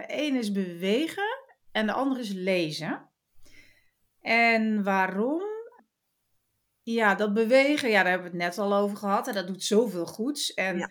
Eén 0.07 0.35
is 0.35 0.51
bewegen 0.51 1.37
en 1.71 1.85
de 1.85 1.93
andere 1.93 2.21
is 2.21 2.31
lezen. 2.31 3.09
En 4.21 4.83
waarom? 4.83 5.43
Ja, 6.83 7.15
dat 7.15 7.33
bewegen, 7.33 7.89
ja, 7.89 8.03
daar 8.03 8.11
hebben 8.11 8.31
we 8.31 8.37
het 8.37 8.45
net 8.45 8.57
al 8.57 8.73
over 8.73 8.97
gehad. 8.97 9.27
En 9.27 9.33
dat 9.33 9.47
doet 9.47 9.63
zoveel 9.63 10.05
goeds. 10.05 10.53
En 10.53 10.77
Ja. 10.77 10.89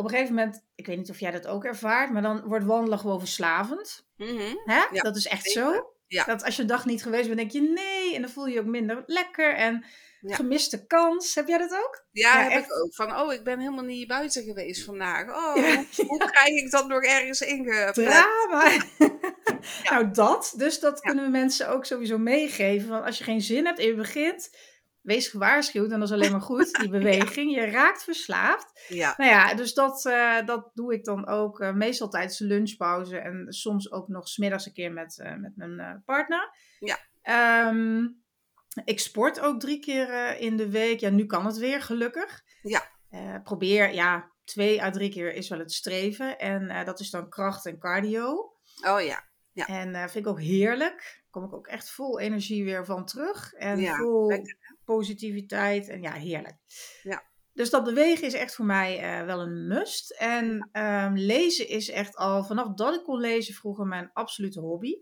Op 0.00 0.06
een 0.06 0.10
gegeven 0.16 0.34
moment, 0.34 0.64
ik 0.74 0.86
weet 0.86 0.96
niet 0.96 1.10
of 1.10 1.20
jij 1.20 1.30
dat 1.30 1.46
ook 1.46 1.64
ervaart, 1.64 2.10
maar 2.12 2.22
dan 2.22 2.42
wordt 2.44 2.64
wandelen 2.64 2.98
gewoon 2.98 3.18
verslavend. 3.18 4.06
Mhm. 4.16 4.54
Hè? 4.64 4.80
Ja, 4.92 5.02
dat 5.02 5.16
is 5.16 5.26
echt 5.26 5.44
zeker. 5.44 5.74
zo. 5.74 5.94
Ja. 6.06 6.24
Dat 6.24 6.44
als 6.44 6.56
je 6.56 6.62
een 6.62 6.68
dag 6.68 6.84
niet 6.84 7.02
geweest 7.02 7.24
bent, 7.26 7.38
denk 7.38 7.50
je 7.50 7.60
nee. 7.74 8.14
En 8.14 8.20
dan 8.22 8.30
voel 8.30 8.46
je 8.46 8.52
je 8.54 8.60
ook 8.60 8.66
minder 8.66 9.02
lekker. 9.06 9.54
En 9.54 9.84
Ja. 10.20 10.34
gemiste 10.34 10.86
kans. 10.86 11.34
Heb 11.34 11.48
jij 11.48 11.58
dat 11.58 11.72
ook? 11.72 12.04
Ja, 12.10 12.32
Ja, 12.34 12.42
heb 12.42 12.52
echt. 12.52 12.64
ik 12.64 12.82
ook. 12.82 12.94
Van, 12.94 13.16
oh, 13.20 13.32
ik 13.32 13.44
ben 13.44 13.58
helemaal 13.58 13.84
niet 13.84 14.08
buiten 14.08 14.42
geweest 14.44 14.84
vandaag. 14.84 15.28
Oh, 15.36 15.56
Ja. 15.56 15.74
hoe, 15.96 16.06
hoe 16.06 16.30
krijg 16.30 16.62
ik 16.64 16.70
dat 16.70 16.88
nog 16.88 17.02
ergens 17.02 17.40
ingepland? 17.40 17.94
Drama. 17.94 18.70
Nou, 19.90 20.10
dat. 20.10 20.52
Dus 20.56 20.80
dat 20.80 21.00
kunnen 21.00 21.24
we 21.24 21.30
mensen 21.30 21.68
ook 21.68 21.84
sowieso 21.84 22.18
meegeven. 22.18 22.88
Want 22.88 23.04
als 23.04 23.18
je 23.18 23.24
geen 23.24 23.40
zin 23.40 23.66
hebt 23.66 23.78
en 23.78 23.86
je 23.86 23.94
begint, 23.94 24.50
wees 25.02 25.28
gewaarschuwd. 25.28 25.92
En 25.92 25.98
dat 25.98 26.08
is 26.08 26.14
alleen 26.14 26.30
maar 26.30 26.40
goed, 26.40 26.72
die 26.72 26.88
beweging. 26.98 27.54
Je 27.54 27.64
raakt 27.64 28.04
verslaafd. 28.04 28.84
Ja, 28.88 29.14
Nou 29.16 29.30
ja, 29.30 29.54
dus 29.54 29.74
dat, 29.74 30.04
eh, 30.06 30.46
dat 30.46 30.70
doe 30.74 30.94
ik 30.94 31.04
dan 31.04 31.26
ook 31.26 31.60
eh, 31.60 31.72
meestal 31.72 32.08
tijdens 32.08 32.38
de 32.38 32.44
lunchpauze. 32.44 33.18
En 33.18 33.52
soms 33.52 33.92
ook 33.92 34.08
nog 34.08 34.28
smiddags 34.28 34.66
een 34.66 34.72
keer 34.72 34.92
met, 34.92 35.18
eh, 35.18 35.36
met 35.36 35.52
mijn 35.56 36.02
partner. 36.04 36.56
Ja. 36.78 36.98
Ehm, 37.22 38.08
ik 38.84 39.00
sport 39.00 39.40
ook 39.40 39.60
drie 39.60 39.78
keer 39.78 40.38
in 40.38 40.56
de 40.56 40.70
week. 40.70 41.00
Ja, 41.00 41.10
nu 41.10 41.26
kan 41.26 41.46
het 41.46 41.56
weer, 41.56 41.82
gelukkig. 41.82 42.42
Ja. 42.62 42.88
Probeer, 43.44 43.92
ja, 43.92 44.32
twee 44.44 44.82
à 44.82 44.90
drie 44.90 45.10
keer 45.10 45.34
is 45.34 45.48
wel 45.48 45.58
het 45.58 45.72
streven. 45.72 46.38
En 46.38 46.84
dat 46.84 47.00
is 47.00 47.10
dan 47.10 47.28
kracht 47.28 47.66
en 47.66 47.78
cardio. 47.78 48.54
Oh 48.86 49.00
ja. 49.00 49.24
ja. 49.52 49.66
En 49.66 49.92
vind 50.10 50.26
ik 50.26 50.26
ook 50.26 50.40
heerlijk. 50.40 51.22
Kom 51.30 51.44
ik 51.44 51.52
ook 51.52 51.66
echt 51.66 51.90
vol 51.90 52.20
energie 52.20 52.64
weer 52.64 52.84
van 52.84 53.06
terug. 53.06 53.52
En 53.52 53.86
vol 53.86 54.42
positiviteit. 54.94 55.88
En 55.88 56.02
ja, 56.02 56.12
heerlijk. 56.12 56.56
Ja. 57.02 57.28
Dus 57.52 57.70
dat 57.70 57.84
bewegen 57.84 58.26
is 58.26 58.34
echt 58.34 58.54
voor 58.54 58.64
mij 58.64 59.24
wel 59.26 59.40
een 59.40 59.66
must. 59.66 60.10
En 60.10 60.68
ehm, 60.72 61.14
lezen 61.14 61.68
is 61.68 61.90
echt 61.90 62.16
al 62.16 62.44
vanaf 62.44 62.74
dat 62.74 62.94
ik 62.94 63.02
kon 63.02 63.20
lezen 63.20 63.54
vroeger 63.54 63.86
mijn 63.86 64.10
absolute 64.12 64.60
hobby. 64.60 64.94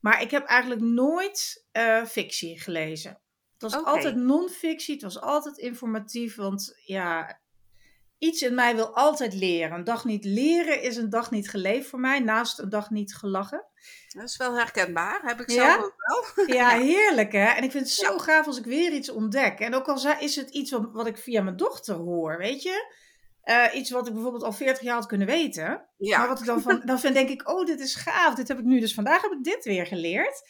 Maar 0.00 0.22
ik 0.22 0.30
heb 0.30 0.44
eigenlijk 0.44 0.80
nooit 0.80 1.66
uh, 1.72 2.04
fictie 2.04 2.60
gelezen. 2.60 3.10
Het 3.52 3.62
was 3.62 3.84
altijd 3.84 4.16
non-fictie, 4.16 4.94
het 4.94 5.02
was 5.02 5.20
altijd 5.20 5.58
informatief. 5.58 6.36
Want 6.36 6.74
ja, 6.84 7.40
iets 8.24 8.42
in 8.42 8.54
mij 8.54 8.74
wil 8.74 8.94
altijd 8.94 9.34
leren. 9.34 9.72
Een 9.72 9.84
dag 9.84 10.04
niet 10.04 10.24
leren 10.24 10.82
is 10.82 10.96
een 10.96 11.10
dag 11.10 11.30
niet 11.30 11.50
geleefd 11.50 11.88
voor 11.88 12.00
mij, 12.00 12.20
naast 12.20 12.58
een 12.58 12.68
dag 12.68 12.90
niet 12.90 13.14
gelachen. 13.14 13.66
Dat 14.08 14.28
is 14.28 14.36
wel 14.36 14.56
herkenbaar, 14.56 15.20
heb 15.22 15.40
ik 15.40 15.50
zelf 15.50 15.76
ook 16.16 16.32
wel. 16.34 16.46
Ja, 16.56 16.68
heerlijk 16.68 17.32
hè. 17.32 17.46
En 17.46 17.64
ik 17.64 17.70
vind 17.70 17.84
het 17.84 17.92
zo 17.92 18.18
gaaf 18.18 18.46
als 18.46 18.58
ik 18.58 18.64
weer 18.64 18.92
iets 18.92 19.08
ontdek. 19.08 19.58
En 19.58 19.74
ook 19.74 19.88
al 19.88 20.18
is 20.18 20.36
het 20.36 20.50
iets 20.50 20.70
wat, 20.70 20.88
wat 20.92 21.06
ik 21.06 21.18
via 21.18 21.42
mijn 21.42 21.56
dochter 21.56 21.94
hoor, 21.94 22.38
weet 22.38 22.62
je. 22.62 23.02
Uh, 23.44 23.74
iets 23.74 23.90
wat 23.90 24.06
ik 24.06 24.12
bijvoorbeeld 24.12 24.42
al 24.42 24.52
40 24.52 24.82
jaar 24.82 24.94
had 24.94 25.06
kunnen 25.06 25.26
weten. 25.26 25.88
Ja. 25.96 26.18
Maar 26.18 26.28
wat 26.28 26.40
ik 26.40 26.46
dan 26.46 26.62
van, 26.62 26.82
dan 26.84 27.00
vind, 27.00 27.14
denk 27.14 27.28
ik, 27.28 27.48
oh, 27.48 27.66
dit 27.66 27.80
is 27.80 27.94
gaaf. 27.94 28.34
Dit 28.34 28.48
heb 28.48 28.58
ik 28.58 28.64
nu. 28.64 28.80
Dus 28.80 28.94
vandaag 28.94 29.22
heb 29.22 29.32
ik 29.32 29.44
dit 29.44 29.64
weer 29.64 29.86
geleerd. 29.86 30.42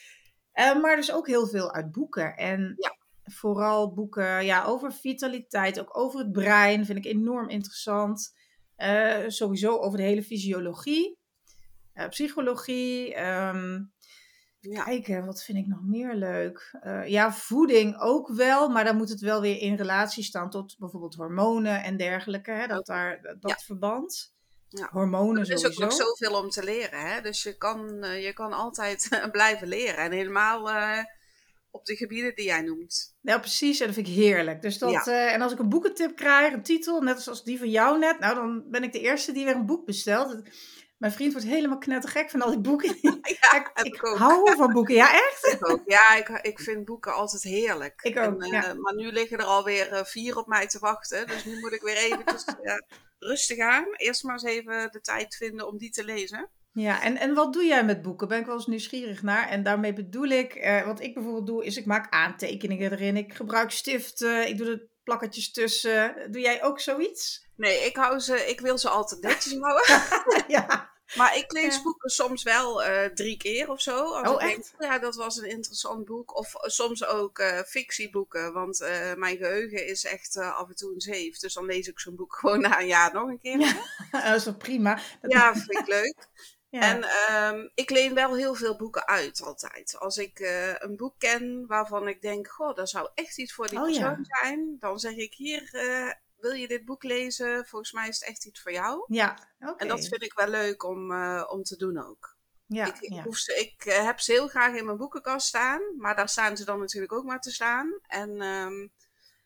Uh, 0.54 0.80
maar 0.80 0.96
dus 0.96 1.12
ook 1.12 1.26
heel 1.26 1.46
veel 1.46 1.72
uit 1.72 1.92
boeken. 1.92 2.36
En 2.36 2.74
ja. 2.76 2.96
Vooral 3.24 3.92
boeken 3.92 4.44
ja, 4.44 4.64
over 4.64 4.92
vitaliteit, 4.92 5.80
ook 5.80 5.96
over 5.98 6.18
het 6.18 6.32
brein, 6.32 6.86
vind 6.86 6.98
ik 6.98 7.04
enorm 7.04 7.48
interessant. 7.48 8.34
Uh, 8.78 9.24
sowieso 9.26 9.78
over 9.78 9.98
de 9.98 10.04
hele 10.04 10.22
fysiologie, 10.22 11.18
psychologie. 12.08 13.20
Um, 13.22 13.92
ja. 14.70 14.84
Kijken, 14.84 15.26
wat 15.26 15.44
vind 15.44 15.58
ik 15.58 15.66
nog 15.66 15.82
meer 15.82 16.14
leuk? 16.14 16.78
Uh, 16.84 17.08
ja, 17.08 17.32
voeding 17.32 18.00
ook 18.00 18.28
wel, 18.28 18.68
maar 18.68 18.84
dan 18.84 18.96
moet 18.96 19.08
het 19.08 19.20
wel 19.20 19.40
weer 19.40 19.58
in 19.60 19.76
relatie 19.76 20.24
staan 20.24 20.50
tot 20.50 20.76
bijvoorbeeld 20.78 21.14
hormonen 21.14 21.82
en 21.82 21.96
dergelijke. 21.96 22.50
Hè? 22.50 22.66
Dat 22.66 22.86
daar 22.86 23.36
dat 23.40 23.62
verband. 23.62 24.32
Ja. 24.68 24.88
Hormonen 24.90 25.42
Er 25.42 25.50
is 25.50 25.66
ook 25.66 25.78
nog 25.78 25.92
zoveel 25.92 26.42
om 26.42 26.48
te 26.48 26.64
leren, 26.64 27.00
hè? 27.00 27.20
dus 27.20 27.42
je 27.42 27.56
kan, 27.56 28.04
je 28.20 28.32
kan 28.32 28.52
altijd 28.52 29.08
blijven 29.32 29.68
leren. 29.68 29.96
En 29.96 30.12
helemaal 30.12 30.68
op 31.74 31.84
de 31.84 31.96
gebieden 31.96 32.34
die 32.34 32.44
jij 32.44 32.60
noemt. 32.60 33.16
Ja, 33.20 33.38
precies. 33.38 33.80
En 33.80 33.86
dat 33.86 33.94
vind 33.94 34.08
ik 34.08 34.14
heerlijk. 34.14 34.62
Dus 34.62 34.78
dat, 34.78 35.06
en 35.06 35.40
als 35.40 35.52
ik 35.52 35.58
een 35.58 35.68
boekentip 35.68 36.16
krijg, 36.16 36.52
een 36.52 36.62
titel, 36.62 37.00
net 37.00 37.22
zoals 37.22 37.44
die 37.44 37.58
van 37.58 37.70
jou 37.70 37.98
net, 37.98 38.18
nou 38.18 38.34
dan 38.34 38.64
ben 38.70 38.82
ik 38.82 38.92
de 38.92 39.00
eerste 39.00 39.32
die 39.32 39.44
weer 39.44 39.54
een 39.54 39.66
boek 39.66 39.86
bestelt. 39.86 40.42
Mijn 40.98 41.12
vriend 41.12 41.32
wordt 41.32 41.48
helemaal 41.48 41.78
knettergek 41.78 42.30
van 42.30 42.42
al 42.42 42.50
die 42.50 42.60
boeken. 42.60 42.98
ja, 43.00 43.18
ik, 43.58 43.70
ik, 43.74 43.84
ik 43.84 44.00
hou 44.00 44.56
van 44.56 44.72
boeken. 44.72 44.94
Ja, 44.94 45.12
echt? 45.12 45.52
Ik 45.52 45.68
ook. 45.68 45.82
Ja, 45.86 46.14
ik, 46.14 46.28
ik 46.28 46.60
vind 46.60 46.84
boeken 46.84 47.14
altijd 47.14 47.42
heerlijk. 47.42 48.02
Ik 48.02 48.18
ook, 48.18 48.42
en, 48.42 48.50
ja. 48.50 48.74
uh, 48.74 48.80
maar 48.80 48.94
nu 48.94 49.12
liggen 49.12 49.38
er 49.38 49.44
alweer 49.44 49.92
uh, 49.92 50.04
vier 50.04 50.36
op 50.36 50.46
mij 50.46 50.66
te 50.66 50.78
wachten. 50.78 51.26
Dus 51.26 51.44
nu 51.44 51.60
moet 51.60 51.72
ik 51.72 51.82
weer 51.82 51.96
even 51.96 52.24
rustig 53.18 53.58
aan. 53.58 53.86
Eerst 53.96 54.22
maar 54.22 54.32
eens 54.32 54.42
even 54.42 54.92
de 54.92 55.00
tijd 55.00 55.36
vinden 55.36 55.66
om 55.66 55.78
die 55.78 55.90
te 55.90 56.04
lezen. 56.04 56.50
Ja, 56.74 57.02
en, 57.02 57.16
en 57.16 57.34
wat 57.34 57.52
doe 57.52 57.64
jij 57.64 57.84
met 57.84 58.02
boeken? 58.02 58.28
Ben 58.28 58.38
ik 58.38 58.46
wel 58.46 58.54
eens 58.54 58.66
nieuwsgierig 58.66 59.22
naar. 59.22 59.48
En 59.48 59.62
daarmee 59.62 59.92
bedoel 59.92 60.28
ik, 60.28 60.82
wat 60.84 61.00
ik 61.00 61.14
bijvoorbeeld 61.14 61.46
doe, 61.46 61.64
is 61.64 61.76
ik 61.76 61.86
maak 61.86 62.12
aantekeningen 62.12 62.92
erin. 62.92 63.16
Ik 63.16 63.34
gebruik 63.34 63.70
stiften, 63.70 64.48
ik 64.48 64.58
doe 64.58 64.66
er 64.66 64.86
plakketjes 65.04 65.52
tussen. 65.52 66.14
Doe 66.30 66.40
jij 66.40 66.62
ook 66.62 66.80
zoiets? 66.80 67.46
Nee, 67.56 67.84
ik, 67.84 67.96
hou 67.96 68.18
ze, 68.18 68.36
ik 68.36 68.60
wil 68.60 68.78
ze 68.78 68.88
altijd 68.88 69.20
netjes 69.20 69.58
houden. 69.60 70.44
ja. 70.48 70.92
Maar 71.16 71.36
ik 71.36 71.52
lees 71.52 71.82
boeken 71.82 72.10
soms 72.10 72.42
wel 72.42 72.86
uh, 72.86 73.04
drie 73.04 73.36
keer 73.36 73.70
of 73.70 73.80
zo. 73.80 74.12
Als 74.12 74.28
oh, 74.28 74.42
ik 74.42 74.48
echt? 74.48 74.74
Denk, 74.78 74.92
ja, 74.92 74.98
dat 74.98 75.14
was 75.14 75.36
een 75.36 75.48
interessant 75.48 76.04
boek. 76.04 76.36
Of 76.36 76.52
soms 76.60 77.04
ook 77.04 77.38
uh, 77.38 77.60
fictieboeken. 77.60 78.52
Want 78.52 78.80
uh, 78.80 79.14
mijn 79.14 79.36
geheugen 79.36 79.86
is 79.86 80.04
echt 80.04 80.36
af 80.36 80.68
en 80.68 80.76
toe 80.76 80.94
een 80.94 81.00
zeef. 81.00 81.38
Dus 81.38 81.54
dan 81.54 81.64
lees 81.64 81.88
ik 81.88 82.00
zo'n 82.00 82.16
boek 82.16 82.34
gewoon 82.40 82.60
na 82.60 82.80
een 82.80 82.86
jaar 82.86 83.12
nog 83.12 83.28
een 83.28 83.40
keer. 83.40 83.58
Ja, 83.58 83.74
dat 84.30 84.34
is 84.34 84.44
wel 84.44 84.56
prima. 84.56 84.98
Ja, 85.22 85.54
vind 85.54 85.78
ik 85.78 85.86
leuk. 85.86 86.28
Ja. 86.74 86.80
En 86.80 87.04
um, 87.54 87.70
ik 87.74 87.90
leen 87.90 88.14
wel 88.14 88.36
heel 88.36 88.54
veel 88.54 88.76
boeken 88.76 89.06
uit 89.06 89.42
altijd. 89.42 89.96
Als 89.98 90.16
ik 90.16 90.38
een 90.78 90.96
boek 90.96 91.14
ken 91.18 91.66
waarvan 91.66 92.08
ik 92.08 92.20
denk, 92.20 92.48
goh, 92.48 92.74
dat 92.74 92.88
zou 92.88 93.08
echt 93.14 93.38
iets 93.38 93.54
voor 93.54 93.68
die 93.68 93.78
oh, 93.78 93.84
persoon 93.84 94.24
zijn. 94.24 94.76
Dan 94.78 94.98
zeg 94.98 95.14
ik 95.14 95.34
hier, 95.34 95.70
wil 96.36 96.52
je 96.52 96.68
dit 96.68 96.84
boek 96.84 97.02
lezen? 97.02 97.66
Volgens 97.66 97.92
mij 97.92 98.08
is 98.08 98.18
het 98.18 98.28
echt 98.28 98.44
iets 98.44 98.62
voor 98.62 98.72
jou. 98.72 99.04
Ja, 99.06 99.38
oké. 99.58 99.74
En 99.76 99.88
dat 99.88 100.06
vind 100.08 100.22
ik 100.22 100.32
wel 100.34 100.48
leuk 100.48 100.84
om, 100.84 101.10
uh, 101.10 101.44
om 101.48 101.62
te 101.62 101.76
doen 101.76 101.98
ook. 102.06 102.36
Ja, 102.66 102.86
ik, 102.86 103.00
ik, 103.00 103.12
ja. 103.12 103.22
Hoef 103.22 103.36
ze, 103.36 103.58
ik 103.58 103.82
heb 103.82 104.20
ze 104.20 104.32
heel 104.32 104.48
graag 104.48 104.74
in 104.74 104.84
mijn 104.84 104.96
boekenkast 104.96 105.46
staan, 105.46 105.82
maar 105.96 106.16
daar 106.16 106.28
staan 106.28 106.56
ze 106.56 106.64
dan 106.64 106.78
natuurlijk 106.78 107.12
ook 107.12 107.24
maar 107.24 107.40
te 107.40 107.52
staan. 107.52 107.98
En 108.06 108.42
um, 108.42 108.92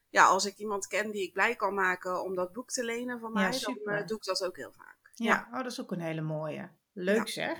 ja, 0.09 0.27
als 0.27 0.45
ik 0.45 0.57
iemand 0.57 0.87
ken 0.87 1.11
die 1.11 1.23
ik 1.23 1.33
blij 1.33 1.57
kan 1.57 1.75
maken 1.75 2.23
om 2.23 2.35
dat 2.35 2.53
boek 2.53 2.71
te 2.71 2.85
lenen 2.85 3.21
van 3.21 3.33
mij, 3.33 3.59
dan 3.61 4.07
doe 4.07 4.17
ik 4.17 4.25
dat 4.25 4.45
ook 4.45 4.57
heel 4.57 4.73
vaak. 4.73 4.97
Ja, 5.15 5.27
ja. 5.27 5.49
Oh, 5.51 5.63
dat 5.63 5.73
is 5.73 5.81
ook 5.81 5.93
een 5.93 6.01
hele 6.01 6.21
mooie. 6.21 6.71
Leuk 6.93 7.29
zeg. 7.29 7.59